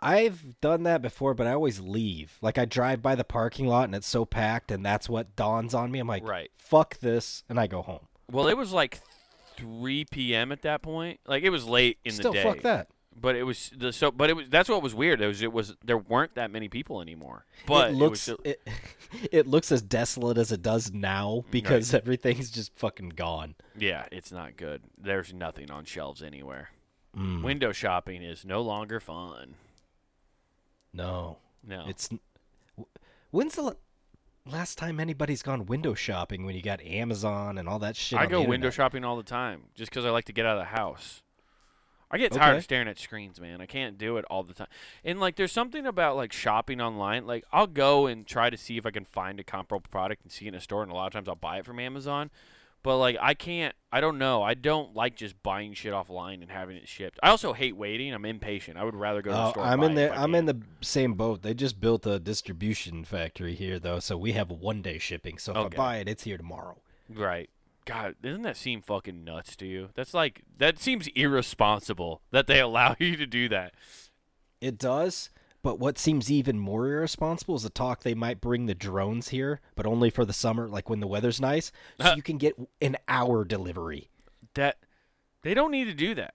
I've 0.00 0.61
done 0.61 0.84
that 0.84 1.02
before, 1.02 1.34
but 1.34 1.46
I 1.46 1.52
always 1.52 1.80
leave. 1.80 2.38
Like 2.40 2.58
I 2.58 2.64
drive 2.64 3.02
by 3.02 3.14
the 3.14 3.24
parking 3.24 3.66
lot 3.66 3.84
and 3.84 3.94
it's 3.94 4.06
so 4.06 4.24
packed, 4.24 4.70
and 4.70 4.84
that's 4.84 5.08
what 5.08 5.34
dawns 5.37 5.74
on 5.74 5.90
me. 5.90 5.98
I'm 5.98 6.06
like, 6.08 6.26
Right. 6.26 6.50
fuck 6.56 6.98
this, 7.00 7.42
and 7.48 7.58
I 7.58 7.66
go 7.66 7.82
home. 7.82 8.06
Well, 8.30 8.48
it 8.48 8.56
was 8.56 8.72
like 8.72 9.00
3 9.56 10.04
p.m. 10.06 10.52
at 10.52 10.62
that 10.62 10.82
point. 10.82 11.20
Like 11.26 11.42
it 11.42 11.50
was 11.50 11.64
late 11.66 11.98
in 12.04 12.12
Still, 12.12 12.32
the 12.32 12.37
day. 12.37 12.40
Still, 12.42 12.52
fuck 12.54 12.62
that. 12.62 12.88
But 13.20 13.34
it 13.34 13.42
was 13.42 13.72
the 13.76 13.92
so. 13.92 14.12
But 14.12 14.30
it 14.30 14.34
was 14.34 14.48
that's 14.48 14.68
what 14.68 14.80
was 14.80 14.94
weird. 14.94 15.20
It 15.20 15.26
was 15.26 15.42
it 15.42 15.52
was 15.52 15.74
there 15.84 15.98
weren't 15.98 16.37
that 16.37 16.52
many 16.52 16.68
people 16.68 17.00
anymore. 17.00 17.46
But 17.66 17.90
it 17.90 17.94
looks 17.94 18.20
still- 18.20 18.38
it, 18.44 18.62
it 19.32 19.46
looks 19.48 19.72
as 19.72 19.82
desolate 19.82 20.38
as 20.38 20.52
it 20.52 20.62
does 20.62 20.92
now 20.92 21.44
because 21.50 21.92
everything's 21.94 22.48
just 22.50 22.78
fucking 22.78 23.08
gone. 23.11 23.56
yeah, 23.76 24.06
it's 24.12 24.30
not 24.30 24.56
good. 24.56 24.82
There's 24.96 25.32
nothing 25.32 25.68
on 25.68 25.84
shelves 25.84 26.22
anywhere. 26.22 26.68
Mm, 27.16 27.42
Window 27.42 27.72
shopping 27.72 28.22
is 28.22 28.44
no 28.44 28.61
longer 28.61 29.00
fun. 29.00 29.54
No, 30.92 31.38
No. 31.66 31.85
it's. 31.88 32.09
When's 33.31 33.55
the 33.57 33.77
last 34.46 34.79
time 34.79 34.98
anybody's 34.98 35.42
gone 35.42 35.66
window 35.66 35.92
shopping 35.94 36.46
when 36.46 36.55
you 36.55 36.62
got 36.62 36.81
Amazon 36.81 37.59
and 37.59 37.68
all 37.68 37.79
that 37.81 37.96
shit? 37.96 38.18
I 38.18 38.27
go 38.27 38.42
window 38.42 38.70
shopping 38.70 39.05
all 39.05 39.16
the 39.16 39.22
time 39.22 39.64
just 39.74 39.90
because 39.90 40.05
I 40.05 40.11
like 40.11 40.24
to 40.27 40.33
get 40.33 40.46
out 40.46 40.57
of 40.57 40.61
the 40.62 40.77
house. 40.77 41.22
I 42.11 42.16
get 42.16 42.33
tired 42.33 42.53
Okay. 42.53 42.57
of 42.59 42.64
staring 42.64 42.88
at 42.88 42.98
screens, 42.98 43.38
man. 43.38 43.61
I 43.61 43.66
can't 43.66 43.98
do 43.98 44.16
it 44.16 44.24
all 44.31 44.42
the 44.42 44.55
time. 44.55 44.68
And 45.05 45.20
like, 45.20 45.37
there's 45.37 45.53
something 45.53 45.85
about 45.85 46.16
like 46.16 46.33
shopping 46.33 46.81
online. 46.81 47.27
Like, 47.27 47.44
I'll 47.53 47.66
go 47.66 48.07
and 48.07 48.27
try 48.27 48.48
to 48.48 48.57
see 48.57 48.79
if 48.79 48.87
I 48.87 48.90
can 48.90 49.05
find 49.05 49.38
a 49.38 49.44
comparable 49.44 49.88
product 49.90 50.22
and 50.22 50.33
see 50.33 50.46
it 50.46 50.48
in 50.48 50.55
a 50.55 50.61
store, 50.61 50.83
and 50.83 50.90
a 50.90 50.94
lot 50.94 51.07
of 51.09 51.12
times 51.12 51.29
I'll 51.29 51.35
buy 51.35 51.59
it 51.59 51.66
from 51.66 51.79
Amazon. 51.79 52.31
But 52.88 52.96
like, 52.96 53.18
I 53.20 53.35
can't. 53.35 53.74
I 53.92 54.01
don't 54.01 54.16
know. 54.16 54.42
I 54.42 54.55
don't 54.55 54.96
like 54.96 55.14
just 55.14 55.42
buying 55.42 55.74
shit 55.74 55.92
offline 55.92 56.40
and 56.40 56.51
having 56.51 56.74
it 56.79 56.88
shipped. 56.88 57.18
I 57.22 57.29
also 57.29 57.53
hate 57.53 57.77
waiting. 57.77 58.14
I'm 58.14 58.24
impatient. 58.24 58.79
I 58.79 58.85
would 58.85 58.94
rather 58.94 59.20
go 59.20 59.29
to 59.31 59.37
the 59.37 59.44
Oh, 59.44 59.51
store. 59.51 59.62
I'm 59.62 59.83
in 59.83 59.94
there. 59.94 60.11
I 60.11 60.22
I'm 60.22 60.31
can. 60.33 60.37
in 60.37 60.46
the 60.46 60.62
same 60.81 61.12
boat. 61.12 61.42
They 61.42 61.53
just 61.53 61.81
built 61.83 62.07
a 62.07 62.18
distribution 62.18 63.05
factory 63.05 63.55
here, 63.55 63.79
though, 63.79 63.98
so 63.98 64.16
we 64.16 64.33
have 64.33 64.51
one 64.51 64.81
day 64.81 64.96
shipping. 64.96 65.37
So 65.37 65.53
if 65.53 65.59
Okay. 65.59 65.77
I 65.77 65.77
buy 65.77 65.96
it, 65.98 66.09
it's 66.09 66.22
here 66.22 66.38
tomorrow. 66.38 66.79
Right. 67.14 67.51
God, 67.85 68.14
doesn't 68.22 68.40
that 68.40 68.57
seem 68.57 68.81
fucking 68.81 69.22
nuts 69.22 69.55
to 69.57 69.66
you? 69.66 69.90
That's 69.94 70.14
like 70.14 70.40
that 70.57 70.79
seems 70.79 71.09
irresponsible 71.09 72.22
that 72.31 72.46
they 72.46 72.59
allow 72.68 72.96
you 72.98 73.16
to 73.18 73.27
do 73.27 73.51
that. 73.51 73.74
It 74.62 74.79
does. 74.79 75.29
But 75.62 75.79
what 75.81 75.99
seems 75.99 76.31
even 76.31 76.59
more 76.59 76.87
irresponsible 76.87 77.57
is 77.57 77.64
the 77.64 77.71
talk 77.71 78.03
they 78.03 78.14
might 78.14 78.40
bring 78.40 78.66
the 78.66 78.75
drones 78.75 79.29
here, 79.31 79.61
but 79.75 79.87
only 79.87 80.09
for 80.09 80.25
the 80.25 80.33
summer, 80.33 80.68
like 80.68 80.88
when 80.88 81.01
the 81.01 81.07
weather's 81.09 81.40
nice, 81.40 81.73
so 82.01 82.11
Uh. 82.11 82.14
you 82.16 82.23
can 82.23 82.38
get 82.38 82.55
an 82.81 82.97
hour 83.09 83.44
delivery. 83.44 84.09
That 84.55 84.79
they 85.42 85.55
don't 85.55 85.73
need 85.73 85.85
to 85.87 85.94
do 85.94 86.14
that. 86.14 86.35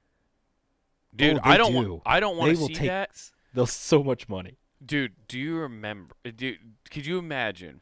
Dude, 1.16 1.38
Oh, 1.38 1.42
I 1.44 1.58
don't 1.58 1.72
do. 1.72 1.78
want 1.94 2.02
I 2.06 2.20
don't 2.20 2.38
want 2.38 2.52
to 2.58 2.66
see 2.66 2.74
take 2.74 2.88
that. 2.88 3.32
They'll 3.54 3.66
so 3.66 4.04
much 4.04 4.28
money. 4.28 4.58
Dude, 4.86 5.14
do 5.28 5.40
you 5.40 5.58
remember 5.58 6.16
uh, 6.26 6.32
dude, 6.36 6.58
could 6.92 7.06
you 7.06 7.18
imagine 7.18 7.82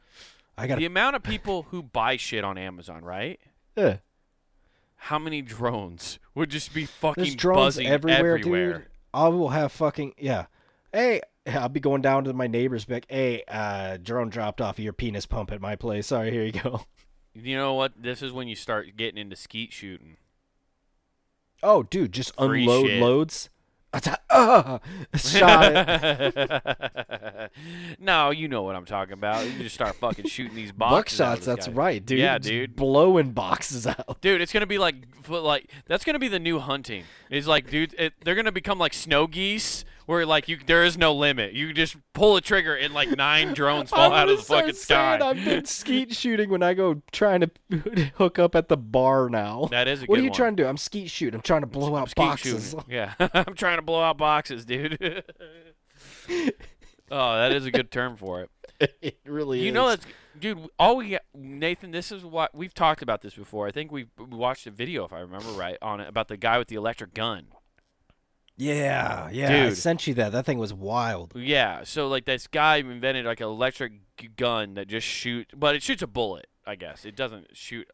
I 0.58 0.68
got 0.68 0.78
the 0.78 0.86
amount 0.86 1.16
of 1.16 1.24
people 1.24 1.64
who 1.72 1.82
buy 1.82 2.18
shit 2.18 2.44
on 2.44 2.58
Amazon, 2.58 3.04
right? 3.04 3.40
to. 3.76 3.98
How 4.96 5.18
many 5.18 5.42
drones 5.42 6.20
would 6.36 6.52
just 6.52 6.74
be 6.74 6.86
fucking 6.86 7.24
There's 7.24 7.36
drones 7.36 7.58
buzzing 7.78 7.88
everywhere, 7.88 8.38
everywhere? 8.38 8.74
dude. 8.74 8.86
I 9.14 9.28
will 9.30 9.50
have 9.50 9.72
fucking 9.72 10.14
yeah. 10.20 10.46
Hey, 10.94 11.22
I'll 11.48 11.70
be 11.70 11.80
going 11.80 12.02
down 12.02 12.24
to 12.26 12.34
my 12.34 12.48
neighbor's 12.48 12.86
back. 12.86 13.06
Hey, 13.10 13.44
uh, 13.48 13.98
drone 13.98 14.30
dropped 14.30 14.62
off 14.62 14.80
your 14.80 14.94
penis 14.94 15.26
pump 15.26 15.52
at 15.52 15.62
my 15.62 15.76
place. 15.76 16.08
Sorry, 16.08 16.32
here 16.32 16.44
you 16.44 16.52
go. 16.52 16.82
You 17.34 17.56
know 17.56 17.74
what? 17.74 17.94
This 18.02 18.22
is 18.22 18.32
when 18.32 18.48
you 18.48 18.56
start 18.56 18.96
getting 18.98 19.18
into 19.18 19.36
skeet 19.36 19.72
shooting. 19.74 20.18
Oh, 21.64 21.84
dude, 21.84 22.12
just 22.12 22.36
Free 22.36 22.62
unload 22.62 22.88
shit. 22.88 23.02
loads. 23.02 23.50
Ah, 24.34 24.80
shot 25.16 25.74
it. 25.76 27.52
no, 28.00 28.30
you 28.30 28.48
know 28.48 28.62
what 28.64 28.78
I'm 28.78 28.86
talking 28.86 29.12
about. 29.14 29.46
You 29.46 29.52
just 29.60 29.76
start 29.76 29.96
fucking 29.96 30.28
shooting 30.28 30.56
these 30.56 30.72
boxes. 30.72 31.20
Buckshots. 31.20 31.44
That's 31.44 31.66
sky. 31.66 31.74
right, 31.74 32.06
dude. 32.06 32.20
Yeah, 32.20 32.38
dude. 32.38 32.78
blowing 32.78 33.32
boxes 33.32 33.86
out. 33.86 34.22
Dude, 34.22 34.40
it's 34.40 34.54
gonna 34.54 34.66
be 34.66 34.78
like, 34.78 34.96
like 35.28 35.70
that's 35.88 36.06
gonna 36.06 36.20
be 36.20 36.30
the 36.30 36.40
new 36.40 36.60
hunting. 36.60 37.04
It's 37.30 37.48
like, 37.48 37.70
dude, 37.70 37.94
it, 38.00 38.14
they're 38.24 38.36
gonna 38.36 38.54
become 38.54 38.80
like 38.80 38.94
snow 38.94 39.28
geese, 39.28 39.84
where 40.12 40.26
like 40.26 40.50
you 40.50 40.58
there 40.66 40.84
is 40.84 40.98
no 40.98 41.14
limit. 41.14 41.54
You 41.54 41.72
just 41.72 41.96
pull 42.14 42.36
a 42.36 42.42
trigger 42.42 42.76
and 42.76 42.94
like 42.94 43.10
nine 43.12 43.54
drones 43.54 43.92
fall 43.92 44.12
I'm 44.12 44.12
out 44.12 44.28
of 44.30 44.40
the 44.42 44.46
gonna 44.46 44.62
fucking 44.64 44.76
sky. 44.76 45.18
saying 45.18 45.22
I've 45.22 45.46
been 45.46 45.64
skeet 45.64 46.14
shooting 46.14 46.50
when 46.50 46.62
I 46.62 46.74
go 46.74 47.02
trying 47.14 47.40
to 47.70 48.10
hook 48.16 48.38
up 48.38 48.54
at 48.54 48.68
the 48.68 48.76
bar 48.76 49.30
now. 49.30 49.70
That 49.72 49.88
is 49.88 50.04
a 50.04 50.06
what 50.08 50.20
are 50.20 50.22
you 50.22 50.28
one. 50.30 50.36
trying 50.36 50.58
to 50.58 50.64
do? 50.64 50.68
I'm 50.68 50.76
skeet 50.76 51.10
shooting. 51.10 51.36
I'm 51.36 51.42
trying 51.42 51.62
to 51.62 51.68
blow 51.68 51.96
out 51.96 52.14
boxes. 52.14 52.72
shooting. 52.72 52.86
Yeah, 52.90 53.14
I'm 53.34 53.56
trying 53.56 53.78
to 53.78 53.82
blow 53.82 54.02
out 54.02 54.18
boxes, 54.18 54.66
dude. 54.66 55.24
oh, 56.30 57.38
that 57.38 57.54
is 57.54 57.66
a 57.66 57.72
good 57.72 57.90
term 57.90 58.18
for 58.18 58.42
it. 58.82 58.96
it 59.02 59.18
really 59.26 59.62
You 59.62 59.68
is. 59.70 59.74
know 59.74 59.88
that's 59.88 60.06
dude. 60.38 60.68
All 60.78 60.98
we 60.98 61.18
Nathan, 61.34 61.92
this 61.92 62.12
is 62.12 62.26
what 62.26 62.54
we've 62.54 62.74
talked 62.74 63.02
about 63.02 63.22
this 63.22 63.36
before. 63.36 63.66
I 63.66 63.72
think 63.72 63.94
we 63.94 64.08
we 64.18 64.26
watched 64.38 64.68
a 64.68 64.72
video, 64.72 65.06
if 65.06 65.14
I 65.14 65.20
remember 65.20 65.52
right, 65.52 65.78
on 65.82 66.02
it 66.02 66.10
about 66.10 66.28
the 66.28 66.36
guy 66.36 66.58
with 66.58 66.68
the 66.68 66.76
electric 66.76 67.14
gun. 67.14 67.46
Yeah, 68.62 69.30
yeah. 69.32 69.66
I 69.66 69.70
sent 69.74 70.06
you 70.08 70.14
that. 70.16 70.32
That 70.32 70.46
thing 70.46 70.58
was 70.60 70.74
wild. 70.74 71.34
Yeah, 71.36 71.84
so 71.84 72.08
like 72.08 72.26
this 72.26 72.48
guy 72.48 72.78
invented 72.78 73.26
like 73.26 73.40
an 73.42 73.48
electric 73.48 73.94
gun 74.36 74.76
that 74.76 74.88
just 74.88 75.08
shoot, 75.08 75.48
but 75.56 75.76
it 75.76 75.82
shoots 75.82 76.02
a 76.02 76.08
bullet. 76.08 76.48
I 76.66 76.76
guess 76.76 77.06
it 77.06 77.16
doesn't 77.16 77.56
shoot. 77.58 77.90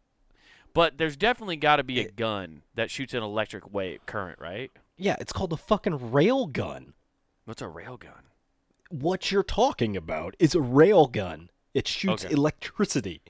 But 0.73 0.97
there's 0.97 1.15
definitely 1.15 1.55
got 1.55 1.77
to 1.77 1.83
be 1.83 1.99
a 1.99 2.03
It- 2.03 2.15
gun 2.17 2.63
that 2.75 2.91
shoots 2.91 3.13
an 3.13 3.23
electric 3.23 3.73
wave 3.73 4.05
current, 4.05 4.39
right? 4.39 4.69
Yeah, 4.97 5.15
it's 5.19 5.31
called 5.31 5.53
a 5.53 5.57
fucking 5.57 6.11
rail 6.11 6.47
gun. 6.47 6.93
What's 7.45 7.61
a 7.61 7.67
rail 7.67 7.97
gun? 7.97 8.23
what 8.89 9.31
you're 9.33 9.43
talking 9.43 9.97
about 9.97 10.33
is 10.39 10.55
a 10.55 10.61
rail 10.61 11.07
gun. 11.07 11.49
It 11.73 11.87
shoots 11.89 12.23
Okay. 12.23 12.33
electricity. 12.33 13.21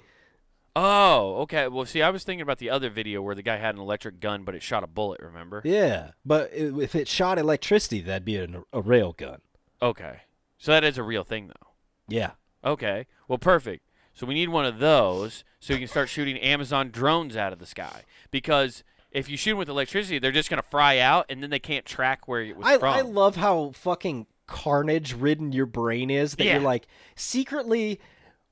Oh, 0.79 1.37
okay. 1.41 1.67
Well, 1.67 1.85
see, 1.85 2.03
I 2.03 2.11
was 2.11 2.23
thinking 2.23 2.43
about 2.43 2.59
the 2.59 2.69
other 2.69 2.91
video 2.91 3.23
where 3.23 3.33
the 3.33 3.41
guy 3.41 3.57
had 3.57 3.73
an 3.73 3.81
electric 3.81 4.19
gun, 4.19 4.43
but 4.43 4.53
it 4.53 4.61
shot 4.61 4.83
a 4.83 4.87
bullet. 4.87 5.19
Remember? 5.21 5.61
Yeah, 5.65 6.11
but 6.23 6.51
if 6.53 6.93
it 6.93 7.07
shot 7.07 7.39
electricity, 7.39 7.99
that'd 8.01 8.23
be 8.23 8.37
an, 8.37 8.63
a 8.71 8.81
rail 8.81 9.11
gun. 9.11 9.39
Okay. 9.81 10.21
So 10.59 10.71
that 10.71 10.83
is 10.83 10.99
a 10.99 11.03
real 11.03 11.23
thing, 11.23 11.47
though. 11.47 11.69
Yeah. 12.07 12.31
Okay. 12.63 13.07
Well, 13.27 13.39
perfect. 13.39 13.89
So 14.13 14.27
we 14.27 14.35
need 14.35 14.49
one 14.49 14.65
of 14.65 14.77
those 14.77 15.43
so 15.59 15.73
you 15.73 15.79
can 15.79 15.87
start 15.87 16.09
shooting 16.09 16.37
Amazon 16.37 16.91
drones 16.91 17.35
out 17.35 17.53
of 17.53 17.57
the 17.59 17.65
sky. 17.65 18.03
Because 18.29 18.83
if 19.11 19.29
you 19.29 19.35
shoot 19.37 19.51
them 19.51 19.57
with 19.57 19.69
electricity, 19.69 20.19
they're 20.19 20.31
just 20.31 20.49
gonna 20.49 20.61
fry 20.69 20.99
out, 20.99 21.25
and 21.27 21.41
then 21.41 21.49
they 21.49 21.59
can't 21.59 21.85
track 21.85 22.27
where 22.27 22.41
it 22.41 22.55
was 22.55 22.67
I, 22.67 22.77
from. 22.77 22.93
I 22.93 23.01
love 23.01 23.35
how 23.35 23.71
fucking 23.73 24.27
carnage 24.45 25.13
ridden 25.13 25.51
your 25.51 25.65
brain 25.65 26.09
is 26.11 26.35
that 26.35 26.45
Yeah. 26.45 26.53
you're 26.53 26.61
like 26.61 26.87
secretly 27.15 27.99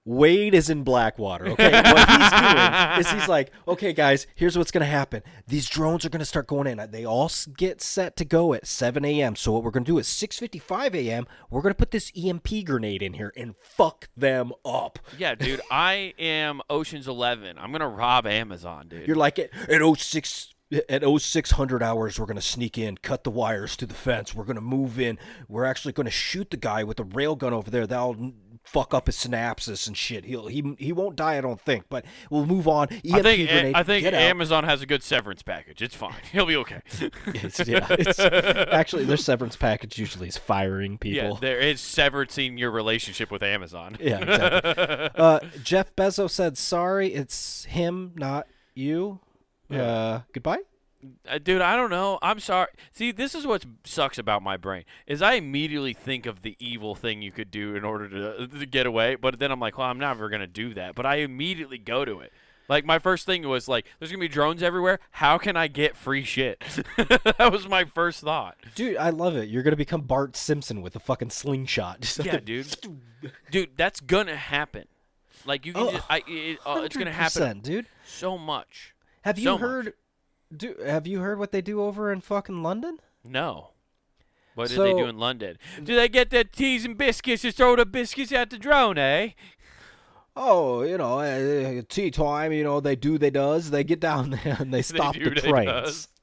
Wade 0.06 0.54
is 0.54 0.70
in 0.70 0.84
Blackwater. 0.84 1.48
Okay, 1.48 1.72
what 1.72 2.08
he's 2.08 2.32
doing 2.32 3.00
is 3.00 3.12
he's 3.12 3.28
like, 3.28 3.52
okay, 3.68 3.92
guys, 3.92 4.28
here's 4.36 4.56
what's 4.56 4.70
gonna 4.70 4.86
happen. 4.86 5.24
These 5.48 5.68
drones 5.68 6.06
are 6.06 6.10
gonna 6.10 6.26
start 6.26 6.46
going 6.46 6.68
in. 6.68 6.92
They 6.92 7.06
all 7.06 7.32
get 7.58 7.82
set 7.82 8.16
to 8.18 8.26
go 8.26 8.54
at 8.54 8.68
7 8.68 9.04
a.m. 9.04 9.36
So 9.36 9.52
what 9.52 9.64
we're 9.64 9.72
gonna 9.72 9.86
do 9.86 9.98
is 9.98 10.08
6:55 10.08 10.94
a.m. 10.94 11.26
We're 11.50 11.62
gonna 11.62 11.74
put 11.74 11.90
this 11.90 12.12
EMP 12.16 12.66
grenade 12.66 13.02
in 13.02 13.14
here 13.14 13.34
and 13.36 13.56
fuck 13.60 14.10
them 14.16 14.54
up. 14.64 15.00
yeah, 15.18 15.34
dude. 15.34 15.62
I 15.72 16.14
am 16.20 16.62
Ocean's 16.70 17.08
Eleven. 17.08 17.58
I'm 17.58 17.72
gonna 17.72 17.90
rob 17.90 18.28
Amazon, 18.28 18.88
dude. 18.88 19.08
You're 19.08 19.16
like 19.16 19.40
at, 19.40 19.50
at 19.70 19.82
06 19.98 20.54
at 20.90 21.04
0600 21.04 21.84
hours 21.84 22.20
we're 22.20 22.26
going 22.26 22.36
to 22.36 22.42
sneak 22.42 22.78
in, 22.78 22.98
cut 22.98 23.24
the 23.24 23.30
wires 23.30 23.78
to 23.78 23.86
the 23.86 23.94
fence. 23.94 24.34
We're 24.34 24.46
going 24.46 24.56
to 24.56 24.62
move 24.62 25.00
in. 25.00 25.20
We're 25.48 25.66
actually 25.66 25.94
going 25.94 26.06
to 26.06 26.12
shoot 26.12 26.50
the 26.50 26.58
guy 26.58 26.84
with 26.84 26.98
the 26.98 27.06
railgun 27.06 27.52
over 27.52 27.70
there. 27.70 27.86
That'll 27.86 28.34
fuck 28.66 28.94
up 28.94 29.06
his 29.08 29.16
synapses 29.16 29.88
and 29.88 29.96
shit. 29.96 30.26
He'll 30.26 30.48
he 30.48 30.76
he 30.78 30.92
won't 30.92 31.16
die 31.16 31.38
I 31.38 31.42
don't 31.42 31.62
think, 31.62 31.86
but 31.90 32.04
we'll 32.30 32.46
move 32.46 32.68
on. 32.68 32.88
EMP 32.90 33.14
I 33.14 33.22
think 33.22 33.50
grenade. 33.50 33.76
I 33.76 33.84
think 33.84 34.04
get 34.04 34.14
out. 34.14 34.22
Amazon 34.22 34.64
has 34.66 34.82
a 34.82 34.86
good 34.86 35.04
severance 35.04 35.42
package. 35.44 35.82
It's 35.82 35.96
fine. 35.96 36.16
He'll 36.32 36.46
be 36.46 36.56
okay. 36.58 36.82
It's- 37.28 37.66
yeah, 37.68 37.86
it's, 37.90 38.20
actually 38.20 39.06
their 39.06 39.18
severance 39.18 39.56
package 39.56 39.98
usually 39.98 40.28
is 40.28 40.38
firing 40.38 40.98
people. 41.00 41.34
yeah, 41.34 41.38
there 41.40 41.60
is 41.60 41.80
severancing 41.80 42.58
your 42.60 42.72
relationship 42.72 43.32
with 43.32 43.44
Amazon. 43.44 43.98
Yeah, 44.00 44.20
exactly. 44.20 45.10
uh, 45.24 45.40
Jeff 45.64 45.96
Bezos 45.96 46.32
said 46.32 46.58
sorry. 46.58 47.14
It's 47.14 47.66
him, 47.66 48.14
not 48.16 48.48
you. 48.74 49.20
Uh, 49.72 50.22
goodbye. 50.34 50.60
Uh, 51.28 51.38
dude, 51.38 51.62
I 51.62 51.76
don't 51.76 51.90
know. 51.90 52.20
I'm 52.22 52.40
sorry. 52.40 52.68
See, 52.94 53.12
this 53.12 53.36
is 53.36 53.46
what 53.48 53.66
sucks 53.84 54.18
about 54.18 54.42
my 54.44 54.58
brain 54.58 54.84
is 55.08 55.22
I 55.22 55.34
immediately 55.34 55.94
think 55.94 56.26
of 56.26 56.42
the 56.42 56.56
evil 56.60 56.96
thing 56.96 57.22
you 57.22 57.32
could 57.32 57.52
do 57.52 57.76
in 57.76 57.84
order 57.84 58.10
to, 58.10 58.48
to 58.48 58.66
get 58.66 58.86
away, 58.86 59.16
but 59.16 59.40
then 59.40 59.52
I'm 59.52 59.60
like, 59.60 59.78
well, 59.78 59.88
I'm 59.88 60.00
never 60.00 60.30
gonna 60.30 60.48
do 60.48 60.74
that. 60.76 60.96
But 60.96 61.06
I 61.06 61.16
immediately 61.18 61.78
go 61.78 62.06
to 62.06 62.20
it. 62.20 62.32
Like 62.68 62.84
my 62.84 62.98
first 62.98 63.28
thing 63.28 63.48
was 63.48 63.68
like, 63.68 63.86
there's 64.00 64.12
gonna 64.12 64.20
be 64.22 64.28
drones 64.28 64.64
everywhere. 64.64 65.00
How 65.12 65.38
can 65.38 65.56
I 65.56 65.68
get 65.68 65.96
free 65.96 66.24
shit? 66.24 66.64
that 66.98 67.50
was 67.52 67.68
my 67.68 67.86
first 67.86 68.22
thought. 68.22 68.58
Dude, 68.74 68.98
I 68.98 69.12
love 69.12 69.36
it. 69.36 69.50
You're 69.50 69.62
gonna 69.64 69.76
become 69.76 70.02
Bart 70.02 70.36
Simpson 70.36 70.82
with 70.82 70.96
a 70.96 71.00
fucking 71.00 71.30
slingshot. 71.30 72.18
Yeah, 72.26 72.40
dude. 72.40 72.76
Dude, 73.52 73.70
that's 73.78 74.00
gonna 74.00 74.36
happen. 74.36 74.86
Like 75.46 75.66
you 75.68 75.74
can, 75.74 75.82
Oh, 75.84 75.92
just, 75.92 76.06
I, 76.10 76.24
it, 76.28 76.58
uh, 76.66 76.82
it's 76.84 76.98
gonna 76.98 77.12
happen 77.12 77.44
100%, 77.60 77.62
dude. 77.62 77.86
so 78.06 78.36
much. 78.36 78.96
Have 79.22 79.38
you 79.38 79.44
So 79.44 79.58
much. 79.60 79.88
Do 80.56 80.76
have 80.86 81.08
you 81.08 81.20
heard 81.20 81.40
what 81.40 81.52
they 81.52 81.62
do 81.62 81.82
over 81.82 82.12
in 82.12 82.22
fucking 82.22 82.64
London? 82.64 83.00
No. 83.24 83.72
What 84.56 84.70
did 84.70 84.80
they 84.80 84.94
do 84.94 85.06
in 85.06 85.18
London? 85.18 85.58
Do 85.84 85.96
they 85.96 86.08
get 86.08 86.30
their 86.30 86.46
teas 86.46 86.86
and 86.86 86.98
biscuits 86.98 87.44
and 87.44 87.54
throw 87.54 87.76
the 87.76 87.86
biscuits 87.86 88.32
at 88.32 88.50
the 88.50 88.58
drone, 88.58 88.98
eh? 88.98 89.32
Oh, 90.38 90.82
you 90.84 90.98
know, 90.98 91.20
uh, 91.20 91.82
tea 91.90 92.12
time. 92.12 92.52
You 92.54 92.64
know, 92.64 92.80
they 92.80 92.96
do, 92.96 93.18
they 93.18 93.30
does. 93.30 93.72
They 93.72 93.84
get 93.84 94.00
down 94.00 94.30
there 94.44 94.58
and 94.60 94.74
they 94.74 94.82
stop 94.82 95.16
do, 95.16 95.30
the 95.30 95.42
trains. 95.42 96.08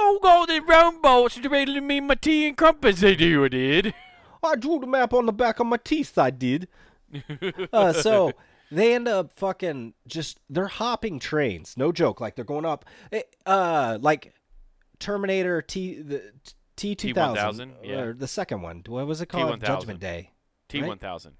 Oh, 0.00 0.20
golden 0.22 0.64
round 0.64 1.02
boats 1.02 1.40
to 1.40 1.48
ready 1.48 1.80
me 1.80 1.98
my 2.00 2.14
tea 2.14 2.46
and 2.46 2.56
crumpets, 2.56 3.00
they 3.00 3.16
do, 3.16 3.44
I 3.44 3.48
did. 3.48 3.94
I 4.44 4.54
drew 4.54 4.78
the 4.78 4.86
map 4.86 5.12
on 5.12 5.26
the 5.26 5.32
back 5.32 5.58
of 5.58 5.66
my 5.66 5.76
teeth. 5.76 6.16
I 6.16 6.30
did. 6.30 6.68
uh, 7.72 7.92
so 7.92 8.30
they 8.70 8.94
end 8.94 9.08
up 9.08 9.32
fucking 9.32 9.94
just 10.06 10.40
they're 10.50 10.66
hopping 10.68 11.18
trains. 11.18 11.74
No 11.76 11.92
joke. 11.92 12.20
Like 12.20 12.36
they're 12.36 12.44
going 12.44 12.64
up. 12.64 12.84
eh, 13.12 13.22
Uh, 13.46 13.98
like 14.00 14.32
Terminator 14.98 15.62
T 15.62 16.00
the 16.02 16.32
T 16.76 16.94
two 16.94 17.14
thousand. 17.14 17.72
T1000, 17.72 17.74
yeah. 17.82 18.00
Or 18.00 18.12
the 18.12 18.28
second 18.28 18.62
one. 18.62 18.82
What 18.86 19.06
was 19.06 19.20
it 19.20 19.26
called? 19.26 19.60
T1000. 19.60 19.66
Judgment 19.66 20.00
Day. 20.00 20.30
T1000. 20.68 21.32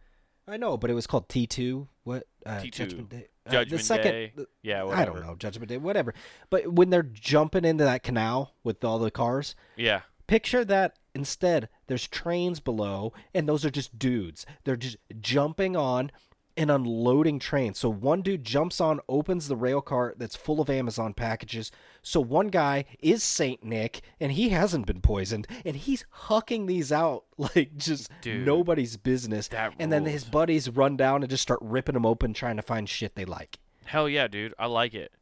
I 0.47 0.57
know, 0.57 0.77
but 0.79 0.91
it 0.91 0.95
was 0.95 1.07
called 1.07 1.29
T 1.29 1.47
two. 1.47 1.89
What? 2.05 2.25
Uh, 2.47 2.59
T2. 2.61 2.73
Judgment 2.73 3.09
Day. 3.11 3.27
Uh, 3.47 3.51
Judgment 3.51 3.81
the 3.81 3.85
second, 3.85 4.13
Day. 4.13 4.33
Yeah, 4.63 4.87
I 4.87 5.05
don't 5.05 5.21
know. 5.21 5.35
Judgment 5.37 5.69
Day. 5.69 5.77
Whatever. 5.79 6.15
But 6.51 6.73
when 6.73 6.91
they're 6.91 7.03
jumping 7.03 7.65
into 7.65 7.85
that 7.85 8.03
canal 8.03 8.55
with 8.63 8.83
all 8.85 8.99
the 8.99 9.11
cars, 9.11 9.55
Yeah. 9.77 10.03
picture 10.27 10.65
that 10.65 10.99
instead 11.15 11.69
there's 11.89 12.07
trains 12.07 12.61
below 12.61 13.13
and 13.35 13.49
those 13.49 13.65
are 13.65 13.71
just 13.71 13.99
dudes 13.99 14.47
they're 14.63 14.77
just 14.77 14.97
jumping 15.21 15.75
on 15.75 16.13
and 16.59 16.71
unloading 16.71 17.39
train. 17.39 17.73
so 17.73 17.89
one 17.89 18.21
dude 18.21 18.45
jumps 18.45 18.81
on 18.81 19.01
opens 19.09 19.49
the 19.49 19.57
rail 19.57 19.81
cart 19.81 20.19
that's 20.19 20.37
full 20.37 20.61
of 20.61 20.69
amazon 20.69 21.15
packages 21.15 21.71
so 22.03 22.21
one 22.21 22.49
guy 22.49 22.85
is 23.01 23.23
saint 23.23 23.63
nick 23.63 24.03
and 24.21 24.33
he 24.33 24.49
hasn't 24.51 24.87
been 24.87 25.01
poisoned 25.01 25.47
and 25.65 25.77
he's 25.77 26.05
hucking 26.25 26.67
these 26.67 26.91
out 26.93 27.25
like 27.39 27.77
just 27.77 28.11
Dude, 28.21 28.45
nobody's 28.45 28.97
business 28.97 29.49
that 29.49 29.73
and 29.79 29.93
then 29.93 30.05
his 30.05 30.25
buddies 30.25 30.69
run 30.69 30.97
down 30.97 31.23
and 31.23 31.31
just 31.31 31.43
start 31.43 31.61
ripping 31.63 31.95
them 31.95 32.05
open 32.05 32.35
trying 32.35 32.57
to 32.57 32.63
find 32.63 32.89
shit 32.89 33.15
they 33.15 33.25
like 33.25 33.59
Hell 33.85 34.07
yeah, 34.07 34.29
dude. 34.29 34.53
I 34.59 34.67
like 34.67 34.93
it. 34.93 35.13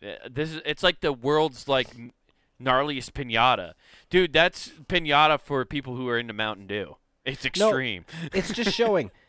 Uh, 0.00 0.28
This 0.30 0.52
is 0.52 0.60
it's 0.64 0.84
like 0.84 1.00
the 1.00 1.12
world's 1.12 1.66
like 1.66 1.88
gnarliest 2.60 3.10
pinata. 3.12 3.72
Dude, 4.10 4.32
that's 4.32 4.68
pinata 4.88 5.40
for 5.40 5.64
people 5.64 5.96
who 5.96 6.08
are 6.08 6.18
into 6.18 6.32
Mountain 6.32 6.68
Dew. 6.68 6.96
It's 7.24 7.44
extreme. 7.44 8.04
it's 8.32 8.52
just 8.52 8.72
showing 8.72 9.10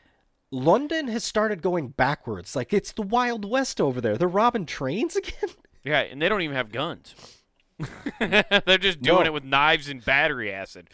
London 0.53 1.07
has 1.07 1.23
started 1.23 1.61
going 1.61 1.89
backwards. 1.89 2.55
Like 2.55 2.73
it's 2.73 2.91
the 2.93 3.01
Wild 3.01 3.43
West 3.49 3.81
over 3.81 3.99
there. 3.99 4.17
They're 4.17 4.27
robbing 4.27 4.65
trains 4.65 5.15
again. 5.17 5.49
Yeah, 5.83 5.99
and 6.01 6.21
they 6.21 6.29
don't 6.29 6.41
even 6.41 6.55
have 6.55 6.71
guns. 6.71 7.15
They're 8.19 8.77
just 8.77 9.01
doing 9.01 9.21
No. 9.21 9.25
it 9.25 9.33
with 9.33 9.43
knives 9.43 9.89
and 9.89 10.03
battery 10.05 10.51
acid. 10.53 10.89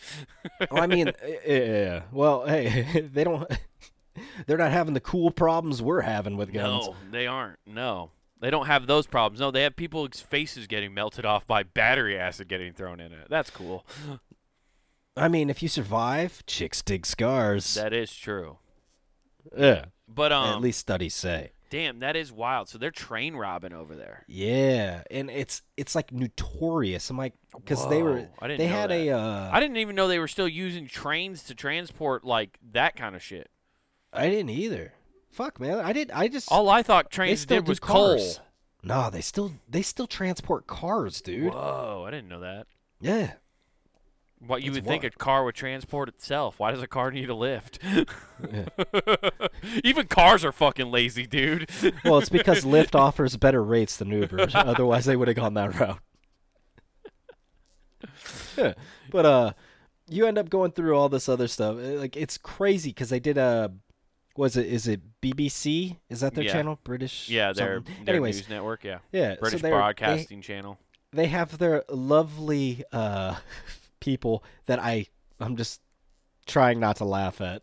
I 0.72 0.88
mean, 0.88 1.08
yeah. 1.08 1.14
Eh, 1.46 1.54
eh, 1.54 1.96
eh. 1.98 2.02
Well, 2.12 2.46
hey, 2.48 3.02
they 3.14 3.24
don't. 3.26 3.52
They're 4.48 4.58
not 4.58 4.72
having 4.72 4.94
the 4.94 5.00
cool 5.02 5.30
problems 5.30 5.82
we're 5.82 6.02
having 6.02 6.38
with 6.38 6.52
guns. 6.54 6.88
No, 6.88 6.96
they 7.12 7.28
aren't. 7.28 7.60
No. 7.68 8.12
They 8.42 8.50
don't 8.50 8.68
have 8.68 8.88
those 8.88 9.06
problems. 9.06 9.42
No, 9.42 9.52
they 9.52 9.64
have 9.64 9.76
people's 9.76 10.22
faces 10.22 10.66
getting 10.68 10.94
melted 10.94 11.26
off 11.26 11.46
by 11.46 11.64
battery 11.64 12.18
acid 12.18 12.48
getting 12.48 12.72
thrown 12.74 13.00
in 13.02 13.12
it. 13.12 13.28
That's 13.30 13.50
cool. 13.50 13.86
I 15.18 15.28
mean, 15.28 15.50
if 15.50 15.62
you 15.62 15.68
survive, 15.68 16.46
chicks 16.46 16.82
dig 16.82 17.06
scars. 17.06 17.74
That 17.76 17.94
is 17.94 18.16
true. 18.16 18.58
Yeah. 19.58 19.86
But 20.08 20.32
um 20.32 20.50
At 20.56 20.62
least 20.62 20.80
studies 20.80 21.14
say. 21.16 21.52
damn, 21.70 22.00
that 22.00 22.16
is 22.16 22.32
wild. 22.32 22.68
So 22.70 22.78
they're 22.78 22.90
train 22.92 23.36
robbing 23.36 23.74
over 23.74 23.96
there. 23.96 24.26
Yeah, 24.28 25.04
and 25.12 25.30
it's 25.30 25.62
it's 25.78 25.94
like 25.96 26.12
notorious. 26.12 27.10
I'm 27.10 27.18
like, 27.18 27.34
because 27.56 27.88
they 27.90 28.02
were 28.02 28.28
I 28.40 28.48
didn't 28.48 28.60
they 28.60 28.68
know 28.70 28.76
had 28.76 28.90
that. 28.90 28.96
a 28.96 29.10
uh, 29.12 29.50
I 29.54 29.60
didn't 29.60 29.78
even 29.78 29.96
know 29.96 30.08
they 30.08 30.20
were 30.20 30.28
still 30.28 30.48
using 30.48 30.88
trains 30.88 31.44
to 31.44 31.56
transport 31.56 32.24
like 32.24 32.58
that 32.72 32.96
kind 32.96 33.16
of 33.16 33.22
shit. 33.22 33.50
I 34.12 34.30
didn't 34.30 34.50
either. 34.50 34.94
Fuck 35.32 35.60
man, 35.60 35.78
I 35.80 35.94
did. 35.94 36.10
I 36.12 36.28
just 36.28 36.52
All 36.52 36.70
I 36.70 36.82
thought 36.82 37.12
trains 37.12 37.46
did 37.46 37.68
was 37.68 37.80
coal. 37.80 38.20
No, 38.82 39.10
they 39.12 39.22
still 39.22 39.52
they 39.70 39.84
still 39.84 40.08
transport 40.08 40.66
cars, 40.66 41.22
dude. 41.22 41.54
Whoa, 41.54 42.04
I 42.08 42.12
didn't 42.12 42.30
know 42.30 42.40
that. 42.40 42.66
Yeah. 43.00 43.34
What 44.46 44.64
you 44.64 44.70
It's 44.72 44.78
would 44.78 44.86
think 44.86 45.04
a 45.04 45.10
car 45.10 45.44
would 45.44 45.56
transport 45.56 46.08
itself. 46.08 46.60
Why 46.60 46.72
does 46.72 46.82
a 46.82 46.88
car 46.88 47.12
need 47.12 47.30
a 47.30 47.36
lift? 47.36 47.78
Even 49.84 50.08
cars 50.08 50.46
are 50.46 50.54
fucking 50.54 50.90
lazy, 50.90 51.28
dude. 51.28 51.70
Well, 52.06 52.20
it's 52.20 52.30
because 52.30 52.62
Lyft 52.64 52.96
offers 52.96 53.36
better 53.36 53.62
rates 53.62 53.98
than 53.98 54.10
Uber. 54.12 54.48
Otherwise, 54.54 55.06
they 55.06 55.18
would 55.18 55.28
have 55.28 55.36
gone 55.36 55.56
that 55.56 55.78
route. 55.78 56.00
Yeah. 58.58 58.74
But 59.12 59.26
uh, 59.26 59.52
you 60.08 60.26
end 60.26 60.38
up 60.38 60.50
going 60.50 60.72
through 60.72 60.96
all 60.98 61.10
this 61.10 61.28
other 61.28 61.48
stuff. 61.48 61.76
Uh, 61.76 62.00
Like 62.00 62.16
it's 62.16 62.38
crazy 62.38 62.92
because 62.92 63.10
they 63.10 63.20
did 63.20 63.38
a. 63.38 63.74
Was 64.38 64.56
it? 64.56 64.68
Is 64.68 64.88
it 64.88 65.02
BBC? 65.22 65.98
Is 66.10 66.22
that 66.22 66.34
their 66.34 66.46
Yeah. 66.46 66.54
channel? 66.54 66.80
British. 66.86 67.28
yeah, 67.30 67.52
their, 67.52 67.82
their 68.06 68.16
Anyways, 68.16 68.38
news 68.38 68.50
network. 68.50 68.86
Yeah, 68.86 69.00
yeah. 69.12 69.36
British 69.36 69.62
they- 69.62 69.70
Broadcasting 69.70 70.42
Channel. 70.42 70.80
They, 71.12 71.26
have 71.26 71.58
their 71.58 71.84
lovely 71.90 72.84
uh 72.94 73.36
people 74.00 74.44
that 74.66 74.80
I 74.80 75.08
I'm 75.40 75.56
just 75.56 75.82
trying 76.46 76.80
not 76.80 76.98
to 76.98 77.06
laugh 77.06 77.42
at. 77.42 77.62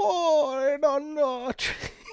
Oh, 0.00 0.52
I 0.54 0.76
don't 0.76 1.14
know. 1.14 1.52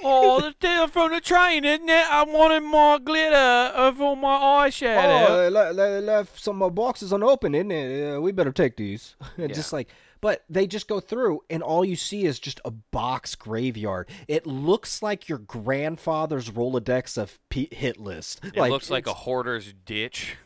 oh, 0.03 0.41
the 0.41 0.53
tail 0.59 0.87
from 0.87 1.11
the 1.11 1.21
train, 1.21 1.63
isn't 1.65 1.87
it? 1.87 2.11
I 2.11 2.23
wanted 2.23 2.61
more 2.63 2.97
glitter 2.99 3.35
uh, 3.35 3.91
for 3.93 4.17
my 4.17 4.67
eyeshadow. 4.69 5.29
Oh, 5.29 5.49
le- 5.49 5.71
le- 5.71 6.01
left 6.01 6.43
some 6.43 6.61
uh, 6.63 6.69
boxes 6.69 7.11
unopened, 7.13 7.55
isn't 7.55 7.71
it? 7.71 8.15
Uh, 8.15 8.21
we 8.21 8.31
better 8.31 8.51
take 8.51 8.75
these. 8.77 9.15
and 9.37 9.49
Yeah. 9.51 9.55
just 9.55 9.71
like, 9.71 9.89
but 10.19 10.43
they 10.49 10.65
just 10.65 10.87
go 10.87 10.99
through, 10.99 11.41
and 11.49 11.61
all 11.61 11.85
you 11.85 11.95
see 11.95 12.25
is 12.25 12.39
just 12.39 12.59
a 12.65 12.71
box 12.71 13.35
graveyard. 13.35 14.09
It 14.27 14.47
looks 14.47 15.03
like 15.03 15.29
your 15.29 15.37
grandfather's 15.37 16.49
Rolodex 16.49 17.17
of 17.19 17.37
P- 17.49 17.69
hit 17.71 17.99
list. 17.99 18.39
it 18.43 18.55
looks 18.57 18.89
like 18.89 19.05
a 19.05 19.13
hoarder's 19.13 19.73
ditch. 19.85 20.37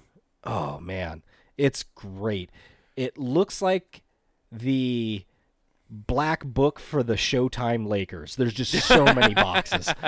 Oh 0.43 0.79
man, 0.81 1.23
it's 1.57 1.83
great. 1.83 2.49
It 2.99 3.17
looks 3.17 3.61
like 3.61 4.03
the 4.51 5.23
black 5.89 6.43
book 6.43 6.81
for 6.81 7.01
the 7.01 7.13
Showtime 7.13 7.87
Lakers. 7.87 8.35
There's 8.35 8.53
just 8.53 8.73
so 8.73 9.05
many 9.05 9.33
boxes. 9.33 9.93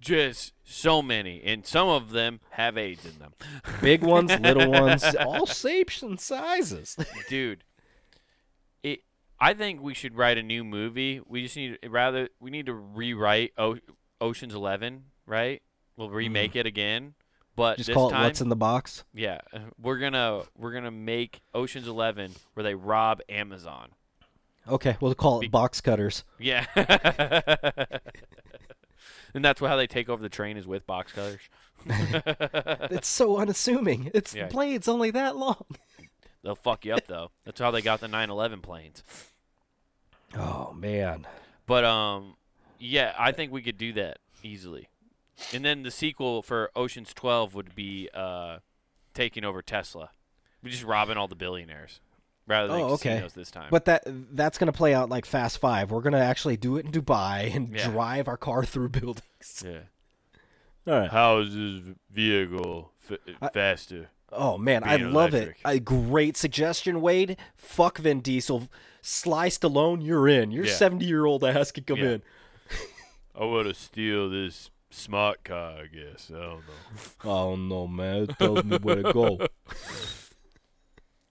Just 0.00 0.54
so 0.64 1.02
many, 1.02 1.42
and 1.44 1.66
some 1.66 1.86
of 1.86 2.08
them 2.08 2.40
have 2.52 2.78
AIDS 2.78 3.04
in 3.04 3.18
them. 3.18 3.34
Big 3.82 4.02
ones, 4.02 4.30
little 4.40 4.70
ones, 4.70 5.04
all 5.14 5.44
shapes 5.44 6.00
and 6.00 6.18
sizes. 6.18 6.96
dude 7.28 7.64
it 8.82 9.00
i 9.38 9.52
think 9.52 9.82
we 9.82 9.92
should 9.92 10.16
write 10.16 10.38
a 10.38 10.42
new 10.42 10.64
movie 10.64 11.20
we 11.26 11.42
just 11.42 11.56
need 11.56 11.78
rather 11.86 12.28
we 12.40 12.50
need 12.50 12.66
to 12.66 12.74
rewrite 12.74 13.52
o- 13.58 13.78
oceans 14.20 14.54
11 14.54 15.04
right 15.26 15.62
we'll 15.96 16.08
mm-hmm. 16.08 16.16
remake 16.16 16.56
it 16.56 16.66
again 16.66 17.14
but. 17.56 17.76
Just 17.78 17.92
call 17.92 18.08
it 18.08 18.12
time 18.12 18.24
what's 18.24 18.40
in 18.40 18.48
the 18.48 18.56
box. 18.56 19.04
yeah 19.14 19.40
we're 19.80 19.98
gonna 19.98 20.42
we're 20.56 20.72
gonna 20.72 20.90
make 20.90 21.40
oceans 21.54 21.86
11 21.88 22.32
where 22.54 22.64
they 22.64 22.74
rob 22.74 23.20
amazon 23.28 23.90
Okay, 24.68 24.96
we'll 25.00 25.14
call 25.14 25.38
it 25.38 25.42
Be- 25.42 25.48
box 25.48 25.80
cutters. 25.80 26.22
yeah 26.38 26.66
and 29.34 29.44
that's 29.44 29.60
how 29.60 29.76
they 29.76 29.86
take 29.86 30.08
over 30.08 30.22
the 30.22 30.28
train 30.28 30.56
is 30.56 30.66
with 30.66 30.86
box 30.86 31.12
cutters 31.12 31.40
It's 31.86 33.08
so 33.08 33.38
unassuming. 33.38 34.10
It's 34.12 34.34
Yeah. 34.34 34.46
the 34.46 34.52
blade's 34.52 34.86
only 34.88 35.10
that 35.12 35.34
long. 35.36 35.64
they'll 36.42 36.54
fuck 36.54 36.84
you 36.84 36.94
up 36.94 37.06
though 37.06 37.30
that's 37.44 37.60
how 37.60 37.70
they 37.70 37.80
got 37.82 38.00
the 38.00 38.08
911 38.08 38.60
planes 38.60 39.02
Oh 40.36 40.72
man. 40.72 41.26
But 41.66 41.84
um, 41.84 42.36
yeah, 42.78 43.12
I 43.18 43.32
think 43.32 43.50
we 43.50 43.62
could 43.62 43.76
do 43.78 43.92
that 43.94 44.18
easily. 44.44 44.88
And 45.52 45.64
then 45.64 45.82
the 45.82 45.90
sequel 45.90 46.42
for 46.42 46.70
Ocean's 46.76 47.12
Twelve 47.14 47.54
would 47.54 47.74
be 47.74 48.08
uh, 48.14 48.58
taking 49.14 49.44
over 49.44 49.62
Tesla. 49.62 50.10
We're 50.62 50.70
just 50.70 50.84
robbing 50.84 51.16
all 51.16 51.28
the 51.28 51.34
billionaires 51.34 52.00
rather 52.46 52.68
than 52.68 52.80
Oh, 52.80 52.90
okay. 52.94 53.10
casinos 53.14 53.32
this 53.34 53.50
time. 53.50 53.68
But 53.70 53.84
that 53.86 54.02
that's 54.06 54.58
gonna 54.58 54.72
play 54.72 54.94
out 54.94 55.08
like 55.08 55.24
Fast 55.26 55.58
Five. 55.58 55.90
We're 55.90 56.02
gonna 56.02 56.18
actually 56.18 56.56
do 56.56 56.76
it 56.76 56.84
in 56.86 56.92
Dubai 56.92 57.54
and 57.54 57.74
Yeah. 57.74 57.88
drive 57.90 58.28
our 58.28 58.36
car 58.36 58.64
through 58.64 58.88
buildings. 59.00 59.64
yeah. 59.64 59.78
All 60.86 61.00
right. 61.00 61.10
How 61.10 61.38
is 61.38 61.54
this 61.54 61.94
vehicle 62.10 62.92
f- 63.10 63.52
faster? 63.52 64.08
Oh 64.32 64.56
man, 64.58 64.82
I 64.84 64.96
love 64.96 65.34
electric. 65.34 65.56
it. 65.58 65.68
A 65.68 65.80
great 65.80 66.36
suggestion, 66.36 67.00
Wade. 67.00 67.36
Fuck 67.56 67.98
Vin 67.98 68.20
Diesel. 68.20 68.68
Sly 69.02 69.48
Stallone, 69.48 70.04
you're 70.04 70.28
in. 70.28 70.50
Your 70.52 70.66
Yeah. 70.66 70.72
70 70.74 71.04
year 71.06 71.24
old 71.24 71.42
ass 71.42 71.72
can 71.72 71.84
come 71.84 71.98
Yeah. 71.98 72.10
in. 72.10 72.22
I 73.34 73.44
want 73.44 73.66
to 73.68 73.74
steal 73.74 74.28
this 74.28 74.70
smart 74.90 75.44
car. 75.44 75.82
I 75.82 75.86
guess 75.86 76.30
I 76.34 76.38
don't 76.40 76.62
know. 76.66 77.20
I 77.22 77.24
don't 77.24 77.68
know, 77.68 77.86
man. 77.88 78.22
It 78.24 78.38
tells 78.38 78.64
me 78.64 78.76
where 78.78 79.02
to 79.02 79.12
go. 79.12 79.38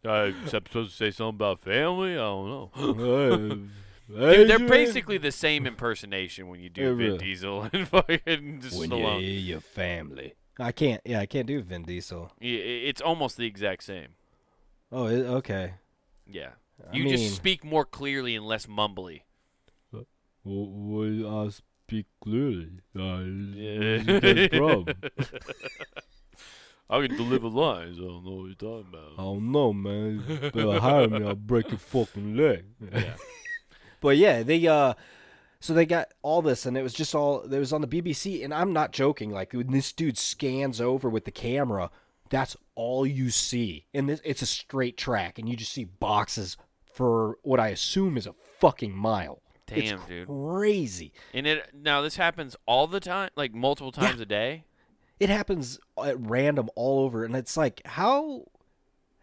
I'm 0.05 0.47
supposed 0.47 0.91
to 0.91 0.95
say 0.97 1.11
something 1.11 1.35
about 1.35 1.59
family. 1.59 2.13
I 2.13 2.17
don't 2.17 2.47
know. 2.49 2.71
Dude, 2.77 3.69
Dude, 4.09 4.49
they're 4.49 4.59
basically 4.59 5.17
the 5.17 5.31
same 5.31 5.67
impersonation 5.67 6.47
when 6.47 6.61
you 6.61 6.69
do 6.69 6.81
Yeah, 6.81 6.93
Vin. 6.93 7.17
Diesel 7.17 7.69
and 7.73 7.87
fucking 7.87 8.19
when 8.25 8.61
you 8.63 8.97
Stallone. 8.97 9.19
hear 9.19 9.39
your 9.39 9.59
family. 9.59 10.35
I 10.57 10.71
can't. 10.71 11.01
Yeah, 11.05 11.19
I 11.19 11.25
can't 11.25 11.45
do 11.47 11.61
Vin 11.61 11.83
Diesel. 11.83 12.31
Yeah, 12.39 12.59
it's 12.59 13.01
almost 13.01 13.37
the 13.37 13.45
exact 13.45 13.83
same. 13.83 14.09
Oh, 14.91 15.05
it, 15.07 15.19
okay. 15.25 15.73
Yeah. 16.25 16.51
I 16.91 16.95
You 16.95 17.03
mean, 17.03 17.17
just 17.17 17.35
speak 17.35 17.63
more 17.63 17.85
clearly 17.85 18.35
and 18.35 18.45
less 18.45 18.65
mumbly. 18.65 19.21
Well, 20.45 21.27
I 21.27 21.47
uh, 21.47 21.51
speak 21.89 22.05
clearly. 22.21 22.69
Yeah. 22.93 24.03
I 26.91 27.05
can 27.05 27.17
deliver 27.17 27.47
lines. 27.47 27.97
I 27.99 28.01
don't 28.01 28.25
know 28.25 28.31
what 28.31 28.45
you're 28.45 28.55
talking 28.55 28.87
about. 28.91 29.13
I 29.17 29.21
don't 29.21 29.51
know, 29.51 29.73
man. 29.73 30.23
Better 30.53 30.79
hire 30.79 31.07
me. 31.07 31.23
I'll 31.25 31.35
break 31.35 31.69
your 31.69 31.77
fucking 31.79 32.35
leg. 32.35 32.65
Yeah. 32.93 33.15
But 34.01 34.15
yeah, 34.15 34.43
they 34.43 34.65
uh 34.65 34.93
so 35.59 35.73
they 35.73 35.85
got 35.85 36.13
all 36.21 36.41
this 36.41 36.65
and 36.65 36.77
it 36.77 36.83
was 36.83 36.93
just 36.93 37.13
all 37.13 37.41
it 37.41 37.59
was 37.59 37.73
on 37.73 37.81
the 37.81 37.87
BBC 37.87 38.45
and 38.45 38.53
I'm 38.53 38.71
not 38.71 38.93
joking 38.93 39.29
like 39.29 39.51
when 39.51 39.71
this 39.71 39.91
dude 39.91 40.17
scans 40.17 40.79
over 40.79 41.09
with 41.09 41.25
the 41.25 41.31
camera, 41.31 41.91
that's 42.29 42.55
all 42.75 43.05
you 43.05 43.29
see. 43.29 43.87
And 43.93 44.07
this 44.07 44.21
it's 44.23 44.41
a 44.41 44.45
straight 44.45 44.95
track 44.95 45.37
and 45.37 45.49
you 45.49 45.57
just 45.57 45.73
see 45.73 45.83
boxes 45.83 46.55
for 46.85 47.39
what 47.41 47.59
I 47.59 47.67
assume 47.67 48.15
is 48.15 48.25
a 48.25 48.35
fucking 48.61 48.95
mile. 48.95 49.41
Damn, 49.69 49.99
it's 49.99 50.07
dude. 50.07 50.27
Crazy. 50.27 51.13
And 51.33 51.47
it 51.47 51.69
now 51.73 52.01
this 52.01 52.15
happens 52.15 52.55
all 52.65 52.87
the 52.87 52.99
time, 52.99 53.29
like 53.35 53.53
multiple 53.53 53.91
times 53.91 54.19
a 54.19 54.25
day. 54.25 54.65
It 55.19 55.29
happens 55.29 55.79
at 56.03 56.19
random 56.19 56.69
all 56.75 57.03
over 57.03 57.25
and 57.25 57.35
it's 57.35 57.57
like 57.57 57.81
how 57.85 58.45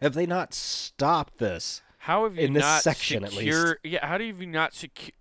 have 0.00 0.14
they 0.14 0.26
not 0.26 0.52
stopped 0.52 1.38
this? 1.38 1.82
How 1.98 2.24
have 2.24 2.36
you 2.36 2.42
In 2.42 2.52
this 2.52 2.62
not 2.62 2.82
section, 2.82 3.24
at 3.24 3.32
secure? 3.32 3.78
Yeah. 3.82 4.06
How 4.06 4.18
do 4.18 4.24
you 4.24 4.46
not 4.46 4.74
secure? 4.74 5.12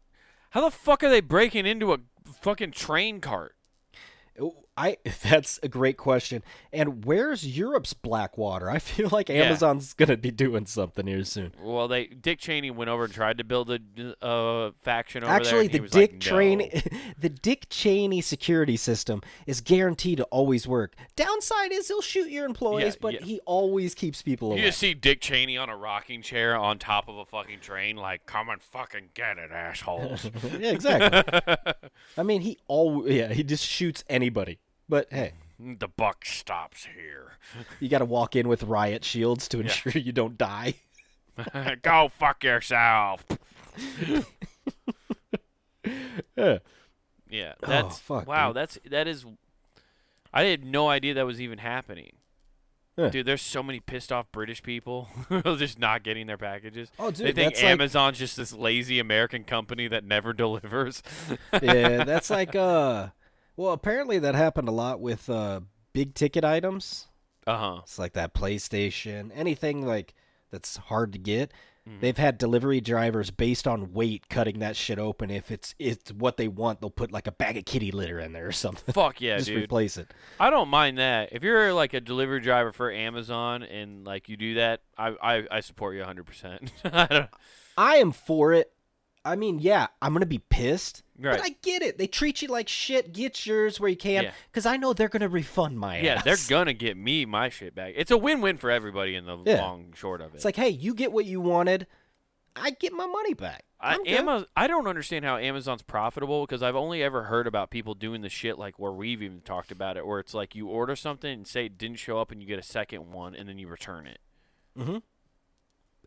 How 0.51 0.61
the 0.61 0.71
fuck 0.71 1.03
are 1.03 1.09
they 1.09 1.21
breaking 1.21 1.65
into 1.65 1.93
a 1.93 1.99
fucking 2.41 2.71
train 2.71 3.21
cart? 3.21 3.55
I 4.77 4.97
that's 5.23 5.59
a 5.63 5.69
great 5.69 5.95
question. 5.97 6.43
And 6.73 7.05
where's 7.05 7.45
Europe's 7.57 7.93
Blackwater? 7.93 8.69
I 8.69 8.79
feel 8.79 9.09
like 9.09 9.29
Yeah. 9.29 9.43
Amazon's 9.43 9.93
gonna 9.97 10.17
be 10.17 10.31
doing 10.31 10.65
something 10.65 11.07
here 11.07 11.23
soon. 11.23 11.53
Well, 11.61 11.87
they 11.87 12.07
Dick 12.07 12.39
Cheney 12.39 12.71
went 12.71 12.89
over 12.89 13.05
and 13.05 13.13
tried 13.13 13.37
to 13.37 13.43
build 13.45 13.69
a 13.69 13.79
uh, 14.25 14.71
faction 14.81 15.23
over 15.23 15.31
there. 15.31 15.39
Actually, 15.41 15.65
and 15.67 15.71
he 15.71 15.79
the 15.79 15.87
Dick 15.87 16.11
like, 16.13 16.19
Cheney, 16.19 16.71
"No." 16.91 16.97
the 17.19 17.29
Dick 17.29 17.67
Cheney 17.69 18.19
security 18.21 18.75
system 18.75 19.21
is 19.47 19.61
guaranteed 19.61 20.17
to 20.17 20.23
always 20.25 20.67
work. 20.67 20.95
Downside 21.15 21.71
is 21.71 21.87
he'll 21.87 22.01
shoot 22.01 22.29
your 22.29 22.45
employees, 22.45 22.95
Yeah, 22.95 22.99
but 23.01 23.13
yeah. 23.13 23.21
he 23.21 23.39
always 23.45 23.95
keeps 23.95 24.21
people 24.21 24.49
You 24.49 24.53
away. 24.55 24.63
just 24.63 24.79
see 24.79 24.93
Dick 24.93 25.21
Cheney 25.21 25.57
on 25.57 25.69
a 25.69 25.77
rocking 25.77 26.21
chair 26.21 26.57
on 26.57 26.79
top 26.79 27.07
of 27.07 27.17
a 27.17 27.25
fucking 27.25 27.59
train, 27.61 27.95
like, 27.95 28.25
come 28.25 28.49
and 28.49 28.61
fucking 28.61 29.09
get 29.13 29.37
it, 29.37 29.51
assholes. 29.51 30.29
yeah, 30.59 30.71
exactly. 30.71 31.55
I 32.17 32.23
mean, 32.23 32.41
he 32.41 32.57
all 32.67 33.09
yeah, 33.09 33.31
he 33.31 33.43
just 33.43 33.63
shoots 33.65 34.03
anybody. 34.09 34.59
But 34.87 35.07
hey, 35.11 35.33
the 35.59 35.87
buck 35.87 36.25
stops 36.25 36.87
here. 36.95 37.33
you 37.79 37.89
got 37.89 37.99
to 37.99 38.05
walk 38.05 38.35
in 38.35 38.47
with 38.47 38.63
riot 38.63 39.03
shields 39.03 39.47
to 39.49 39.59
ensure 39.59 39.93
you 39.93 40.11
don't 40.11 40.37
die. 40.37 40.75
Go 41.81 42.09
fuck 42.09 42.43
yourself. 42.43 43.25
Yeah. 46.37 46.57
Yeah, 47.29 47.53
Oh, 47.63 47.67
that's 47.67 47.99
fuck, 47.99 48.27
wow. 48.27 48.47
dude. 48.49 48.55
That's 48.57 48.77
that 48.89 49.07
is. 49.07 49.25
I 50.33 50.43
had 50.43 50.63
no 50.63 50.87
idea 50.89 51.13
that 51.15 51.25
was 51.25 51.41
even 51.41 51.57
happening. 51.59 52.13
Yeah. 52.97 53.09
Dude, 53.09 53.25
there's 53.25 53.41
so 53.41 53.61
many 53.63 53.79
pissed 53.81 54.11
off 54.11 54.31
British 54.31 54.63
people 54.63 55.09
just 55.57 55.79
not 55.79 56.03
getting 56.03 56.27
their 56.27 56.37
packages. 56.37 56.89
Oh, 56.97 57.11
dude, 57.11 57.27
they 57.27 57.31
think 57.33 57.53
that's 57.53 57.61
like- 57.63 57.71
Amazon's 57.71 58.19
just 58.19 58.37
this 58.37 58.53
lazy 58.53 58.99
American 58.99 59.43
company 59.43 59.87
that 59.89 60.05
never 60.05 60.31
delivers. 60.33 61.03
yeah, 61.61 62.03
that's 62.05 62.29
like 62.29 62.55
uh 62.55 63.07
well, 63.57 63.71
apparently 63.73 64.19
that 64.19 64.35
happened 64.35 64.67
a 64.67 64.71
lot 64.71 64.99
with 64.99 65.29
uh 65.29 65.61
big 65.93 66.13
ticket 66.13 66.43
items. 66.43 67.07
Uh 67.47 67.57
huh. 67.57 67.79
It's 67.83 67.99
like 67.99 68.13
that 68.13 68.33
PlayStation, 68.33 69.31
anything 69.33 69.85
like 69.85 70.13
that's 70.51 70.77
hard 70.77 71.13
to 71.13 71.19
get. 71.19 71.51
Mm-hmm. 71.87 71.99
They've 71.99 72.17
had 72.17 72.39
delivery 72.39 72.81
drivers 72.81 73.29
based 73.29 73.67
on 73.67 73.93
weight 73.93 74.27
cutting 74.27 74.57
that 74.59 74.75
shit 74.75 74.97
open. 74.97 75.29
If 75.29 75.51
it's 75.51 75.75
it's 75.77 76.11
what 76.11 76.37
they 76.37 76.47
want, 76.47 76.81
they'll 76.81 76.89
put 76.89 77.11
like 77.11 77.27
a 77.27 77.31
bag 77.31 77.57
of 77.57 77.65
kitty 77.65 77.91
litter 77.91 78.19
in 78.19 78.33
there 78.33 78.47
or 78.47 78.51
something. 78.51 78.91
Fuck 78.91 79.21
yeah, 79.21 79.37
Just 79.37 79.49
dude. 79.49 79.63
replace 79.65 79.97
it. 79.97 80.11
I 80.39 80.49
don't 80.49 80.69
mind 80.69 80.97
that. 80.97 81.29
If 81.31 81.43
you're 81.43 81.73
like 81.73 81.93
a 81.93 82.01
delivery 82.01 82.39
driver 82.41 82.71
for 82.71 82.91
Amazon 82.91 83.61
and 83.61 84.03
like 84.03 84.27
you 84.29 84.35
do 84.37 84.55
that, 84.55 84.81
I 84.97 85.09
I, 85.21 85.43
I 85.51 85.59
support 85.59 85.93
you 85.93 85.99
100. 85.99 86.25
percent 86.25 86.71
I. 86.83 87.27
I 87.77 87.97
am 87.97 88.11
for 88.13 88.53
it. 88.53 88.71
I 89.25 89.35
mean, 89.35 89.59
yeah, 89.59 89.87
I'm 90.01 90.13
gonna 90.13 90.25
be 90.27 90.37
pissed, 90.37 91.01
Right. 91.19 91.37
but 91.37 91.43
I 91.45 91.55
get 91.63 91.81
it. 91.81 91.97
They 91.97 92.07
treat 92.07 92.41
you 92.43 92.47
like 92.47 92.69
shit. 92.69 93.11
Get 93.11 93.45
yours 93.45 93.79
where 93.79 93.89
you 93.89 93.97
can, 93.97 94.25
Yeah. 94.25 94.31
because 94.51 94.65
I 94.67 94.77
know 94.77 94.93
they're 94.93 95.09
gonna 95.09 95.27
refund 95.27 95.79
my 95.79 95.97
ass. 95.97 96.03
Yeah, 96.03 96.13
ass. 96.15 96.23
they're 96.23 96.57
gonna 96.57 96.73
get 96.73 96.95
me 96.95 97.25
my 97.25 97.49
shit 97.49 97.73
back. 97.75 97.93
It's 97.97 98.11
a 98.11 98.17
win-win 98.17 98.57
for 98.57 98.69
everybody 98.69 99.15
in 99.15 99.25
the 99.25 99.37
Yeah. 99.45 99.61
long 99.61 99.93
short 99.95 100.21
of 100.21 100.33
it. 100.33 100.35
It's 100.35 100.45
like, 100.45 100.55
hey, 100.55 100.69
you 100.69 100.93
get 100.93 101.11
what 101.11 101.25
you 101.25 101.41
wanted. 101.41 101.87
I 102.55 102.69
get 102.69 102.93
my 102.93 103.05
money 103.05 103.33
back. 103.33 103.65
I, 103.81 103.95
I'm. 103.95 104.01
Ama- 104.07 104.47
I 104.55 104.67
don't 104.67 104.87
understand 104.87 105.25
how 105.25 105.35
Amazon's 105.37 105.81
profitable 105.81 106.45
because 106.45 106.63
I've 106.63 106.75
only 106.77 107.03
ever 107.03 107.23
heard 107.23 107.47
about 107.47 107.69
people 107.69 107.93
doing 107.95 108.21
the 108.21 108.29
shit 108.29 108.57
like 108.57 108.79
where 108.79 108.93
we've 108.93 109.21
even 109.21 109.41
talked 109.41 109.71
about 109.71 109.97
it, 109.97 110.05
where 110.07 110.19
it's 110.19 110.33
like 110.33 110.55
you 110.55 110.67
order 110.69 110.95
something 110.95 111.29
and 111.31 111.47
say 111.47 111.65
it 111.65 111.77
didn't 111.77 111.97
show 111.97 112.17
up 112.19 112.31
and 112.31 112.41
you 112.41 112.47
get 112.47 112.57
a 112.57 112.63
second 112.63 113.11
one 113.11 113.35
and 113.35 113.49
then 113.49 113.57
you 113.57 113.67
return 113.67 114.07
it. 114.07 114.19
Mm-hmm. 114.79 114.97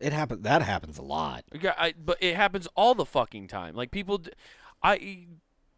It 0.01 0.13
happens. 0.13 0.43
That 0.43 0.61
happens 0.61 0.97
a 0.97 1.01
lot. 1.01 1.43
Yeah, 1.59 1.73
I, 1.77 1.93
but 1.93 2.17
it 2.21 2.35
happens 2.35 2.67
all 2.75 2.95
the 2.95 3.05
fucking 3.05 3.47
time. 3.47 3.75
Like 3.75 3.91
people, 3.91 4.21
I 4.81 5.27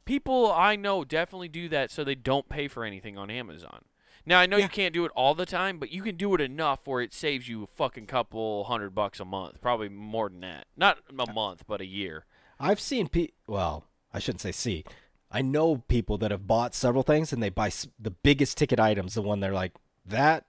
people 0.05 0.51
I 0.51 0.75
know 0.75 1.03
definitely 1.03 1.49
do 1.49 1.69
that 1.69 1.91
so 1.91 2.03
they 2.03 2.15
don't 2.15 2.49
pay 2.49 2.67
for 2.67 2.83
anything 2.83 3.17
on 3.17 3.29
Amazon. 3.29 3.85
Now 4.25 4.39
I 4.39 4.45
know 4.45 4.57
Yeah. 4.57 4.63
you 4.63 4.69
can't 4.69 4.93
do 4.93 5.05
it 5.05 5.11
all 5.15 5.33
the 5.33 5.45
time, 5.45 5.79
but 5.79 5.91
you 5.91 6.01
can 6.03 6.15
do 6.15 6.33
it 6.35 6.41
enough 6.41 6.85
where 6.85 7.01
it 7.01 7.13
saves 7.13 7.47
you 7.47 7.63
a 7.63 7.67
fucking 7.67 8.07
couple 8.07 8.65
hundred 8.65 8.93
bucks 8.93 9.19
a 9.19 9.25
month, 9.25 9.61
probably 9.61 9.89
more 9.89 10.29
than 10.29 10.41
that. 10.41 10.67
Not 10.77 10.99
a 11.09 11.23
uh, 11.23 11.33
month, 11.33 11.63
but 11.67 11.81
a 11.81 11.85
year. 11.85 12.25
I've 12.59 12.79
seen 12.79 13.07
pe 13.07 13.29
well, 13.47 13.85
I 14.13 14.19
shouldn't 14.19 14.41
say 14.41 14.51
see. 14.51 14.83
I 15.31 15.41
know 15.41 15.77
people 15.77 16.17
that 16.19 16.31
have 16.31 16.45
bought 16.45 16.75
several 16.75 17.03
things 17.03 17.31
and 17.31 17.41
they 17.41 17.49
buy 17.49 17.71
the 17.97 18.11
biggest 18.11 18.57
ticket 18.57 18.79
items, 18.79 19.13
the 19.13 19.21
one 19.21 19.39
they're 19.39 19.53
like 19.53 19.73
that 20.05 20.45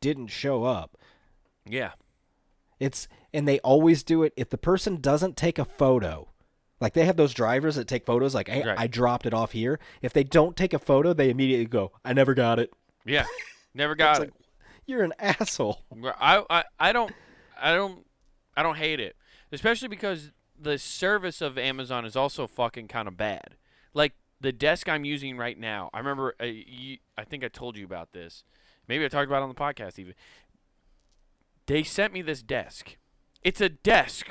didn't 0.00 0.28
show 0.28 0.64
up. 0.64 0.96
Yeah. 1.64 1.92
It's 2.78 3.08
and 3.32 3.46
they 3.46 3.58
always 3.60 4.02
do 4.02 4.22
it 4.22 4.32
if 4.36 4.50
the 4.50 4.58
person 4.58 5.00
doesn't 5.00 5.36
take 5.36 5.58
a 5.58 5.64
photo. 5.64 6.28
Like 6.80 6.92
they 6.92 7.06
have 7.06 7.16
those 7.16 7.32
drivers 7.32 7.76
that 7.76 7.88
take 7.88 8.04
photos 8.04 8.34
like 8.34 8.48
hey, 8.48 8.62
Right. 8.64 8.78
I 8.78 8.86
dropped 8.86 9.26
it 9.26 9.32
off 9.34 9.52
here. 9.52 9.78
If 10.02 10.12
they 10.12 10.24
don't 10.24 10.56
take 10.56 10.74
a 10.74 10.78
photo, 10.78 11.12
they 11.12 11.30
immediately 11.30 11.66
go, 11.66 11.92
I 12.04 12.12
never 12.12 12.34
got 12.34 12.58
it. 12.58 12.72
Yeah. 13.04 13.24
Never 13.74 13.94
got 13.96 14.16
It's 14.16 14.18
it. 14.18 14.22
like 14.22 14.32
you're 14.86 15.02
an 15.02 15.14
asshole. 15.18 15.82
I, 16.20 16.44
I 16.50 16.64
I 16.78 16.92
don't 16.92 17.12
I 17.60 17.74
don't 17.74 18.06
I 18.56 18.62
don't 18.62 18.76
hate 18.76 19.00
it, 19.00 19.16
especially 19.52 19.88
because 19.88 20.32
the 20.58 20.78
service 20.78 21.40
of 21.42 21.58
Amazon 21.58 22.04
is 22.04 22.14
also 22.16 22.46
fucking 22.46 22.88
kind 22.88 23.08
of 23.08 23.16
bad. 23.16 23.56
Like 23.94 24.12
the 24.40 24.52
desk 24.52 24.88
I'm 24.88 25.04
using 25.04 25.36
right 25.38 25.58
now. 25.58 25.88
I 25.94 25.98
remember 25.98 26.34
uh, 26.40 26.44
you, 26.44 26.98
I 27.16 27.24
think 27.24 27.42
I 27.42 27.48
told 27.48 27.76
you 27.76 27.84
about 27.86 28.12
this. 28.12 28.44
Maybe 28.88 29.04
I 29.04 29.08
talked 29.08 29.26
about 29.26 29.38
it 29.40 29.44
on 29.44 29.48
the 29.48 29.54
podcast 29.54 29.98
even. 29.98 30.14
They 31.66 31.82
sent 31.82 32.12
me 32.12 32.22
this 32.22 32.42
desk. 32.42 32.96
It's 33.42 33.60
a 33.60 33.68
desk 33.68 34.26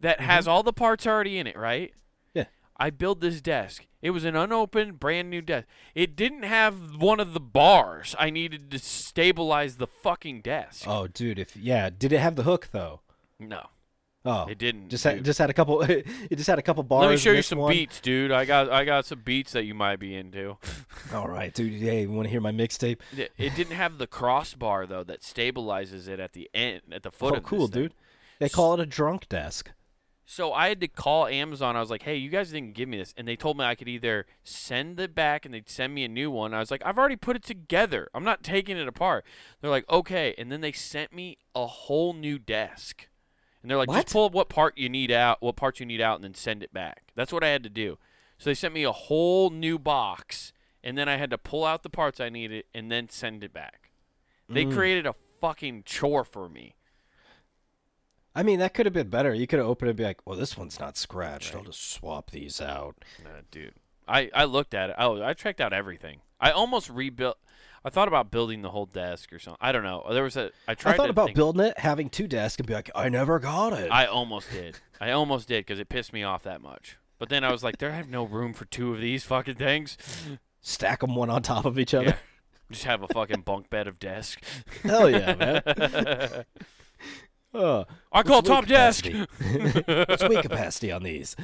that 0.00 0.18
mm-hmm. 0.18 0.26
has 0.26 0.48
all 0.48 0.62
the 0.62 0.72
parts 0.72 1.06
already 1.06 1.38
in 1.38 1.46
it, 1.46 1.56
right? 1.56 1.92
Yeah. 2.34 2.46
I 2.76 2.90
built 2.90 3.20
this 3.20 3.40
desk. 3.40 3.86
It 4.02 4.10
was 4.10 4.24
an 4.24 4.34
unopened, 4.34 4.98
brand 4.98 5.28
new 5.28 5.42
desk. 5.42 5.66
It 5.94 6.16
didn't 6.16 6.44
have 6.44 6.96
one 6.96 7.20
of 7.20 7.34
the 7.34 7.40
bars 7.40 8.16
I 8.18 8.30
needed 8.30 8.70
to 8.70 8.78
stabilize 8.78 9.76
the 9.76 9.86
fucking 9.86 10.40
desk. 10.40 10.84
Oh, 10.86 11.06
dude, 11.06 11.38
if 11.38 11.56
yeah, 11.56 11.90
did 11.90 12.12
it 12.12 12.20
have 12.20 12.36
the 12.36 12.44
hook 12.44 12.68
though? 12.72 13.00
No, 13.38 13.66
Oh, 14.24 14.46
it 14.46 14.58
didn't. 14.58 14.90
just 14.90 15.04
had, 15.04 15.24
just 15.24 15.38
had 15.38 15.48
a 15.48 15.54
couple. 15.54 15.80
it 15.82 16.06
just 16.36 16.46
had 16.46 16.58
a 16.58 16.62
couple 16.62 16.82
bars. 16.82 17.06
Let 17.06 17.10
me 17.12 17.16
show 17.16 17.32
you 17.32 17.42
some 17.42 17.58
one. 17.58 17.72
beats, 17.72 18.00
dude. 18.00 18.30
I 18.30 18.44
got 18.44 18.70
I 18.70 18.84
got 18.84 19.06
some 19.06 19.20
beats 19.20 19.52
that 19.52 19.64
you 19.64 19.74
might 19.74 19.96
be 19.96 20.14
into. 20.14 20.58
All 21.14 21.28
right, 21.28 21.54
dude. 21.54 21.72
Hey, 21.80 22.02
you 22.02 22.10
want 22.10 22.26
to 22.26 22.30
hear 22.30 22.40
my 22.40 22.52
mixtape? 22.52 22.98
It 23.16 23.32
it 23.38 23.54
didn't 23.54 23.76
have 23.76 23.98
the 23.98 24.06
crossbar 24.06 24.86
though 24.86 25.04
that 25.04 25.22
stabilizes 25.22 26.06
it 26.06 26.20
at 26.20 26.32
the 26.34 26.50
end 26.52 26.82
at 26.92 27.02
the 27.02 27.10
foot 27.10 27.34
Oh, 27.36 27.40
cool, 27.40 27.68
dude. 27.68 27.94
They 28.38 28.48
call 28.48 28.74
it 28.74 28.80
a 28.80 28.86
drunk 28.86 29.28
desk. 29.28 29.70
So 30.32 30.52
I 30.52 30.68
had 30.68 30.80
to 30.80 30.86
call 30.86 31.26
Amazon. 31.26 31.74
I 31.74 31.80
was 31.80 31.90
like, 31.90 32.02
"Hey, 32.02 32.14
you 32.14 32.30
guys 32.30 32.50
didn't 32.52 32.74
give 32.74 32.88
me 32.88 32.98
this," 32.98 33.12
and 33.16 33.26
they 33.26 33.34
told 33.34 33.58
me 33.58 33.64
I 33.64 33.74
could 33.74 33.88
either 33.88 34.26
send 34.44 35.00
it 35.00 35.12
back 35.12 35.44
and 35.44 35.52
they'd 35.52 35.68
send 35.68 35.92
me 35.92 36.04
a 36.04 36.08
new 36.08 36.30
one. 36.30 36.54
I 36.54 36.60
was 36.60 36.70
like, 36.70 36.82
"I've 36.84 36.98
already 36.98 37.16
put 37.16 37.34
it 37.34 37.42
together. 37.42 38.08
I'm 38.14 38.22
not 38.22 38.44
taking 38.44 38.76
it 38.76 38.86
apart." 38.86 39.24
They're 39.60 39.70
like, 39.72 39.90
"Okay," 39.90 40.34
and 40.38 40.52
then 40.52 40.60
they 40.60 40.70
sent 40.70 41.12
me 41.12 41.38
a 41.56 41.66
whole 41.66 42.12
new 42.12 42.38
desk, 42.38 43.08
and 43.62 43.70
they're 43.70 43.78
like, 43.78 43.88
What? 43.88 44.02
"Just 44.02 44.12
pull 44.12 44.30
what 44.30 44.48
part 44.48 44.76
you 44.78 44.88
need 44.88 45.10
out, 45.10 45.40
what 45.42 45.56
parts 45.56 45.80
you 45.80 45.86
need 45.86 46.00
out, 46.00 46.16
and 46.16 46.24
then 46.24 46.34
send 46.34 46.62
it 46.62 46.72
back." 46.72 47.12
That's 47.14 47.32
what 47.32 47.44
I 47.44 47.48
had 47.48 47.62
to 47.64 47.68
do. 47.68 47.98
So 48.38 48.48
they 48.50 48.54
sent 48.54 48.72
me 48.74 48.84
a 48.84 48.92
whole 48.92 49.50
new 49.50 49.78
box, 49.78 50.52
and 50.82 50.96
then 50.96 51.08
I 51.08 51.16
had 51.16 51.30
to 51.30 51.38
pull 51.38 51.64
out 51.64 51.82
the 51.82 51.90
parts 51.90 52.20
I 52.20 52.28
needed 52.30 52.64
and 52.74 52.90
then 52.90 53.08
send 53.08 53.44
it 53.44 53.52
back. 53.52 53.90
They 54.48 54.64
Mm. 54.64 54.74
created 54.74 55.06
a 55.06 55.14
fucking 55.40 55.82
chore 55.84 56.24
for 56.24 56.48
me. 56.48 56.74
I 58.34 58.42
mean, 58.42 58.60
that 58.60 58.74
could 58.74 58.86
have 58.86 58.92
been 58.92 59.08
better. 59.08 59.34
You 59.34 59.46
could 59.46 59.58
have 59.58 59.68
opened 59.68 59.88
it 59.88 59.90
and 59.90 59.96
be 59.98 60.04
like, 60.04 60.24
"Well, 60.26 60.38
this 60.38 60.56
one's 60.56 60.78
not 60.78 60.96
scratched. 60.96 61.54
I'll 61.54 61.64
just 61.64 61.90
swap 61.90 62.30
these 62.30 62.60
out." 62.60 62.96
Uh, 63.24 63.42
dude, 63.50 63.74
I, 64.06 64.30
I 64.32 64.44
looked 64.44 64.72
at 64.72 64.90
it. 64.90 64.96
Oh, 64.98 65.20
I 65.22 65.34
checked 65.34 65.60
out 65.60 65.72
everything. 65.72 66.20
I 66.40 66.50
almost 66.52 66.88
rebuilt. 66.88 67.38
I 67.84 67.90
thought 67.90 68.08
about 68.08 68.30
building 68.30 68.62
the 68.62 68.70
whole 68.70 68.86
desk 68.86 69.32
or 69.32 69.38
something. 69.38 69.58
I 69.60 69.72
don't 69.72 69.82
know. 69.82 70.04
There 70.10 70.22
was 70.22 70.36
a. 70.36 70.50
I 70.68 70.74
tried. 70.74 70.94
I 70.94 70.96
thought 70.96 71.10
about 71.10 71.26
think- 71.26 71.36
building 71.36 71.64
it, 71.66 71.78
having 71.78 72.10
two 72.10 72.26
desks, 72.28 72.58
and 72.58 72.66
be 72.66 72.74
like, 72.74 72.90
"I 72.94 73.08
never 73.08 73.38
got 73.38 73.72
it." 73.72 73.90
I 73.90 74.06
almost 74.06 74.50
did. 74.50 74.78
I 75.00 75.12
almost 75.12 75.48
did 75.48 75.64
because 75.64 75.78
it 75.78 75.88
pissed 75.88 76.12
me 76.12 76.22
off 76.22 76.42
that 76.42 76.60
much. 76.60 76.96
But 77.18 77.28
then 77.28 77.44
I 77.44 77.52
was 77.52 77.62
like, 77.62 77.78
there 77.78 77.92
have 77.92 78.08
no 78.08 78.24
room 78.24 78.54
for 78.54 78.64
two 78.64 78.92
of 78.94 79.00
these 79.00 79.24
fucking 79.24 79.56
things. 79.56 79.98
Stack 80.62 81.00
them 81.00 81.14
one 81.14 81.28
on 81.30 81.42
top 81.42 81.64
of 81.66 81.78
each 81.78 81.92
other. 81.94 82.06
Yeah. 82.06 82.16
Just 82.70 82.84
have 82.84 83.02
a 83.02 83.08
fucking 83.08 83.42
bunk 83.42 83.68
bed 83.68 83.86
of 83.88 83.98
desk. 83.98 84.42
Hell 84.82 85.10
yeah, 85.10 85.34
man. 85.34 86.44
Uh, 87.52 87.82
I 88.12 88.22
call 88.22 88.42
top 88.42 88.66
desk. 88.66 89.06
What's 89.08 90.22
weight 90.28 90.42
capacity 90.42 90.92
on 90.92 91.02
these? 91.02 91.34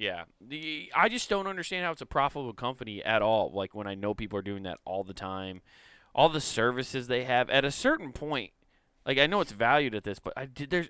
Yeah, 0.00 0.24
the 0.40 0.90
I 0.96 1.10
just 1.10 1.28
don't 1.28 1.46
understand 1.46 1.84
how 1.84 1.92
it's 1.92 2.00
a 2.00 2.06
profitable 2.06 2.54
company 2.54 3.04
at 3.04 3.20
all. 3.20 3.52
Like 3.52 3.74
when 3.74 3.86
I 3.86 3.94
know 3.94 4.14
people 4.14 4.38
are 4.38 4.42
doing 4.42 4.62
that 4.62 4.78
all 4.86 5.04
the 5.04 5.12
time, 5.12 5.60
all 6.14 6.30
the 6.30 6.40
services 6.40 7.06
they 7.06 7.24
have. 7.24 7.50
At 7.50 7.66
a 7.66 7.70
certain 7.70 8.10
point, 8.12 8.52
like 9.04 9.18
I 9.18 9.26
know 9.26 9.42
it's 9.42 9.52
valued 9.52 9.94
at 9.94 10.04
this, 10.04 10.18
but 10.18 10.32
I 10.38 10.46
did 10.46 10.70
there's 10.70 10.88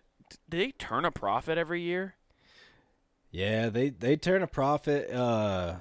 do 0.48 0.58
they 0.58 0.70
turn 0.70 1.04
a 1.04 1.10
profit 1.10 1.58
every 1.58 1.82
year? 1.82 2.14
Yeah, 3.32 3.68
they 3.68 3.88
they 3.90 4.14
turn 4.14 4.44
a 4.44 4.46
profit. 4.46 5.12
Uh, 5.12 5.78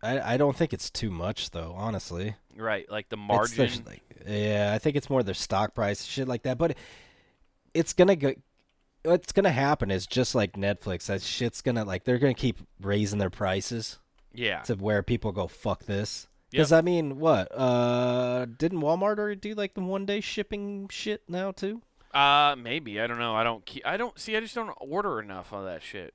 I 0.00 0.34
I 0.34 0.36
don't 0.36 0.56
think 0.56 0.72
it's 0.72 0.90
too 0.90 1.10
much 1.10 1.50
though, 1.50 1.74
honestly. 1.76 2.36
Right, 2.56 2.88
like 2.88 3.08
the 3.08 3.16
their- 3.16 3.24
margin. 3.26 3.82
like, 3.84 4.02
yeah, 4.24 4.70
I 4.72 4.78
think 4.78 4.94
it's 4.94 5.10
more 5.10 5.24
their 5.24 5.34
stock 5.34 5.74
price, 5.74 6.04
shit 6.04 6.28
like 6.28 6.44
that. 6.44 6.56
But 6.56 6.76
it's 7.74 7.94
gonna 7.94 8.14
go. 8.14 8.34
What's 9.08 9.32
gonna 9.32 9.50
happen 9.50 9.90
is 9.90 10.06
just 10.06 10.34
like 10.34 10.52
Netflix. 10.52 11.06
That 11.06 11.22
shit's 11.22 11.60
gonna 11.62 11.84
like 11.84 12.04
they're 12.04 12.18
gonna 12.18 12.34
keep 12.34 12.58
raising 12.80 13.18
their 13.18 13.30
prices 13.30 13.98
yeah, 14.32 14.60
to 14.62 14.74
where 14.74 15.02
people 15.02 15.32
go 15.32 15.46
fuck 15.46 15.84
this. 15.84 16.28
Because 16.50 16.72
I 16.72 16.80
mean, 16.80 17.18
what? 17.18 17.48
Uh, 17.54 18.46
didn't 18.46 18.80
Walmart 18.80 19.18
already 19.18 19.36
do 19.36 19.54
like 19.54 19.74
the 19.74 19.80
one 19.80 20.06
day 20.06 20.20
shipping 20.20 20.88
shit 20.90 21.22
now 21.28 21.52
too? 21.52 21.82
uh, 22.14 22.56
maybe 22.58 23.00
I 23.00 23.06
don't 23.06 23.18
know. 23.18 23.34
I 23.34 23.44
don't. 23.44 23.64
Keep, 23.66 23.86
I 23.86 23.96
don't 23.96 24.18
see. 24.18 24.36
I 24.36 24.40
just 24.40 24.54
don't 24.54 24.74
order 24.80 25.20
enough 25.20 25.52
of 25.52 25.64
that 25.64 25.82
shit. 25.82 26.14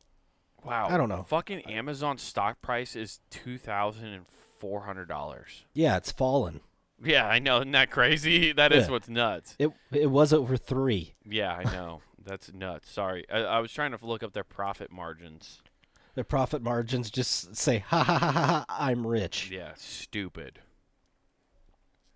Wow, 0.63 0.87
I 0.89 0.97
don't 0.97 1.09
know. 1.09 1.23
Fucking 1.23 1.61
Amazon 1.63 2.17
stock 2.17 2.61
price 2.61 2.95
is 2.95 3.19
two 3.29 3.57
thousand 3.57 4.07
and 4.07 4.25
four 4.57 4.81
hundred 4.81 5.07
dollars. 5.07 5.65
Yeah, 5.73 5.97
it's 5.97 6.11
fallen. 6.11 6.61
Yeah, 7.03 7.27
I 7.27 7.39
know. 7.39 7.57
Isn't 7.57 7.71
that 7.71 7.91
crazy? 7.91 8.53
That 8.55 8.71
is 8.71 8.85
Yeah. 8.85 8.91
what's 8.91 9.09
nuts. 9.09 9.55
It 9.59 9.71
it 9.91 10.09
was 10.09 10.31
over 10.33 10.55
three. 10.57 11.13
Yeah, 11.25 11.53
I 11.53 11.63
know. 11.65 12.01
That's 12.25 12.53
nuts. 12.53 12.91
Sorry. 12.91 13.25
I, 13.31 13.39
I 13.39 13.59
was 13.59 13.71
trying 13.71 13.91
to 13.91 14.05
look 14.05 14.23
up 14.23 14.33
their 14.33 14.43
profit 14.43 14.91
margins. 14.91 15.61
Their 16.15 16.23
profit 16.23 16.61
margins 16.61 17.09
just 17.09 17.55
say 17.55 17.79
ha 17.79 18.03
ha 18.03 18.17
ha 18.17 18.31
ha. 18.31 18.41
ha 18.41 18.65
I'm 18.69 19.05
rich. 19.07 19.49
Yeah, 19.51 19.71
stupid. 19.75 20.59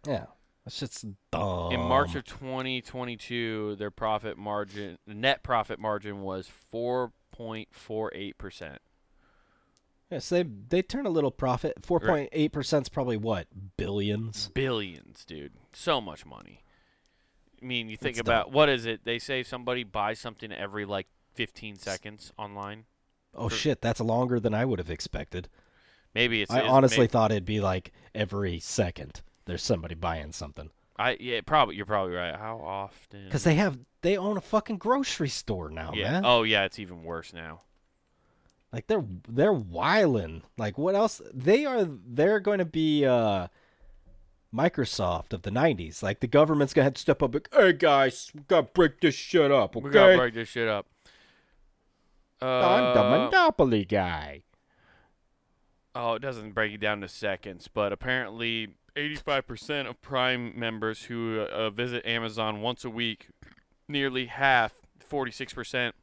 Yeah, 0.06 0.26
that's 0.64 0.80
just 0.80 1.06
dumb. 1.32 1.72
In 1.74 1.80
March 1.82 2.16
of 2.16 2.24
2022, 2.26 3.76
their 3.78 3.92
profit 3.92 4.38
margin, 4.38 4.98
net 5.08 5.44
profit 5.44 5.80
margin 5.80 6.22
was 6.22 6.50
4.48%. 6.74 8.78
yeah, 10.12 10.20
so 10.20 10.36
they 10.36 10.44
they 10.70 10.82
turn 10.82 11.06
a 11.06 11.10
little 11.10 11.32
profit. 11.32 11.74
Four 11.84 12.00
point 12.00 12.30
eight 12.32 12.54
percent 12.54 12.86
is 12.86 12.90
probably 12.90 13.18
what 13.18 13.48
billions. 13.78 14.50
Billions, 14.54 15.26
dude. 15.26 15.54
So 15.74 16.00
much 16.00 16.26
money. 16.26 16.64
I 17.62 17.66
mean, 17.66 17.90
you 17.90 17.98
think 17.98 18.16
That's 18.18 18.28
about 18.28 18.52
what 18.52 18.70
is 18.70 18.86
it? 18.86 19.04
They 19.04 19.20
say 19.20 19.44
somebody 19.44 19.84
buys 19.84 20.20
something 20.20 20.52
every 20.52 20.86
like 20.86 21.08
15 21.34 21.78
seconds 21.78 22.32
online. 22.38 22.86
Oh 23.36 23.50
For- 23.50 23.56
shit, 23.56 23.82
that's 23.82 24.00
longer 24.00 24.40
than 24.40 24.54
I 24.54 24.66
would 24.66 24.80
have 24.80 24.90
expected. 24.92 25.50
Maybe 26.14 26.42
it's 26.42 26.52
I 26.52 26.60
it's- 26.60 26.72
honestly 26.72 27.02
may- 27.02 27.08
thought 27.08 27.32
it'd 27.32 27.46
be 27.46 27.62
like 27.62 27.92
every 28.16 28.60
second 28.60 29.22
there's 29.46 29.64
somebody 29.64 29.96
buying 29.96 30.32
something. 30.32 30.70
I 31.00 31.18
yeah, 31.20 31.42
probably 31.46 31.76
you're 31.76 31.86
probably 31.86 32.16
right. 32.16 32.36
How 32.36 32.58
often? 32.58 33.26
Because 33.26 33.44
they 33.44 33.56
have 33.56 33.78
they 34.02 34.18
own 34.18 34.38
a 34.38 34.42
fucking 34.42 34.78
grocery 34.78 35.30
store 35.30 35.70
now, 35.70 35.92
yeah. 35.94 36.12
man. 36.12 36.26
Oh 36.26 36.44
yeah, 36.44 36.64
it's 36.66 36.80
even 36.80 37.04
worse 37.04 37.34
now. 37.34 37.62
Like 38.74 38.88
they're 38.88 39.06
they're 39.28 39.54
wiling. 39.54 40.44
Like 40.58 40.78
what 40.78 40.96
else? 40.96 41.22
They 41.34 41.66
are 41.66 41.86
they're 41.86 42.40
going 42.40 42.60
to 42.60 42.66
be 42.66 43.06
uh 43.06 43.48
Microsoft 44.54 45.34
of 45.34 45.42
the 45.44 45.52
'90s. 45.52 46.02
Like 46.02 46.20
the 46.20 46.28
government's 46.28 46.74
gonna 46.74 46.86
have 46.86 46.94
to 46.96 47.02
step 47.02 47.22
up. 47.22 47.34
Like, 47.34 47.50
hey 47.54 47.74
guys, 47.74 48.32
we 48.34 48.42
gotta 48.48 48.68
break 48.74 49.02
this 49.02 49.16
shit 49.16 49.52
up. 49.52 49.76
Okay, 49.76 49.86
We 49.86 49.92
gotta 49.92 50.18
break 50.18 50.34
this 50.34 50.50
shit 50.50 50.68
up. 50.68 50.88
I'm 52.42 52.94
the 52.94 53.04
Uh, 53.04 53.10
monopoly 53.26 53.84
guy. 53.86 54.44
Oh, 55.96 56.14
it 56.14 56.20
doesn't 56.22 56.52
break 56.52 56.74
it 56.74 56.78
down 56.80 57.02
to 57.02 57.08
seconds, 57.08 57.68
but 57.68 57.92
apparently 57.92 58.76
85% 58.96 59.88
of 59.90 60.00
Prime 60.02 60.54
members 60.58 61.06
who 61.06 61.40
uh, 61.42 61.72
visit 61.72 62.06
Amazon 62.06 62.62
once 62.62 62.86
a 62.86 62.90
week, 62.92 63.30
nearly 63.88 64.28
half, 64.28 64.74
46% 65.00 65.94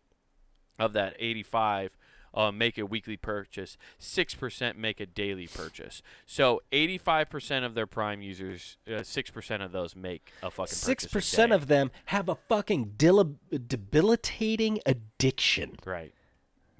of 0.79 0.93
that 0.95 1.15
85 1.21 1.97
uh, 2.35 2.51
make 2.51 2.77
a 2.79 2.85
weekly 2.85 3.17
purchase. 3.17 3.77
6% 4.01 4.77
make 4.77 5.01
a 5.01 5.07
daily 5.07 5.47
purchase. 5.47 6.03
So 6.27 6.63
85% 6.73 7.65
of 7.65 7.75
their 7.75 7.87
Prime 7.87 8.21
users, 8.23 8.77
uh, 8.89 9.01
6% 9.03 9.65
of 9.65 9.73
those 9.73 9.95
make 9.97 10.33
a 10.43 10.51
fucking 10.51 10.75
6% 10.75 11.55
of 11.55 11.69
them 11.69 11.91
have 12.07 12.29
a 12.29 12.35
fucking 12.35 12.95
dil- 12.99 13.37
debilitating 13.67 14.81
addiction. 14.85 15.77
Right. 15.85 16.13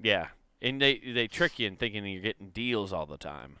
Yeah. 0.01 0.27
and 0.61 0.81
they 0.81 0.97
they 0.99 1.27
trick 1.27 1.59
you 1.59 1.67
in 1.67 1.75
thinking 1.75 2.05
you're 2.05 2.21
getting 2.21 2.49
deals 2.49 2.91
all 2.91 3.05
the 3.05 3.17
time. 3.17 3.57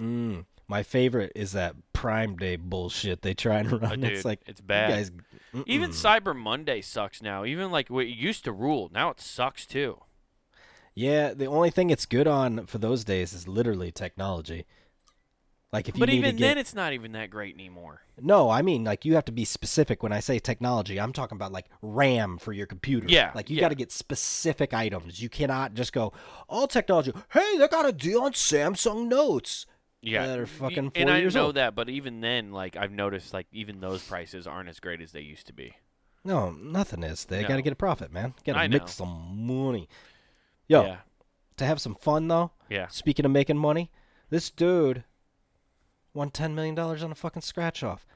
Mm. 0.00 0.44
My 0.68 0.82
favorite 0.82 1.32
is 1.34 1.52
that 1.52 1.74
Prime 1.92 2.36
Day 2.36 2.56
bullshit 2.56 3.22
they 3.22 3.34
try 3.34 3.58
and 3.58 3.72
run. 3.72 3.92
Oh, 3.92 3.96
dude, 3.96 4.04
it's 4.12 4.24
like 4.24 4.40
it's 4.46 4.60
you 4.60 4.66
bad. 4.66 4.90
guys- 4.90 5.10
Even. 5.66 5.90
Cyber 5.90 6.36
Monday 6.36 6.80
sucks 6.82 7.22
now. 7.22 7.44
Even 7.44 7.70
like 7.70 7.88
what 7.88 8.06
used 8.08 8.44
to 8.44 8.52
rule, 8.52 8.90
now 8.92 9.10
it 9.10 9.20
sucks 9.20 9.64
too. 9.66 10.00
Yeah, 10.96 11.32
the 11.34 11.46
only 11.46 11.70
thing 11.70 11.90
it's 11.90 12.06
good 12.06 12.26
on 12.26 12.66
for 12.66 12.78
those 12.78 13.04
days 13.04 13.32
is 13.32 13.46
literally 13.46 13.92
technology. 13.92 14.66
Like 15.72 15.88
if 15.88 15.96
you 15.96 16.00
But 16.00 16.08
need 16.08 16.18
even 16.18 16.34
to 16.36 16.38
get 16.38 16.46
then, 16.48 16.58
it's 16.58 16.74
not 16.74 16.92
even 16.94 17.12
that 17.12 17.28
great 17.28 17.54
anymore. 17.54 18.00
no, 18.20 18.48
I 18.48 18.62
mean 18.62 18.82
like 18.84 19.04
you 19.04 19.14
have 19.14 19.26
to 19.26 19.32
be 19.32 19.44
specific 19.44 20.02
when 20.02 20.12
I 20.12 20.20
say 20.20 20.38
technology. 20.38 20.98
I'm 20.98 21.12
talking 21.12 21.36
about 21.36 21.52
like 21.52 21.66
RAM 21.82 22.38
for 22.38 22.52
your 22.52 22.66
computer. 22.66 23.06
Yeah, 23.08 23.30
like 23.34 23.50
you 23.50 23.56
yeah. 23.56 23.60
got 23.60 23.68
to 23.68 23.74
get 23.74 23.92
specific 23.92 24.72
items. 24.72 25.20
You 25.20 25.28
cannot 25.28 25.74
just 25.74 25.92
go 25.92 26.12
all 26.48 26.66
technology. 26.66 27.12
Hey, 27.30 27.58
they 27.58 27.68
got 27.68 27.86
a 27.86 27.92
deal 27.92 28.22
on 28.22 28.32
Samsung 28.32 29.08
Notes. 29.08 29.66
Yeah, 30.00 30.26
That 30.26 30.38
are 30.38 30.46
fucking 30.46 30.92
and 30.94 31.08
40 31.08 31.10
I 31.10 31.24
know 31.24 31.46
old. 31.46 31.56
that, 31.56 31.74
but 31.74 31.88
even 31.88 32.20
then, 32.20 32.52
like 32.52 32.76
I've 32.76 32.92
noticed, 32.92 33.34
like 33.34 33.48
even 33.50 33.80
those 33.80 34.02
prices 34.04 34.46
aren't 34.46 34.68
as 34.68 34.78
great 34.78 35.00
as 35.00 35.10
they 35.12 35.20
used 35.22 35.48
to 35.48 35.52
be. 35.52 35.74
No, 36.24 36.52
nothing 36.52 37.02
is. 37.02 37.24
They 37.24 37.42
got 37.42 37.56
to 37.56 37.62
get 37.62 37.72
a 37.72 37.76
profit, 37.76 38.12
man. 38.12 38.34
Got 38.44 38.62
to 38.62 38.68
make 38.68 38.82
know. 38.82 38.86
some 38.86 39.46
money. 39.46 39.88
Yo, 40.68 40.82
Yeah, 40.84 40.96
to 41.56 41.64
have 41.64 41.80
some 41.80 41.94
fun 41.94 42.28
though. 42.28 42.50
yeah. 42.68 42.88
Speaking 42.88 43.24
of 43.24 43.30
making 43.30 43.56
money, 43.58 43.90
this 44.30 44.50
dude 44.50 45.04
won 46.14 46.30
ten 46.30 46.54
million 46.54 46.74
dollars 46.74 47.02
on 47.02 47.12
a 47.12 47.14
fucking 47.14 47.42
scratch 47.42 47.82
off. 47.82 48.06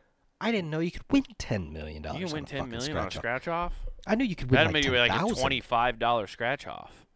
I 0.41 0.51
didn't 0.51 0.71
know 0.71 0.81
you 0.81 0.91
could 0.91 1.05
win 1.11 1.25
ten 1.39 1.73
million 1.73 2.03
dollars. 2.03 2.21
You 2.21 2.27
can 2.27 2.35
win 2.35 2.45
on 2.45 2.69
a 2.73 2.79
fucking 2.81 2.97
on 2.97 3.07
a 3.07 3.11
scratch 3.11 3.47
off. 3.49 3.75
I 4.07 4.15
knew 4.15 4.25
you 4.25 4.35
could 4.35 4.51
win 4.51 4.57
That'd 4.57 4.73
like 4.75 4.85
maybe 4.85 4.97
like 4.99 5.13
a 5.13 5.35
twenty-five 5.35 5.99
dollar 5.99 6.27
scratch 6.27 6.67
off. 6.67 7.07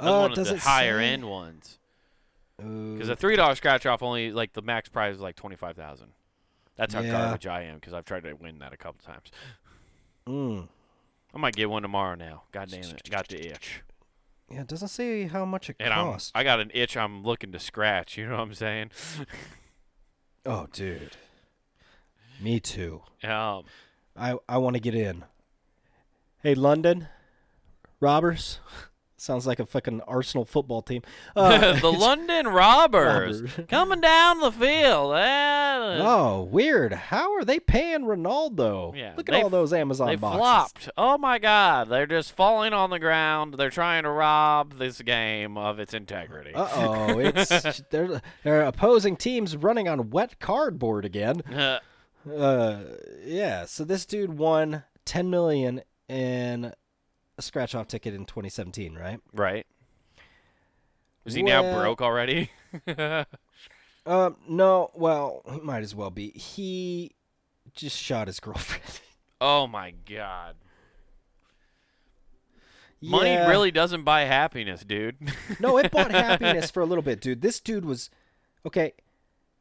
That's 0.00 0.10
Uh, 0.12 0.18
one 0.28 0.32
of 0.38 0.44
the 0.46 0.58
higher 0.58 0.98
say? 0.98 1.10
end 1.12 1.24
ones. 1.28 1.78
Because 2.56 3.08
a 3.08 3.16
three 3.16 3.36
dollar 3.36 3.54
scratch 3.54 3.86
off 3.86 4.02
only 4.02 4.30
like 4.32 4.52
the 4.52 4.62
max 4.62 4.88
prize 4.88 5.14
is 5.16 5.20
like 5.20 5.36
twenty 5.36 5.56
five 5.56 5.76
thousand. 5.76 6.12
That's 6.76 6.92
how 6.92 7.00
Yeah. 7.00 7.12
garbage 7.12 7.46
I 7.46 7.62
am 7.62 7.76
because 7.76 7.94
I've 7.94 8.04
tried 8.04 8.24
to 8.24 8.32
win 8.34 8.58
that 8.58 8.72
a 8.72 8.76
couple 8.76 9.00
times. 9.04 9.30
mm. 10.26 10.68
I 11.32 11.38
might 11.38 11.54
get 11.54 11.68
one 11.70 11.82
tomorrow 11.82 12.14
now. 12.16 12.42
God 12.52 12.68
damn 12.70 12.82
it, 12.84 13.08
got 13.10 13.28
the 13.28 13.50
itch, 13.50 13.82
Yeah, 14.50 14.60
it 14.60 14.66
doesn't 14.68 14.88
say 14.88 15.26
how 15.26 15.44
much 15.44 15.70
it 15.70 15.76
and 15.80 15.92
I'm 15.92 16.04
costs. 16.04 16.30
I 16.34 16.44
got 16.44 16.60
an 16.60 16.70
itch 16.74 16.96
I'm 16.96 17.22
looking 17.24 17.50
to 17.52 17.58
scratch. 17.58 18.16
You 18.18 18.26
know 18.26 18.36
what 18.36 18.42
I'm 18.42 18.54
saying? 18.54 18.90
Oh, 20.46 20.66
dude. 20.70 21.16
Me 22.38 22.60
too. 22.60 23.00
Um, 23.22 23.64
I 24.14 24.36
I 24.46 24.58
want 24.58 24.74
to 24.74 24.80
get 24.80 24.94
in. 24.94 25.24
Hey, 26.42 26.54
London, 26.54 27.08
robbers. 27.98 28.60
Sounds 29.24 29.46
like 29.46 29.58
a 29.58 29.66
fucking 29.66 30.02
Arsenal 30.06 30.44
football 30.44 30.82
team. 30.82 31.02
Uh, 31.36 31.78
the 31.80 31.90
London 31.92 32.46
Robbers 32.46 33.42
Robbers. 33.42 33.66
coming 33.68 34.00
down 34.00 34.40
the 34.40 34.52
field. 34.52 35.14
Eh, 35.16 35.98
Oh, 36.00 36.42
weird. 36.50 36.92
How 36.92 37.32
are 37.34 37.44
they 37.44 37.58
paying 37.58 38.02
Ronaldo? 38.04 38.96
Yeah, 38.96 39.14
Look 39.16 39.28
at 39.28 39.34
all 39.42 39.48
those 39.50 39.72
Amazon 39.72 40.06
they 40.08 40.16
boxes. 40.16 40.38
flopped. 40.38 40.88
Oh 40.96 41.18
my 41.18 41.38
God! 41.38 41.88
They're 41.88 42.06
just 42.06 42.32
falling 42.32 42.72
on 42.72 42.90
the 42.90 42.98
ground. 42.98 43.54
They're 43.54 43.70
trying 43.70 44.04
to 44.04 44.10
rob 44.10 44.74
this 44.78 45.00
game 45.02 45.56
of 45.58 45.78
its 45.80 45.94
integrity. 45.94 46.52
Uh 46.54 46.68
oh, 46.74 47.18
it's 47.18 47.82
they're 47.90 48.20
they're 48.42 48.62
opposing 48.62 49.16
teams 49.16 49.56
running 49.56 49.88
on 49.88 50.10
wet 50.10 50.38
cardboard 50.40 51.04
again. 51.04 51.40
Uh, 51.52 51.78
Uh, 52.30 52.80
yeah. 53.24 53.64
So 53.66 53.84
this 53.84 54.06
dude 54.06 54.38
won 54.38 54.84
ten 55.04 55.30
million 55.30 55.82
in 56.08 56.72
a 57.38 57.42
scratch 57.42 57.74
off 57.74 57.88
ticket 57.88 58.14
in 58.14 58.24
2017, 58.24 58.94
right? 58.94 59.20
right? 59.32 59.66
Is 61.24 61.34
he 61.34 61.42
now 61.42 61.62
broke 61.78 62.02
already? 62.02 62.50
Um, 64.06 64.36
no. 64.48 64.90
Well, 64.94 65.42
he 65.50 65.60
might 65.60 65.82
as 65.82 65.94
well 65.94 66.10
be. 66.10 66.30
He 66.30 67.12
just 67.74 67.96
shot 67.96 68.26
his 68.26 68.40
girlfriend. 68.40 69.00
oh 69.40 69.66
my 69.66 69.94
God! 70.08 70.56
Money 73.00 73.36
really 73.36 73.70
doesn't 73.70 74.04
buy 74.04 74.22
happiness, 74.22 74.82
dude. 74.82 75.16
No, 75.60 75.78
it 75.78 75.90
bought 75.90 76.10
happiness 76.10 76.70
for 76.70 76.82
a 76.82 76.86
little 76.86 77.02
bit, 77.02 77.20
dude. 77.20 77.42
This 77.42 77.60
dude 77.60 77.84
was 77.84 78.10
okay. 78.66 78.92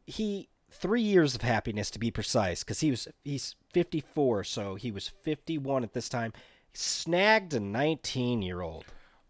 He 0.05 0.49
three 0.69 1.01
years 1.01 1.35
of 1.35 1.41
happiness 1.41 1.91
to 1.91 1.99
be 1.99 2.11
precise, 2.11 2.63
because 2.63 2.79
he 2.81 2.89
was 2.89 3.07
he's 3.23 3.55
fifty 3.71 4.01
four, 4.01 4.43
so 4.43 4.75
he 4.75 4.91
was 4.91 5.07
fifty 5.07 5.57
one 5.57 5.83
at 5.83 5.93
this 5.93 6.09
time. 6.09 6.33
Snagged 6.73 7.53
a 7.53 7.59
nineteen 7.59 8.41
year 8.41 8.61
old. 8.61 8.85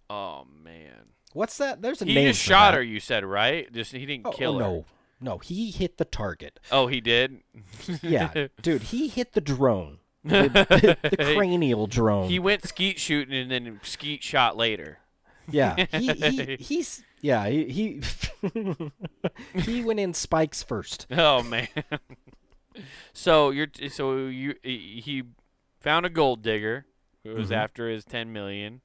oh 0.10 0.46
man! 0.64 1.08
What's 1.34 1.58
that? 1.58 1.82
There's 1.82 2.02
a 2.02 2.06
He 2.06 2.14
name. 2.16 2.30
just 2.30 2.42
shot 2.42 2.72
that. 2.72 2.78
her. 2.78 2.84
You 2.84 3.00
said 3.00 3.26
right? 3.26 3.72
Just 3.72 3.92
he 3.92 4.06
didn't 4.06 4.28
Oh, 4.28 4.32
kill 4.32 4.56
oh, 4.56 4.60
her. 4.60 4.64
no, 4.66 4.86
no, 5.20 5.38
he 5.40 5.72
hit 5.72 5.98
the 5.98 6.06
target. 6.06 6.60
Oh, 6.72 6.88
he 6.88 7.02
did. 7.02 7.40
Yeah, 8.02 8.48
dude, 8.62 8.84
he 8.84 9.08
hit 9.10 9.34
the 9.34 9.42
drone, 9.42 9.98
the, 10.24 10.98
the 11.02 11.18
cranial 11.36 11.88
drone. 11.88 12.30
He 12.30 12.40
went 12.40 12.66
skeet 12.66 13.00
shooting 13.00 13.36
and 13.36 13.52
then 13.52 13.80
skeet 13.84 14.24
shot 14.24 14.56
later. 14.56 15.00
Yeah, 15.50 15.86
he, 15.92 16.14
he 16.14 16.56
he's 16.58 17.04
yeah 17.22 17.48
he 17.48 17.66
he, 17.66 18.82
he 19.62 19.84
went 19.84 20.00
in 20.00 20.14
spikes 20.14 20.64
first. 20.64 21.08
Oh 21.12 21.44
man. 21.44 21.68
so 23.12 23.50
you're 23.50 23.68
so 23.90 24.16
you 24.28 24.56
he 24.64 25.24
found 25.82 26.06
a 26.06 26.10
gold 26.10 26.42
digger 26.42 26.86
who 27.24 27.36
was 27.36 27.50
Mhm. 27.50 27.56
after 27.56 27.90
his 27.90 28.06
10 28.06 28.32
million. 28.34 28.82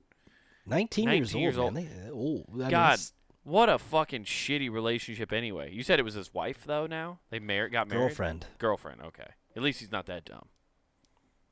Nineteen, 0.67 1.09
years 1.09 1.29
19 1.35 1.41
years 1.43 1.59
old, 1.59 1.75
man. 1.75 2.05
They, 2.05 2.11
old. 2.11 2.55
Mean, 2.55 2.69
God, 2.69 2.95
it's 2.95 3.13
what 3.43 3.69
a 3.71 3.79
fucking 3.79 4.25
shitty 4.25 4.71
relationship 4.71 5.33
anyway. 5.33 5.73
You 5.73 5.83
said 5.83 5.99
it 5.99 6.03
was 6.03 6.15
his 6.15 6.35
wife 6.35 6.65
though 6.65 6.87
now? 6.87 7.21
They 7.31 7.39
married 7.39 7.73
got 7.73 7.89
married? 7.89 8.01
girlfriend. 8.09 8.47
Girlfriend, 8.59 9.01
okay. 9.03 9.29
At 9.57 9.63
least 9.63 9.81
he's 9.81 9.91
not 9.91 10.05
that 10.07 10.25
dumb. 10.27 10.49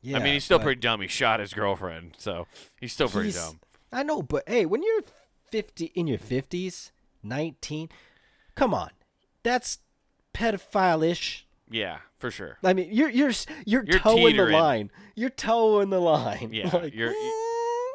Yeah, 0.02 0.18
I 0.18 0.22
mean, 0.22 0.34
he's 0.34 0.44
still 0.44 0.58
but 0.58 0.64
pretty 0.64 0.80
dumb. 0.82 1.00
He 1.00 1.08
shot 1.08 1.40
his 1.40 1.54
girlfriend, 1.54 2.14
so 2.18 2.46
he's 2.78 2.92
still 2.92 3.08
pretty 3.08 3.30
he's- 3.30 3.42
dumb. 3.48 3.60
I 3.90 4.02
know, 4.02 4.20
but 4.22 4.44
hey, 4.46 4.66
when 4.66 4.82
you're 4.82 5.02
fifty 5.50 5.86
in 5.94 6.06
your 6.06 6.18
fifties, 6.18 6.92
nineteen, 7.22 7.88
come 8.54 8.74
on, 8.74 8.90
that's 9.42 9.78
pedophile-ish. 10.34 11.45
Yeah, 11.70 11.98
for 12.18 12.30
sure. 12.30 12.58
I 12.62 12.72
mean, 12.74 12.88
you're 12.92 13.08
you're 13.10 13.32
you're, 13.64 13.84
You're 13.84 13.98
towing 13.98 14.26
teetering. 14.28 14.52
the 14.52 14.58
line. 14.58 14.90
You're 15.14 15.30
toeing 15.30 15.90
the 15.90 16.00
line. 16.00 16.50
Yeah, 16.52 16.70
Like, 16.76 16.94
you're- 16.94 17.14
eh. 17.14 17.42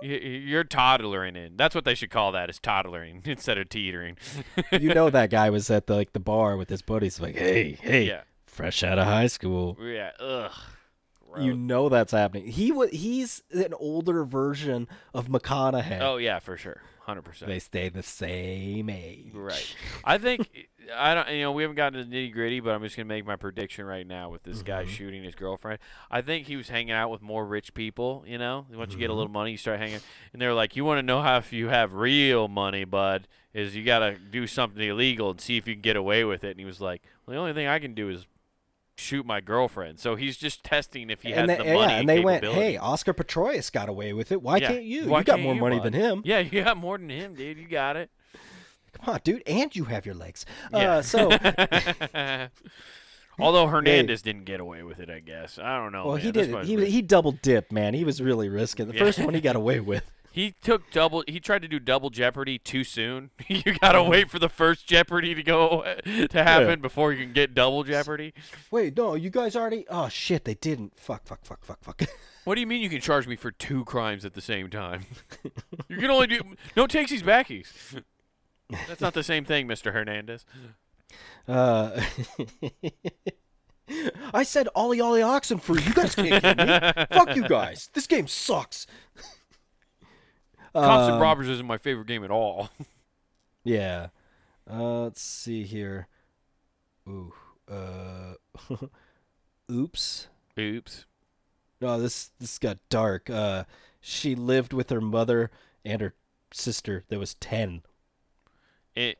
You're 0.03 0.63
toddlering 0.63 1.35
in. 1.37 1.57
That's 1.57 1.75
what 1.75 1.85
they 1.85 1.93
should 1.93 2.09
call 2.09 2.31
that 2.31 2.49
is 2.49 2.59
toddlering 2.59 3.21
instead 3.27 3.59
of 3.59 3.69
teetering. 3.69 4.17
you 4.71 4.95
know 4.95 5.11
that 5.11 5.29
guy 5.29 5.51
was 5.51 5.69
at 5.69 5.85
the 5.85 5.93
like 5.95 6.13
the 6.13 6.19
bar 6.19 6.57
with 6.57 6.69
his 6.69 6.81
buddies, 6.81 7.19
like, 7.19 7.35
hey, 7.35 7.73
hey, 7.79 8.07
Yeah. 8.07 8.21
fresh 8.47 8.81
out 8.83 8.97
of 8.97 9.05
high 9.05 9.27
school. 9.27 9.77
Yeah. 9.79 10.09
Ugh. 10.19 10.51
You 11.39 11.53
know 11.55 11.87
that's 11.89 12.11
happening. 12.11 12.47
He 12.47 12.71
was 12.71 12.89
he's 12.91 13.43
an 13.51 13.73
older 13.73 14.23
version 14.25 14.87
of 15.13 15.27
McConaughey. 15.27 15.99
Oh 16.01 16.17
yeah, 16.17 16.39
for 16.39 16.57
sure. 16.57 16.81
Hundred 17.01 17.23
percent. 17.23 17.49
They 17.49 17.59
stay 17.59 17.89
the 17.89 18.03
same 18.03 18.89
age. 18.89 19.33
Right. 19.33 19.75
I 20.03 20.17
think 20.17 20.67
I 20.95 21.15
don't. 21.15 21.29
You 21.29 21.41
know, 21.41 21.51
we 21.51 21.63
haven't 21.63 21.75
gotten 21.77 21.99
to 21.99 22.05
the 22.05 22.15
nitty 22.15 22.31
gritty, 22.31 22.59
but 22.59 22.71
I'm 22.71 22.83
just 22.83 22.95
gonna 22.95 23.05
make 23.07 23.25
my 23.25 23.35
prediction 23.37 23.85
right 23.85 24.05
now 24.05 24.29
with 24.29 24.43
this 24.43 24.61
guy 24.61 24.83
Mhm. 24.83 24.89
shooting 24.89 25.23
his 25.23 25.33
girlfriend. 25.35 25.79
I 26.11 26.21
think 26.21 26.47
he 26.47 26.55
was 26.57 26.69
hanging 26.69 26.91
out 26.93 27.09
with 27.09 27.21
more 27.21 27.45
rich 27.45 27.73
people. 27.73 28.23
You 28.27 28.37
know, 28.37 28.67
once 28.73 28.93
you 28.93 28.99
get 28.99 29.09
a 29.09 29.13
Mhm. 29.13 29.17
little 29.17 29.31
money, 29.31 29.51
you 29.51 29.57
start 29.57 29.79
hanging, 29.79 29.99
and 30.33 30.41
they're 30.41 30.53
like, 30.53 30.75
"You 30.75 30.85
want 30.85 30.99
to 30.99 31.03
know 31.03 31.21
how 31.21 31.37
if 31.37 31.51
you 31.51 31.69
have 31.69 31.93
real 31.93 32.47
money, 32.47 32.83
bud? 32.83 33.27
Is 33.53 33.75
you 33.75 33.83
gotta 33.83 34.15
do 34.17 34.45
something 34.47 34.81
illegal 34.87 35.31
and 35.31 35.41
see 35.41 35.57
if 35.57 35.67
you 35.67 35.73
can 35.73 35.81
get 35.81 35.95
away 35.95 36.23
with 36.23 36.43
it." 36.43 36.51
And 36.51 36.59
he 36.59 36.65
was 36.65 36.79
like, 36.81 37.01
"Well, 37.25 37.33
the 37.33 37.39
only 37.39 37.53
thing 37.53 37.67
I 37.67 37.79
can 37.79 37.93
do 37.95 38.09
is." 38.09 38.27
Shoot 38.97 39.25
my 39.25 39.41
girlfriend. 39.41 39.99
So 39.99 40.15
he's 40.15 40.37
just 40.37 40.63
testing 40.63 41.09
if 41.09 41.23
he 41.23 41.31
has 41.31 41.39
and 41.39 41.49
they, 41.49 41.57
the 41.57 41.65
yeah, 41.65 41.73
money 41.73 41.93
and 41.93 42.07
they 42.09 42.19
went, 42.19 42.43
"Hey, 42.45 42.77
Oscar 42.77 43.13
Pistorius 43.13 43.71
got 43.71 43.89
away 43.89 44.13
with 44.13 44.31
it. 44.31 44.41
Why 44.41 44.57
Yeah. 44.57 44.67
can't 44.67 44.83
you? 44.83 45.07
Why 45.07 45.19
you 45.19 45.23
got 45.23 45.39
more 45.39 45.55
you, 45.55 45.61
money 45.61 45.77
bud?" 45.77 45.85
than 45.85 45.93
him. 45.93 46.21
Yeah, 46.25 46.39
you 46.51 46.63
got 46.63 46.77
more 46.77 46.97
than 46.97 47.09
him, 47.09 47.33
dude. 47.33 47.57
You 47.57 47.67
got 47.67 47.95
it. 47.97 48.11
Come 48.93 49.15
on, 49.15 49.21
dude, 49.23 49.41
and 49.47 49.73
you 49.75 49.85
have 49.85 50.05
your 50.05 50.15
legs. 50.15 50.45
Yeah. 50.71 50.95
Uh, 50.97 51.01
so, 51.01 51.29
Although 53.39 53.67
Hernandez 53.67 54.21
didn't 54.21 54.43
get 54.43 54.59
away 54.59 54.83
with 54.83 54.99
it, 54.99 55.09
I 55.09 55.19
guess. 55.19 55.57
I 55.57 55.77
don't 55.77 55.91
know. 55.91 56.05
well, 56.05 56.15
man. 56.17 56.25
he 56.25 56.31
did. 56.31 56.65
He 56.65 56.85
he 56.91 57.01
double 57.01 57.31
dipped, 57.31 57.71
man. 57.71 57.93
He 57.93 58.03
was 58.03 58.21
really 58.21 58.49
risking. 58.49 58.87
The 58.87 58.93
Yeah. 58.93 58.99
first 58.99 59.19
one 59.19 59.33
he 59.33 59.41
got 59.41 59.55
away 59.55 59.79
with. 59.79 60.03
He 60.31 60.53
took 60.63 60.89
double. 60.91 61.23
He 61.27 61.39
tried 61.39 61.61
to 61.61 61.67
do 61.67 61.79
double 61.79 62.09
Jeopardy 62.09 62.57
too 62.57 62.83
soon. 62.83 63.31
you 63.47 63.77
gotta 63.79 64.01
wait 64.01 64.29
for 64.29 64.39
the 64.39 64.49
first 64.49 64.87
Jeopardy 64.87 65.35
to 65.35 65.43
go 65.43 65.83
to 66.05 66.43
happen 66.43 66.81
before 66.81 67.11
you 67.11 67.23
can 67.23 67.33
get 67.33 67.53
double 67.53 67.83
Jeopardy. 67.83 68.33
Wait, 68.71 68.95
no, 68.95 69.15
you 69.15 69.29
guys 69.29 69.55
already. 69.55 69.85
Oh 69.89 70.07
shit, 70.09 70.45
they 70.45 70.55
didn't. 70.55 70.97
Fuck, 70.97 71.27
fuck, 71.27 71.45
fuck, 71.45 71.63
fuck, 71.63 71.83
fuck. 71.83 72.01
What 72.43 72.55
do 72.55 72.61
you 72.61 72.65
mean 72.65 72.81
you 72.81 72.89
can 72.89 73.01
charge 73.01 73.27
me 73.27 73.35
for 73.35 73.51
two 73.51 73.85
crimes 73.85 74.25
at 74.25 74.33
the 74.33 74.41
same 74.41 74.71
time? 74.71 75.05
you 75.87 75.97
can 75.97 76.09
only 76.09 76.25
do 76.25 76.41
no 76.75 76.87
takesies 76.87 77.21
backies. 77.21 78.01
That's 78.87 78.99
not 78.99 79.13
the 79.13 79.21
same 79.21 79.45
thing, 79.45 79.67
Mr. 79.67 79.93
Hernandez. 79.93 80.43
Uh, 81.47 82.01
I 84.33 84.43
said 84.43 84.67
Ollie 84.73 85.01
Ollie 85.01 85.21
Oxen 85.21 85.59
for 85.59 85.77
you 85.77 85.93
guys 85.93 86.15
can't 86.15 86.41
get 86.41 86.57
me. 86.57 87.05
Fuck 87.11 87.35
you 87.35 87.47
guys. 87.47 87.89
This 87.93 88.07
game 88.07 88.27
sucks. 88.27 88.87
Constant 90.73 91.15
Um, 91.15 91.21
Robbers 91.21 91.47
isn't 91.49 91.65
my 91.65 91.77
favorite 91.77 92.07
game 92.07 92.23
at 92.23 92.31
all. 92.31 92.69
Yeah. 93.63 94.07
Uh, 94.67 95.03
let's 95.03 95.21
see 95.21 95.61
here. 95.63 96.07
Ooh. 97.07 97.31
Uh. 97.71 98.33
oops. 99.71 100.27
Oops. 100.57 101.05
No, 101.79 101.99
this 101.99 102.31
this 102.39 102.57
got 102.57 102.79
dark. 102.89 103.29
Uh, 103.29 103.65
she 103.99 104.33
lived 104.33 104.73
with 104.73 104.89
her 104.89 104.99
mother 104.99 105.51
and 105.85 106.01
her 106.01 106.15
sister 106.51 107.03
that 107.09 107.19
was 107.19 107.35
ten. 107.35 107.83
It, 108.95 109.19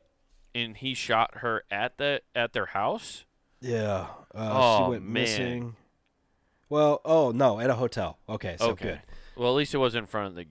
and 0.56 0.76
he 0.76 0.92
shot 0.92 1.38
her 1.38 1.62
at 1.70 1.98
the 1.98 2.22
at 2.34 2.52
their 2.52 2.66
house. 2.66 3.24
Yeah. 3.60 4.08
Uh, 4.34 4.50
Oh, 4.52 4.78
she 4.86 4.90
went 4.90 5.04
man. 5.04 5.12
missing. 5.12 5.76
Well, 6.68 7.00
oh 7.04 7.30
no, 7.30 7.60
at 7.60 7.70
a 7.70 7.74
hotel. 7.74 8.18
Okay, 8.28 8.56
so 8.58 8.70
okay. 8.70 8.84
good. 8.84 9.00
Well, 9.36 9.50
at 9.52 9.56
least 9.56 9.72
it 9.72 9.78
was 9.78 9.94
in 9.94 10.06
front 10.06 10.26
of 10.26 10.34
the 10.34 10.46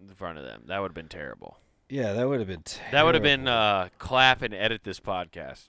in 0.00 0.14
front 0.14 0.38
of 0.38 0.44
them. 0.44 0.62
That 0.66 0.80
would 0.80 0.88
have 0.90 0.94
been 0.94 1.08
terrible. 1.08 1.58
Yeah, 1.88 2.12
that 2.12 2.28
would 2.28 2.38
have 2.38 2.48
been. 2.48 2.64
That 2.92 3.04
would 3.04 3.14
have 3.14 3.22
been 3.22 3.48
uh, 3.48 3.88
clap 3.98 4.42
and 4.42 4.52
edit 4.52 4.82
this 4.84 5.00
podcast. 5.00 5.68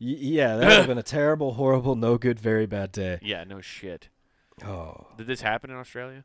Y- 0.00 0.16
yeah, 0.18 0.56
that 0.56 0.66
would 0.68 0.76
have 0.78 0.86
been 0.86 0.98
a 0.98 1.02
terrible, 1.04 1.54
horrible, 1.54 1.96
no 1.96 2.18
good, 2.18 2.38
very 2.38 2.66
bad 2.66 2.92
day. 2.92 3.18
Yeah, 3.22 3.44
no 3.44 3.60
shit. 3.60 4.08
Oh. 4.64 5.08
Did 5.18 5.26
this 5.26 5.40
happen 5.40 5.70
in 5.70 5.76
Australia? 5.76 6.24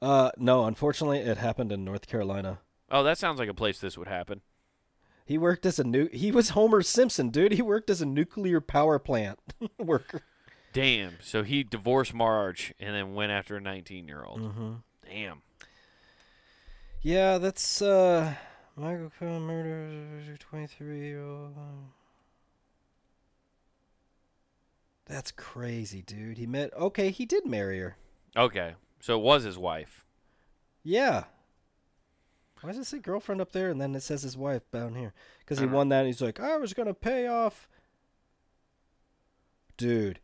Uh, 0.00 0.30
no, 0.38 0.64
unfortunately, 0.64 1.18
it 1.18 1.38
happened 1.38 1.72
in 1.72 1.84
North 1.84 2.06
Carolina. 2.06 2.58
Oh, 2.90 3.02
that 3.02 3.18
sounds 3.18 3.38
like 3.38 3.48
a 3.48 3.54
place 3.54 3.78
this 3.80 3.96
would 3.96 4.08
happen. 4.08 4.40
He 5.26 5.38
worked 5.38 5.64
as 5.64 5.78
a 5.78 5.84
new. 5.84 6.08
He 6.12 6.30
was 6.30 6.50
Homer 6.50 6.82
Simpson, 6.82 7.30
dude. 7.30 7.52
He 7.52 7.62
worked 7.62 7.88
as 7.88 8.02
a 8.02 8.06
nuclear 8.06 8.60
power 8.60 8.98
plant 8.98 9.38
worker. 9.78 10.22
Damn. 10.74 11.14
So 11.22 11.42
he 11.44 11.62
divorced 11.62 12.12
Marge 12.12 12.74
and 12.78 12.94
then 12.94 13.14
went 13.14 13.32
after 13.32 13.56
a 13.56 13.60
19 13.60 14.06
year 14.06 14.22
old. 14.24 14.40
Mm-hmm. 14.40 14.72
Damn. 15.06 15.42
Yeah, 17.04 17.36
that's 17.36 17.82
uh, 17.82 18.32
Michael 18.76 19.12
Cohen 19.20 19.42
murder 19.42 20.36
twenty 20.38 20.66
three. 20.66 21.08
year 21.08 21.22
old. 21.22 21.52
That's 25.04 25.30
crazy, 25.30 26.00
dude. 26.00 26.38
He 26.38 26.46
met. 26.46 26.72
Okay, 26.72 27.10
he 27.10 27.26
did 27.26 27.44
marry 27.44 27.78
her. 27.78 27.98
Okay. 28.34 28.72
So 29.00 29.18
it 29.18 29.22
was 29.22 29.44
his 29.44 29.58
wife. 29.58 30.06
Yeah. 30.82 31.24
Why 32.62 32.70
does 32.70 32.78
it 32.78 32.86
say 32.86 33.00
girlfriend 33.00 33.42
up 33.42 33.52
there 33.52 33.68
and 33.68 33.78
then 33.78 33.94
it 33.94 34.00
says 34.00 34.22
his 34.22 34.38
wife 34.38 34.62
down 34.72 34.94
here? 34.94 35.12
Because 35.40 35.58
he 35.58 35.66
don't 35.66 35.74
won 35.74 35.90
that 35.90 35.98
and 35.98 36.06
he's 36.06 36.22
like, 36.22 36.40
I 36.40 36.56
was 36.56 36.72
going 36.72 36.88
to 36.88 36.94
pay 36.94 37.26
off. 37.26 37.68
Dude. 39.76 40.20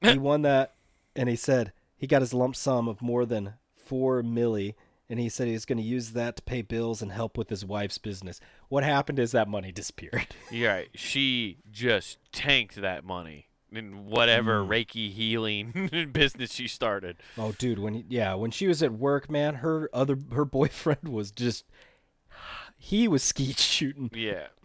he 0.00 0.18
won 0.18 0.42
that 0.42 0.74
and 1.14 1.28
he 1.28 1.36
said 1.36 1.72
he 1.96 2.08
got 2.08 2.22
his 2.22 2.34
lump 2.34 2.56
sum 2.56 2.88
of 2.88 3.00
more 3.00 3.24
than 3.24 3.54
four 3.76 4.20
milli 4.24 4.74
and 5.10 5.18
he 5.18 5.28
said 5.28 5.46
he 5.46 5.52
was 5.54 5.64
going 5.64 5.78
to 5.78 5.84
use 5.84 6.10
that 6.12 6.36
to 6.36 6.42
pay 6.42 6.62
bills 6.62 7.00
and 7.02 7.10
help 7.12 7.38
with 7.38 7.48
his 7.50 7.64
wife's 7.64 7.98
business. 7.98 8.40
What 8.68 8.84
happened 8.84 9.18
is 9.18 9.32
that 9.32 9.48
money 9.48 9.72
disappeared. 9.72 10.26
You're 10.50 10.70
right. 10.70 10.88
She 10.94 11.58
just 11.70 12.18
tanked 12.32 12.76
that 12.76 13.04
money 13.04 13.46
in 13.70 14.06
whatever 14.06 14.62
Mm. 14.64 14.68
Reiki 14.68 15.12
healing 15.12 16.08
business 16.12 16.52
she 16.54 16.68
started. 16.68 17.16
oh, 17.36 17.52
dude, 17.52 17.78
when 17.78 18.04
yeah, 18.08 18.34
when 18.34 18.50
she 18.50 18.66
was 18.66 18.82
at 18.82 18.92
work, 18.92 19.30
man, 19.30 19.56
her 19.56 19.90
other 19.92 20.16
her 20.32 20.44
boyfriend 20.44 21.08
was 21.08 21.30
just 21.30 21.64
he 22.76 23.08
was 23.08 23.22
skeet 23.22 23.58
shooting. 23.58 24.10
Yeah. 24.14 24.46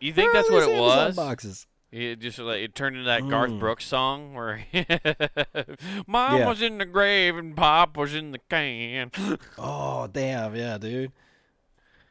You 0.00 0.12
think 0.12 0.34
that's 0.34 0.50
what 0.50 0.68
it 0.68 0.78
was? 0.78 1.16
Boxes? 1.16 1.66
It 1.96 2.18
just 2.18 2.40
like 2.40 2.60
it 2.60 2.74
turned 2.74 2.96
into 2.96 3.06
that 3.06 3.28
Garth 3.28 3.52
Mm. 3.52 3.60
Brooks 3.60 3.84
song 3.84 4.34
where 4.34 4.64
Mom 6.08 6.38
Yeah. 6.38 6.48
was 6.48 6.60
in 6.60 6.78
the 6.78 6.84
grave 6.86 7.36
and 7.36 7.56
Pop 7.56 7.96
was 7.96 8.14
in 8.14 8.32
the 8.32 8.40
can. 8.50 9.12
Oh 9.58 10.08
damn, 10.08 10.56
yeah, 10.56 10.76
dude. 10.78 11.12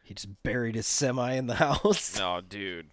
He 0.03 0.13
just 0.13 0.41
buried 0.43 0.75
his 0.75 0.87
semi 0.87 1.33
in 1.33 1.47
the 1.47 1.55
house 1.65 2.17
oh, 2.21 2.39
dude. 2.47 2.87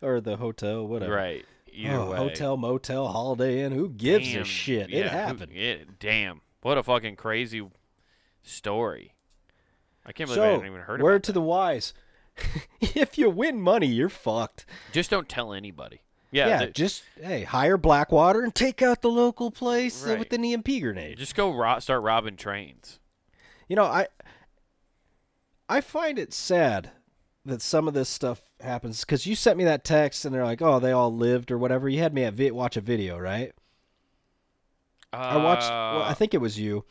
or 0.00 0.20
the 0.20 0.36
hotel, 0.38 0.84
whatever. 0.86 1.14
Right. 1.14 1.44
Either 1.72 1.94
Oh, 1.96 2.10
way. 2.10 2.16
hotel, 2.16 2.56
motel, 2.56 3.08
Holiday 3.08 3.62
Inn. 3.62 3.70
Who 3.72 3.88
gives 3.88 4.32
Damn. 4.32 4.42
a 4.42 4.44
shit? 4.44 4.90
Yeah, 4.90 4.98
it 4.98 5.02
who- 5.12 5.16
happened. 5.16 5.52
it, 5.52 5.98
damn. 6.00 6.40
What 6.62 6.76
a 6.76 6.82
fucking 6.82 7.16
crazy 7.16 7.62
story. 8.42 9.14
I 10.04 10.10
can't 10.12 10.28
believe 10.28 10.42
I 10.42 10.46
so, 10.46 10.50
hadn't 10.54 10.66
even 10.66 10.80
heard 10.80 11.00
word 11.02 11.12
about 11.12 11.22
to 11.24 11.32
that. 11.32 11.38
the 11.38 11.40
wise: 11.40 11.94
if 12.80 13.18
you 13.18 13.28
win 13.30 13.60
money, 13.60 13.86
you're 13.86 14.08
fucked. 14.08 14.66
Just 14.92 15.10
don't 15.10 15.28
tell 15.28 15.52
anybody. 15.52 16.00
Yeah. 16.30 16.48
Yeah, 16.48 16.58
the- 16.66 16.70
just 16.72 17.02
hey, 17.20 17.42
hire 17.44 17.76
Blackwater 17.76 18.42
and 18.42 18.54
take 18.54 18.80
out 18.82 19.02
the 19.02 19.10
local 19.10 19.50
place 19.50 20.04
uh, 20.06 20.10
Right. 20.10 20.18
with 20.18 20.30
the 20.30 20.52
EMP 20.52 20.80
grenade. 20.80 21.18
just 21.18 21.34
go 21.34 21.52
ro- 21.52 21.78
start 21.78 22.02
robbing 22.02 22.36
trains. 22.36 22.98
You 23.68 23.76
know, 23.76 23.84
I 23.84 24.06
I 25.68 25.80
find 25.80 26.18
it 26.18 26.32
sad 26.32 26.90
that 27.44 27.60
some 27.62 27.88
of 27.88 27.94
this 27.94 28.08
stuff 28.08 28.42
happens 28.60 29.00
because 29.00 29.26
you 29.26 29.34
sent 29.34 29.58
me 29.58 29.64
that 29.64 29.84
text 29.84 30.24
and 30.24 30.34
they're 30.34 30.44
like, 30.44 30.62
"Oh, 30.62 30.78
they 30.78 30.92
all 30.92 31.14
lived 31.14 31.50
or 31.50 31.58
whatever." 31.58 31.88
You 31.88 31.98
had 32.00 32.14
me 32.14 32.24
at 32.24 32.34
vi- 32.34 32.50
watch 32.50 32.76
a 32.76 32.80
video, 32.80 33.18
right? 33.18 33.52
I 35.12 35.36
watched. 35.36 35.68
Well, 35.68 36.02
I 36.02 36.10
Uh, 36.10 36.14
think 36.14 36.32
it 36.34 36.40
was 36.40 36.58
you. 36.58 36.84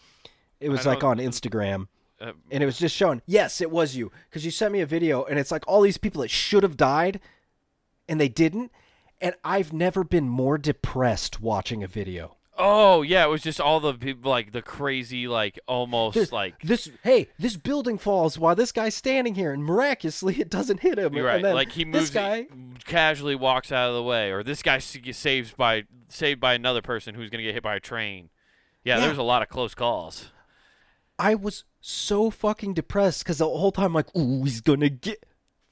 It 0.60 0.70
was 0.70 0.86
like 0.86 1.04
on 1.04 1.18
Instagram, 1.18 1.88
uh, 2.22 2.32
and 2.52 2.62
it 2.62 2.66
was 2.66 2.78
just 2.78 2.96
showing. 2.96 3.22
Yes, 3.26 3.60
it 3.62 3.72
was 3.72 3.96
you 3.96 4.12
because 4.30 4.46
you 4.46 4.52
sent 4.52 4.72
me 4.74 4.80
a 4.82 4.86
video, 4.86 5.24
and 5.24 5.40
it's 5.40 5.52
like 5.52 5.64
all 5.68 5.82
these 5.82 5.98
people 5.98 6.22
that 6.22 6.30
should 6.32 6.64
have 6.64 6.78
died, 6.78 7.20
and 8.08 8.20
they 8.22 8.30
didn't. 8.30 8.72
And 9.20 9.36
I've 9.44 9.72
never 9.72 10.04
been 10.04 10.28
more 10.30 10.58
depressed 10.58 11.42
watching 11.42 11.84
a 11.84 11.88
video. 11.88 12.38
Oh 12.58 13.02
yeah, 13.02 13.24
it 13.26 13.30
was 13.30 13.42
just 13.42 13.60
all 13.62 13.80
the 13.80 13.94
people 13.94 14.30
like 14.30 14.52
the 14.52 14.62
crazy 14.62 15.28
like 15.28 15.60
almost 15.68 16.16
This, 16.16 16.32
like 16.32 16.60
this, 16.62 16.90
hey, 17.04 17.30
this 17.40 17.56
building 17.56 17.98
falls 17.98 18.38
while 18.38 18.56
this 18.56 18.72
guy's 18.72 18.94
standing 18.94 19.36
here, 19.36 19.52
and 19.54 19.64
miraculously 19.64 20.36
it 20.42 20.50
doesn't 20.50 20.82
hit 20.82 21.00
him. 21.00 21.14
right. 21.16 21.36
And 21.38 21.46
then 21.46 21.54
Like 21.56 21.72
he 21.72 21.86
moves, 21.86 22.06
this 22.06 22.10
guy. 22.12 22.48
casually 22.86 23.36
walks 23.36 23.72
out 23.72 23.90
of 23.90 23.96
the 23.96 24.04
way, 24.04 24.32
or 24.32 24.44
this 24.44 24.62
guy 24.62 24.76
s- 24.78 24.96
gets 24.98 25.18
saved 25.18 25.56
by 25.58 25.84
saved 26.10 26.40
by 26.40 26.54
another 26.54 26.82
person 26.82 27.16
who's 27.16 27.30
gonna 27.30 27.44
get 27.44 27.54
hit 27.54 27.64
by 27.64 27.76
a 27.76 27.80
train. 27.80 28.30
Yeah, 28.84 28.98
Yeah. 28.98 29.06
there's 29.08 29.18
a 29.18 29.24
lot 29.24 29.42
of 29.42 29.50
close 29.50 29.74
calls. 29.74 30.32
I 31.24 31.36
was 31.36 31.64
so 31.82 32.30
fucking 32.32 32.74
depressed 32.74 33.24
because 33.24 33.38
the 33.38 33.46
whole 33.46 33.72
time, 33.72 33.94
like, 33.94 34.08
ooh, 34.18 34.44
he's 34.44 34.60
gonna 34.62 34.90
get. 34.90 35.24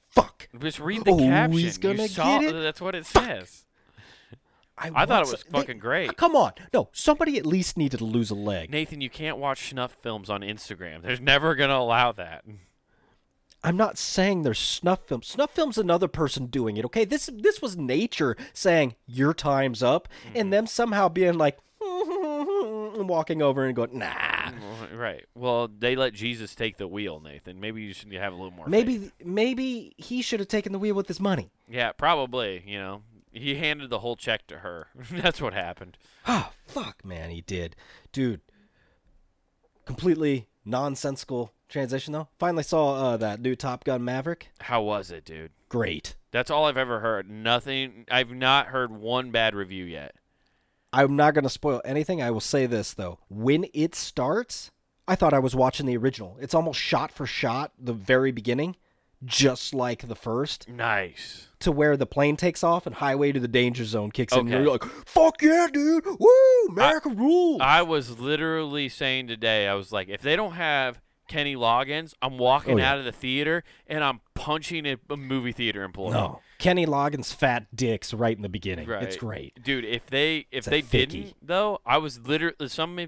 Fuck. 0.08 0.48
Just 0.60 0.78
read 0.80 1.04
the 1.04 1.10
Oh, 1.12 1.18
caption. 1.18 1.58
he's 1.58 1.78
gonna 1.78 2.02
you 2.02 2.08
saw, 2.08 2.38
get 2.40 2.54
it? 2.54 2.58
That's 2.60 2.80
what 2.80 2.94
it 2.94 3.06
says. 3.06 3.64
I 4.78 5.04
thought 5.04 5.26
it 5.26 5.30
was 5.30 5.40
so- 5.40 5.46
they- 5.50 5.58
fucking 5.58 5.78
great. 5.78 6.16
Come 6.16 6.34
on, 6.34 6.52
no, 6.72 6.88
somebody 6.92 7.36
at 7.36 7.44
least 7.44 7.76
needed 7.76 7.98
to 7.98 8.04
lose 8.04 8.30
a 8.30 8.34
leg. 8.34 8.70
Nathan, 8.70 9.00
you 9.02 9.10
can't 9.10 9.36
watch 9.36 9.68
snuff 9.70 9.92
films 9.92 10.30
on 10.30 10.40
Instagram. 10.40 11.02
There's 11.02 11.20
never 11.20 11.54
gonna 11.54 11.74
allow 11.76 12.12
that. 12.12 12.44
I'm 13.62 13.76
not 13.76 13.98
saying 13.98 14.42
there's 14.42 14.58
snuff 14.58 15.06
film. 15.06 15.22
Snuff 15.22 15.50
film's 15.50 15.76
another 15.76 16.08
person 16.08 16.46
doing 16.46 16.78
it. 16.78 16.84
Okay, 16.86 17.04
this 17.04 17.28
this 17.32 17.60
was 17.60 17.76
nature 17.76 18.36
saying 18.54 18.94
your 19.06 19.34
time's 19.34 19.82
up, 19.82 20.08
Mm-hmm. 20.24 20.36
and 20.36 20.52
them 20.52 20.66
somehow 20.66 21.08
being 21.10 21.34
like 21.36 21.58
walking 21.80 23.42
over 23.42 23.66
and 23.66 23.76
going 23.76 23.98
nah. 23.98 24.50
Right. 24.92 25.24
Well, 25.34 25.68
they 25.68 25.96
let 25.96 26.14
Jesus 26.14 26.54
take 26.54 26.76
the 26.76 26.88
wheel, 26.88 27.20
Nathan. 27.20 27.60
Maybe 27.60 27.82
you 27.82 27.92
should 27.92 28.12
have 28.12 28.32
a 28.32 28.36
little 28.36 28.50
more. 28.50 28.66
faith. 28.66 28.72
Maybe 28.72 29.10
maybe 29.24 29.92
he 29.96 30.22
should 30.22 30.40
have 30.40 30.48
taken 30.48 30.72
the 30.72 30.78
wheel 30.78 30.94
with 30.94 31.08
his 31.08 31.20
money. 31.20 31.50
Yeah, 31.68 31.92
probably. 31.92 32.62
You 32.66 32.78
know, 32.78 33.02
he 33.32 33.54
handed 33.56 33.90
the 33.90 34.00
whole 34.00 34.16
check 34.16 34.46
to 34.48 34.58
her. 34.58 34.88
That's 35.10 35.40
what 35.40 35.52
happened. 35.54 35.96
Oh 36.26 36.50
fuck, 36.64 37.04
man, 37.04 37.30
he 37.30 37.40
did, 37.40 37.76
dude. 38.12 38.40
Completely 39.84 40.48
nonsensical 40.64 41.52
transition 41.68 42.12
though. 42.12 42.28
Finally 42.38 42.64
saw 42.64 42.94
uh, 42.94 43.16
that 43.16 43.40
new 43.40 43.56
Top 43.56 43.84
Gun 43.84 44.04
Maverick. 44.04 44.50
How 44.60 44.82
was 44.82 45.10
it, 45.10 45.24
dude? 45.24 45.52
Great. 45.68 46.16
That's 46.32 46.50
all 46.50 46.66
I've 46.66 46.76
ever 46.76 47.00
heard. 47.00 47.28
Nothing. 47.30 48.04
I've 48.10 48.30
not 48.30 48.68
heard 48.68 48.90
one 48.92 49.30
bad 49.30 49.54
review 49.54 49.84
yet. 49.84 50.14
I'm 50.92 51.14
not 51.16 51.34
going 51.34 51.44
to 51.44 51.50
spoil 51.50 51.80
anything. 51.84 52.20
I 52.20 52.30
will 52.32 52.40
say 52.40 52.66
this 52.66 52.94
though: 52.94 53.18
when 53.28 53.66
it 53.72 53.94
starts, 53.94 54.70
I 55.10 55.16
thought 55.16 55.34
I 55.34 55.38
was 55.40 55.54
watching 55.56 55.86
the 55.86 55.96
original. 55.96 56.36
It's 56.40 56.54
almost 56.54 56.78
shot 56.80 57.10
for 57.10 57.26
shot 57.26 57.72
the 57.78 57.92
very 57.92 58.30
beginning, 58.32 58.76
just 59.24 59.74
like 59.74 60.06
the 60.08 60.14
first, 60.14 60.68
Nice. 60.68 61.48
to 61.58 61.72
where 61.72 61.96
the 61.96 62.06
plane 62.06 62.36
takes 62.36 62.62
off 62.62 62.86
and 62.86 62.94
Highway 62.94 63.32
to 63.32 63.40
the 63.40 63.48
Danger 63.48 63.84
Zone 63.84 64.10
kicks 64.12 64.32
in. 64.32 64.40
Okay. 64.46 64.54
And 64.54 64.64
you're 64.64 64.72
like, 64.72 64.84
"Fuck 64.84 65.42
yeah, 65.42 65.66
dude! 65.72 66.06
Woo! 66.06 66.66
America 66.70 67.08
rules!" 67.08 67.60
I 67.60 67.82
was 67.82 68.18
literally 68.20 68.88
saying 68.88 69.26
today, 69.26 69.66
I 69.68 69.74
was 69.74 69.90
like, 69.92 70.08
if 70.08 70.22
they 70.22 70.36
don't 70.36 70.52
have 70.52 71.00
Kenny 71.28 71.54
Loggins, 71.56 72.14
I'm 72.22 72.38
walking 72.38 72.74
Oh, 72.74 72.78
yeah. 72.78 72.92
out 72.92 72.98
of 72.98 73.04
the 73.04 73.12
theater 73.12 73.62
and 73.86 74.02
I'm 74.02 74.20
punching 74.34 74.86
a, 74.86 74.96
movie 75.16 75.52
theater 75.52 75.82
employee. 75.84 76.12
no, 76.12 76.40
Kenny 76.58 76.86
Loggins' 76.86 77.32
fat 77.34 77.66
dicks 77.74 78.12
right 78.14 78.34
in 78.36 78.42
the 78.42 78.48
beginning. 78.48 78.88
Right. 78.88 79.02
It's 79.02 79.16
great. 79.16 79.62
dude. 79.62 79.84
If 79.84 80.06
they 80.06 80.46
if 80.50 80.66
It's 80.66 80.66
they 80.68 80.80
didn't 80.82 81.34
though, 81.42 81.80
I 81.86 81.98
was 81.98 82.20
literally 82.20 82.68
some 82.68 82.98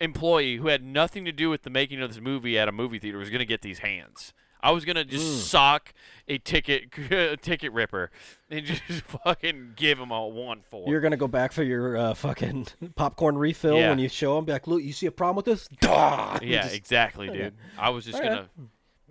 employee 0.00 0.56
who 0.56 0.68
had 0.68 0.84
nothing 0.84 1.24
to 1.24 1.32
do 1.32 1.50
with 1.50 1.62
the 1.62 1.70
making 1.70 2.00
of 2.02 2.08
this 2.12 2.20
movie 2.20 2.58
at 2.58 2.68
a 2.68 2.72
movie 2.72 2.98
theater 2.98 3.18
was 3.18 3.30
gonna 3.30 3.44
get 3.44 3.62
these 3.62 3.80
hands. 3.80 4.32
I 4.60 4.72
was 4.72 4.84
gonna 4.84 5.04
just 5.04 5.24
Mm. 5.24 5.38
sock 5.42 5.92
a 6.26 6.38
ticket 6.38 6.96
a 7.12 7.36
ticket 7.36 7.72
ripper 7.72 8.10
and 8.50 8.66
just 8.66 8.82
fucking 9.24 9.74
give 9.76 9.98
him 10.00 10.10
a 10.10 10.26
one 10.26 10.62
for. 10.68 10.88
You're 10.88 11.00
gonna 11.00 11.16
go 11.16 11.28
back 11.28 11.52
for 11.52 11.62
your 11.62 11.96
uh, 11.96 12.14
fucking 12.14 12.66
popcorn 12.96 13.38
refill 13.38 13.76
Yeah. 13.78 13.90
when 13.90 13.98
you 14.00 14.08
show 14.08 14.34
them. 14.36 14.44
Be 14.46 14.52
like, 14.52 14.66
"Look, 14.66 14.82
you 14.82 14.92
see 14.92 15.06
a 15.06 15.12
problem 15.12 15.36
with 15.36 15.44
this?" 15.44 15.68
Duh! 15.80 16.38
yeah, 16.42 16.62
Just- 16.62 16.74
exactly, 16.74 17.28
dude. 17.28 17.54
I 17.78 17.90
was 17.90 18.04
just 18.04 18.20
gonna 18.22 18.48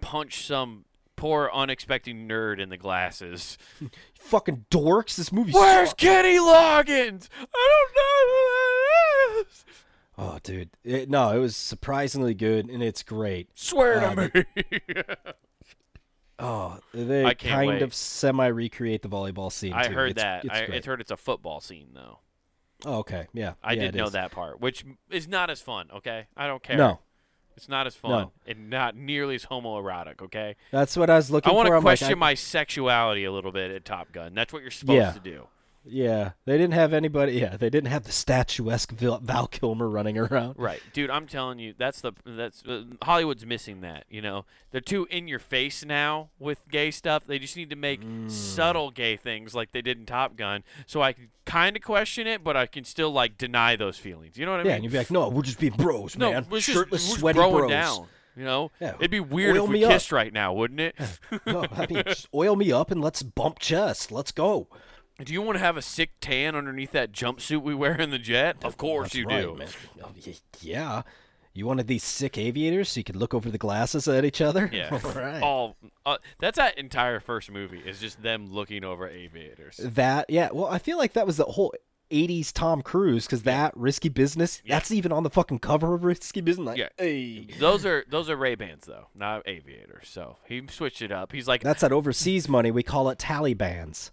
punch 0.02 0.46
some 0.46 0.84
poor 1.16 1.50
unexpected 1.54 2.16
nerd 2.16 2.60
in 2.60 2.70
the 2.70 2.78
glasses. 2.78 3.58
Fucking 4.20 4.66
dorks. 4.70 5.16
This 5.16 5.32
movie. 5.32 5.52
Where's 5.54 5.90
sucks. 5.90 6.02
Kenny 6.04 6.38
Loggins? 6.38 7.30
I 7.40 7.86
don't 7.88 7.96
know 7.96 8.24
who 8.28 9.44
that 9.44 9.50
is. 9.50 9.66
Oh, 10.18 10.40
dude. 10.42 10.70
It, 10.84 11.10
no, 11.10 11.30
it 11.36 11.40
was 11.40 11.56
surprisingly 11.56 12.34
good, 12.34 12.70
and 12.70 12.82
it's 12.82 13.04
great. 13.04 13.50
Swear 13.54 14.04
Uh, 14.04 14.16
to 14.16 14.46
me. 14.48 15.04
Oh, 16.40 16.78
they 16.94 17.26
I 17.26 17.34
kind 17.34 17.68
wait. 17.68 17.82
of 17.82 17.96
semi 17.96 18.46
recreate 18.46 19.02
the 19.02 19.10
volleyball 19.10 19.52
scene. 19.52 19.74
I 19.74 19.88
too. 19.88 19.94
heard 19.96 20.12
It's- 20.12 20.24
that. 20.24 20.46
It's 20.46 20.54
I 20.54 20.66
great. 20.68 20.78
it's 20.78 20.86
heard 20.86 21.02
it's 21.02 21.10
a 21.12 21.18
football 21.18 21.62
scene 21.62 21.88
though. 21.96 22.20
oh, 22.86 22.98
okay. 23.00 23.26
Yeah. 23.34 23.54
I 23.64 23.74
yeah, 23.74 23.82
did 23.86 23.96
know 23.96 24.06
is. 24.06 24.12
that 24.12 24.30
part, 24.32 24.60
which 24.62 24.86
is 25.10 25.28
not 25.28 25.50
as 25.50 25.62
fun. 25.62 25.90
Okay, 25.92 26.28
I 26.38 26.46
don't 26.46 26.62
care. 26.62 26.78
No, 26.78 27.00
it's 27.56 27.68
not 27.68 27.88
as 27.88 27.96
fun 27.96 28.30
and 28.46 28.70
not 28.70 28.96
nearly 28.96 29.34
as 29.34 29.46
homoerotic. 29.46 30.22
Okay, 30.22 30.56
that's 30.72 30.96
what 30.96 31.10
I 31.10 31.16
was 31.16 31.32
looking 31.32 31.50
for. 31.50 31.54
I 31.54 31.56
want 31.56 31.68
to 31.70 31.72
I'm 31.74 31.78
like, 31.78 31.98
question 31.98 32.12
I- 32.12 32.16
my 32.20 32.34
sexuality 32.36 33.24
a 33.24 33.32
little 33.32 33.52
bit 33.52 33.72
at 33.72 33.84
Top 33.84 34.12
Gun. 34.12 34.36
That's 34.36 34.54
what 34.54 34.62
you're 34.62 34.70
supposed 34.70 34.96
Yeah. 34.96 35.12
to 35.14 35.20
do. 35.20 35.48
Yeah, 35.90 36.32
they 36.46 36.58
didn't 36.58 36.74
have 36.74 36.94
anybody. 36.94 37.34
Yeah, 37.34 37.58
they 37.58 37.70
didn't 37.70 37.90
have 37.90 38.04
the 38.04 38.12
statuesque 38.12 38.92
Val, 38.92 39.20
Val 39.20 39.48
Kilmer 39.48 39.88
running 39.88 40.18
around. 40.18 40.56
Right, 40.58 40.82
dude. 40.94 41.10
I'm 41.10 41.28
telling 41.28 41.60
you, 41.60 41.74
that's 41.78 42.02
the 42.02 42.14
that's 42.26 42.64
uh, 42.66 42.84
Hollywood's 43.02 43.46
missing 43.46 43.82
that. 43.82 44.06
You 44.10 44.22
know, 44.22 44.46
they're 44.72 44.82
too 44.82 45.08
in 45.10 45.28
your 45.28 45.40
face 45.40 45.84
now 45.86 46.30
with 46.40 46.60
gay 46.70 46.92
stuff. 46.92 47.26
They 47.26 47.40
just 47.40 47.56
need 47.58 47.70
to 47.70 47.76
make 47.76 48.02
Mm. 48.02 48.30
subtle 48.30 48.92
gay 48.92 49.16
things 49.18 49.56
like 49.56 49.72
they 49.72 49.82
did 49.82 49.98
in 49.98 50.06
Top 50.06 50.36
Gun, 50.36 50.64
so 50.86 51.02
I 51.02 51.14
can 51.14 51.30
kind 51.46 51.76
of 51.76 51.82
question 51.84 52.28
it, 52.28 52.44
but 52.44 52.56
I 52.58 52.66
can 52.66 52.84
still 52.84 53.12
like 53.12 53.38
deny 53.38 53.76
those 53.76 53.98
feelings. 53.98 54.38
You 54.38 54.46
know 54.46 54.52
what 54.52 54.62
I 54.62 54.64
Yeah, 54.64 54.64
mean? 54.64 54.70
Yeah, 54.70 54.76
and 54.76 54.84
you'd 54.84 54.92
be 54.92 54.98
like, 54.98 55.12
"No, 55.12 55.30
we're 55.30 55.42
just 55.42 55.60
being 55.60 55.74
bros, 55.74 56.18
no, 56.18 56.32
man. 56.32 56.46
we're 56.50 56.58
just, 56.60 56.70
Shirtless, 56.78 57.10
we're 57.10 57.18
sweaty 57.18 57.40
bros." 57.40 57.70
down. 57.70 58.08
You 58.36 58.44
know, 58.44 58.70
Yeah, 58.80 58.94
it'd 59.00 59.10
be 59.10 59.20
weird 59.20 59.58
oil 59.58 59.64
if 59.64 59.70
we 59.70 59.80
me 59.80 59.84
up. 59.86 59.92
kissed 59.94 60.12
right 60.12 60.32
now, 60.32 60.54
wouldn't 60.54 60.80
it? 60.80 60.96
no, 61.48 61.66
I 61.72 61.88
mean, 61.88 62.04
just 62.08 62.28
oil 62.36 62.56
me 62.56 62.72
up 62.72 62.92
and 62.92 63.02
let's 63.02 63.24
bump 63.24 63.58
chest. 63.58 64.12
Let's 64.12 64.32
go. 64.32 64.68
Do 65.24 65.34
you 65.34 65.42
want 65.42 65.56
to 65.58 65.64
have 65.64 65.78
a 65.78 65.82
sick 65.82 66.12
tan 66.22 66.56
underneath 66.56 66.92
that 66.92 67.12
jumpsuit 67.12 67.62
we 67.64 67.74
wear 67.74 67.96
in 68.00 68.12
the 68.12 68.20
jet? 68.20 68.58
Of 68.64 68.78
course 68.78 69.08
That's 69.08 69.16
you 69.16 69.26
right, 69.26 69.42
do. 69.42 69.56
man. 69.56 69.68
Oh, 70.04 70.10
Yeah. 70.62 71.02
You 71.54 71.66
wanted 71.66 71.88
these 71.88 72.04
sick 72.04 72.38
aviators 72.38 72.90
so 72.90 73.00
you 73.00 73.04
could 73.04 73.16
look 73.16 73.34
over 73.34 73.50
the 73.50 73.58
glasses 73.58 74.08
at 74.08 74.24
each 74.24 74.42
other? 74.42 74.70
Yeah. 74.72 74.90
All 75.04 75.12
right. 75.14 75.42
All 75.42 75.76
uh, 76.06 76.18
that's 76.40 76.58
that 76.60 76.78
entire 76.78 77.20
first 77.20 77.50
movie 77.50 77.80
is 77.80 78.00
just 78.00 78.22
them 78.22 78.52
looking 78.54 78.84
over 78.84 79.08
aviators. 79.10 79.78
That, 79.78 80.28
yeah. 80.30 80.50
Well, 80.54 80.68
I 80.68 80.78
feel 80.78 81.00
like 81.00 81.14
that 81.14 81.26
was 81.26 81.38
the 81.38 81.46
whole 81.46 81.74
80s 82.12 82.54
Tom 82.54 82.84
Cruise 82.84 83.26
because 83.26 83.42
that 83.42 83.76
risky 83.76 84.10
business, 84.10 84.62
Yeah. 84.64 84.76
that's 84.76 84.92
even 84.92 85.12
on 85.12 85.24
the 85.24 85.32
fucking 85.32 85.58
cover 85.60 85.96
of 85.96 86.04
Risky 86.04 86.42
Business. 86.42 86.68
Like, 86.68 86.78
Yeah. 86.78 86.90
hey. 87.00 87.48
Those 87.60 87.88
are 87.88 88.06
those 88.08 88.30
are 88.30 88.36
Ray 88.36 88.54
Bans 88.54 88.86
though, 88.86 89.08
not 89.16 89.42
aviators. 89.48 90.10
So 90.10 90.38
he 90.46 90.62
switched 90.70 91.02
it 91.02 91.12
up. 91.12 91.32
He's 91.32 91.48
like 91.48 91.64
That's 91.64 91.82
that 91.82 91.92
overseas 91.92 92.48
money. 92.48 92.70
We 92.70 92.84
call 92.84 93.10
it 93.10 93.18
Talibans. 93.18 94.12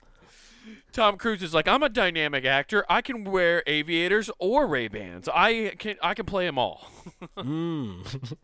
Tom 0.93 1.17
Cruise 1.17 1.43
is 1.43 1.55
like 1.55 1.69
I'm 1.69 1.83
a 1.83 1.89
dynamic 1.89 2.45
actor. 2.45 2.85
I 2.89 3.03
can 3.03 3.25
wear 3.25 3.63
aviators 3.67 4.31
or 4.39 4.67
Ray 4.67 4.89
Bans. 4.89 5.29
I 5.29 5.75
can 5.79 5.97
I 6.03 6.15
can 6.15 6.27
play 6.27 6.47
them 6.47 6.59
all. 6.59 6.91
Mm. 7.37 8.37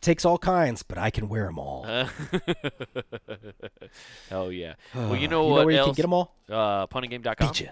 Takes 0.00 0.24
all 0.24 0.38
kinds, 0.38 0.82
but 0.82 0.98
I 0.98 1.10
can 1.10 1.28
wear 1.28 1.44
them 1.44 1.58
all. 1.58 1.84
Uh, 1.86 2.08
Hell 4.28 4.50
yeah. 4.50 4.74
well, 4.94 5.14
you 5.14 5.28
know 5.28 5.44
you 5.46 5.52
what 5.52 5.60
know 5.60 5.66
where 5.66 5.70
you 5.70 5.84
can 5.84 5.92
get 5.92 6.02
them 6.02 6.12
all? 6.12 6.34
Uh, 6.48 6.88
punninggame.com. 6.88 7.52
Beat 7.52 7.70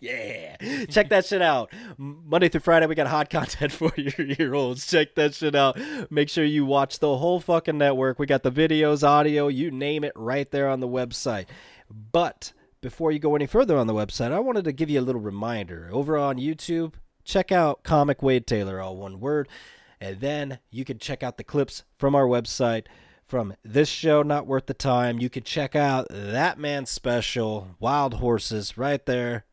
yeah. 0.00 0.56
Check 0.86 1.08
that 1.10 1.24
shit 1.24 1.42
out. 1.42 1.72
Monday 1.98 2.48
through 2.48 2.60
Friday, 2.60 2.86
we 2.86 2.94
got 2.94 3.06
hot 3.06 3.30
content 3.30 3.72
for 3.72 3.92
your 3.96 4.26
year 4.26 4.54
olds. 4.54 4.86
Check 4.86 5.14
that 5.14 5.34
shit 5.34 5.54
out. 5.54 5.78
Make 6.10 6.28
sure 6.28 6.44
you 6.44 6.64
watch 6.64 6.98
the 6.98 7.16
whole 7.16 7.40
fucking 7.40 7.78
network. 7.78 8.18
We 8.18 8.26
got 8.26 8.42
the 8.42 8.52
videos, 8.52 9.06
audio, 9.06 9.48
you 9.48 9.70
name 9.70 10.04
it, 10.04 10.12
right 10.14 10.50
there 10.50 10.68
on 10.68 10.80
the 10.80 10.88
website. 10.88 11.46
But 11.90 12.52
before 12.86 13.10
you 13.10 13.18
go 13.18 13.34
any 13.34 13.46
further 13.46 13.76
on 13.76 13.88
the 13.88 13.92
website, 13.92 14.30
I 14.30 14.38
wanted 14.38 14.64
to 14.64 14.70
give 14.70 14.88
you 14.88 15.00
a 15.00 15.02
little 15.02 15.20
reminder. 15.20 15.88
Over 15.90 16.16
on 16.16 16.36
YouTube, 16.36 16.92
check 17.24 17.50
out 17.50 17.82
Comic 17.82 18.22
Wade 18.22 18.46
Taylor, 18.46 18.80
all 18.80 18.96
one 18.96 19.18
word. 19.18 19.48
And 20.00 20.20
then 20.20 20.60
you 20.70 20.84
can 20.84 21.00
check 21.00 21.24
out 21.24 21.36
the 21.36 21.42
clips 21.42 21.82
from 21.98 22.14
our 22.14 22.26
website 22.26 22.84
from 23.24 23.54
this 23.64 23.88
show, 23.88 24.22
Not 24.22 24.46
Worth 24.46 24.66
the 24.66 24.72
Time. 24.72 25.18
You 25.18 25.28
can 25.28 25.42
check 25.42 25.74
out 25.74 26.06
that 26.10 26.60
man's 26.60 26.88
special, 26.88 27.74
Wild 27.80 28.14
Horses, 28.14 28.78
right 28.78 29.04
there. 29.04 29.46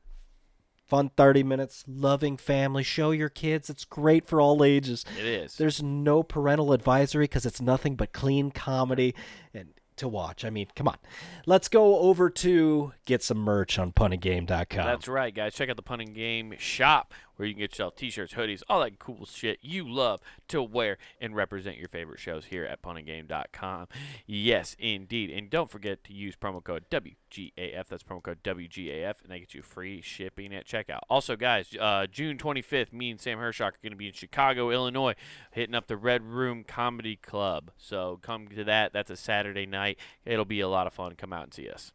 Fun 0.86 1.10
30 1.18 1.42
minutes, 1.42 1.84
loving 1.88 2.38
family. 2.38 2.84
Show 2.84 3.10
your 3.10 3.30
kids. 3.30 3.68
It's 3.68 3.84
great 3.84 4.28
for 4.28 4.40
all 4.40 4.64
ages. 4.64 5.06
It 5.18 5.26
is. 5.26 5.58
There's 5.58 5.82
no 5.82 6.22
parental 6.22 6.72
advisory 6.72 7.24
because 7.24 7.48
it's 7.48 7.62
nothing 7.62 7.96
but 7.96 8.14
clean 8.14 8.52
comedy 8.52 9.16
and 9.56 9.70
to 10.04 10.08
watch. 10.08 10.46
I 10.46 10.50
mean, 10.50 10.68
come 10.76 10.88
on. 10.88 10.98
Let's 11.46 11.68
go 11.68 12.00
over 12.00 12.30
to 12.30 12.94
get 13.06 13.24
some 13.24 13.40
merch 13.40 13.80
on 13.80 13.92
punninggame.com. 13.92 14.86
That's 14.86 15.08
right, 15.08 15.34
guys. 15.34 15.56
Check 15.56 15.70
out 15.70 15.76
the 15.76 15.82
Punning 15.82 16.14
Game 16.14 16.54
shop 16.60 17.14
where 17.36 17.48
you 17.48 17.54
can 17.54 17.62
get 17.62 17.72
yourself 17.72 17.96
t-shirts, 17.96 18.34
hoodies, 18.34 18.64
all 18.70 18.82
that 18.82 19.00
cool 19.00 19.26
shit 19.26 19.60
you 19.62 19.88
love 19.88 20.22
to 20.48 20.62
wear 20.62 20.98
and 21.20 21.36
represent 21.36 21.78
your 21.78 21.88
favorite 21.88 22.20
shows 22.20 22.46
here 22.46 22.66
at 22.66 22.82
punninggame.com. 22.82 23.88
Yes, 24.26 24.76
indeed. 24.80 25.30
And 25.30 25.50
don't 25.50 25.70
forget 25.70 26.04
to 26.06 26.14
use 26.14 26.36
promo 26.36 26.64
code 26.64 26.86
WGAF. 26.90 27.88
That's 27.88 28.04
promo 28.04 28.24
code 28.24 28.44
WGAF, 28.44 29.22
and 29.24 29.32
they 29.32 29.40
get 29.40 29.54
you 29.54 29.62
free 29.62 30.02
shipping 30.02 30.54
at 30.54 30.66
checkout. 30.66 31.02
Also, 31.10 31.36
guys, 31.36 31.76
uh, 31.80 32.08
June 32.08 32.38
25th, 32.38 32.94
me 32.94 33.12
and 33.12 33.20
Sam 33.20 33.40
Hershock 33.40 33.62
are 33.62 33.82
going 33.82 33.92
to 33.92 33.98
be 33.98 34.08
in 34.08 34.14
Chicago, 34.14 34.70
Illinois, 34.70 35.16
hitting 35.52 35.76
up 35.76 35.88
the 35.88 35.98
Red 35.98 36.24
Room 36.24 36.64
Comedy 36.64 37.16
Club. 37.16 37.72
So 37.78 38.20
come 38.22 38.48
to 38.50 38.64
that. 38.64 38.94
That's 38.94 39.12
a 39.12 39.18
Saturday 39.18 39.66
night. 39.66 39.98
It'll 40.26 40.46
be 40.46 40.60
a 40.60 40.68
lot 40.68 40.88
of 40.88 40.94
fun. 40.94 41.16
Come 41.16 41.34
out 41.34 41.44
and 41.44 41.54
see 41.54 41.70
us. 41.70 41.92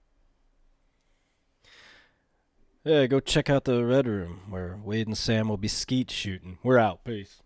Yeah, 2.88 3.06
go 3.06 3.20
check 3.20 3.50
out 3.50 3.64
the 3.64 3.84
Red 3.84 4.08
Room 4.08 4.40
where 4.48 4.78
Wade 4.82 5.08
and 5.08 5.18
Sam 5.18 5.50
will 5.50 5.58
be 5.58 5.68
skeet 5.68 6.10
shooting. 6.10 6.56
We're 6.62 6.78
out. 6.78 7.04
Peace. 7.04 7.42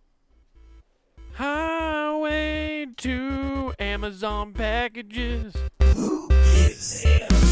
Highway 1.32 2.86
to 2.98 3.74
Amazon 3.80 4.52
packages. 4.52 5.52
Who 5.96 6.28
gives 6.28 7.00
him? 7.00 7.51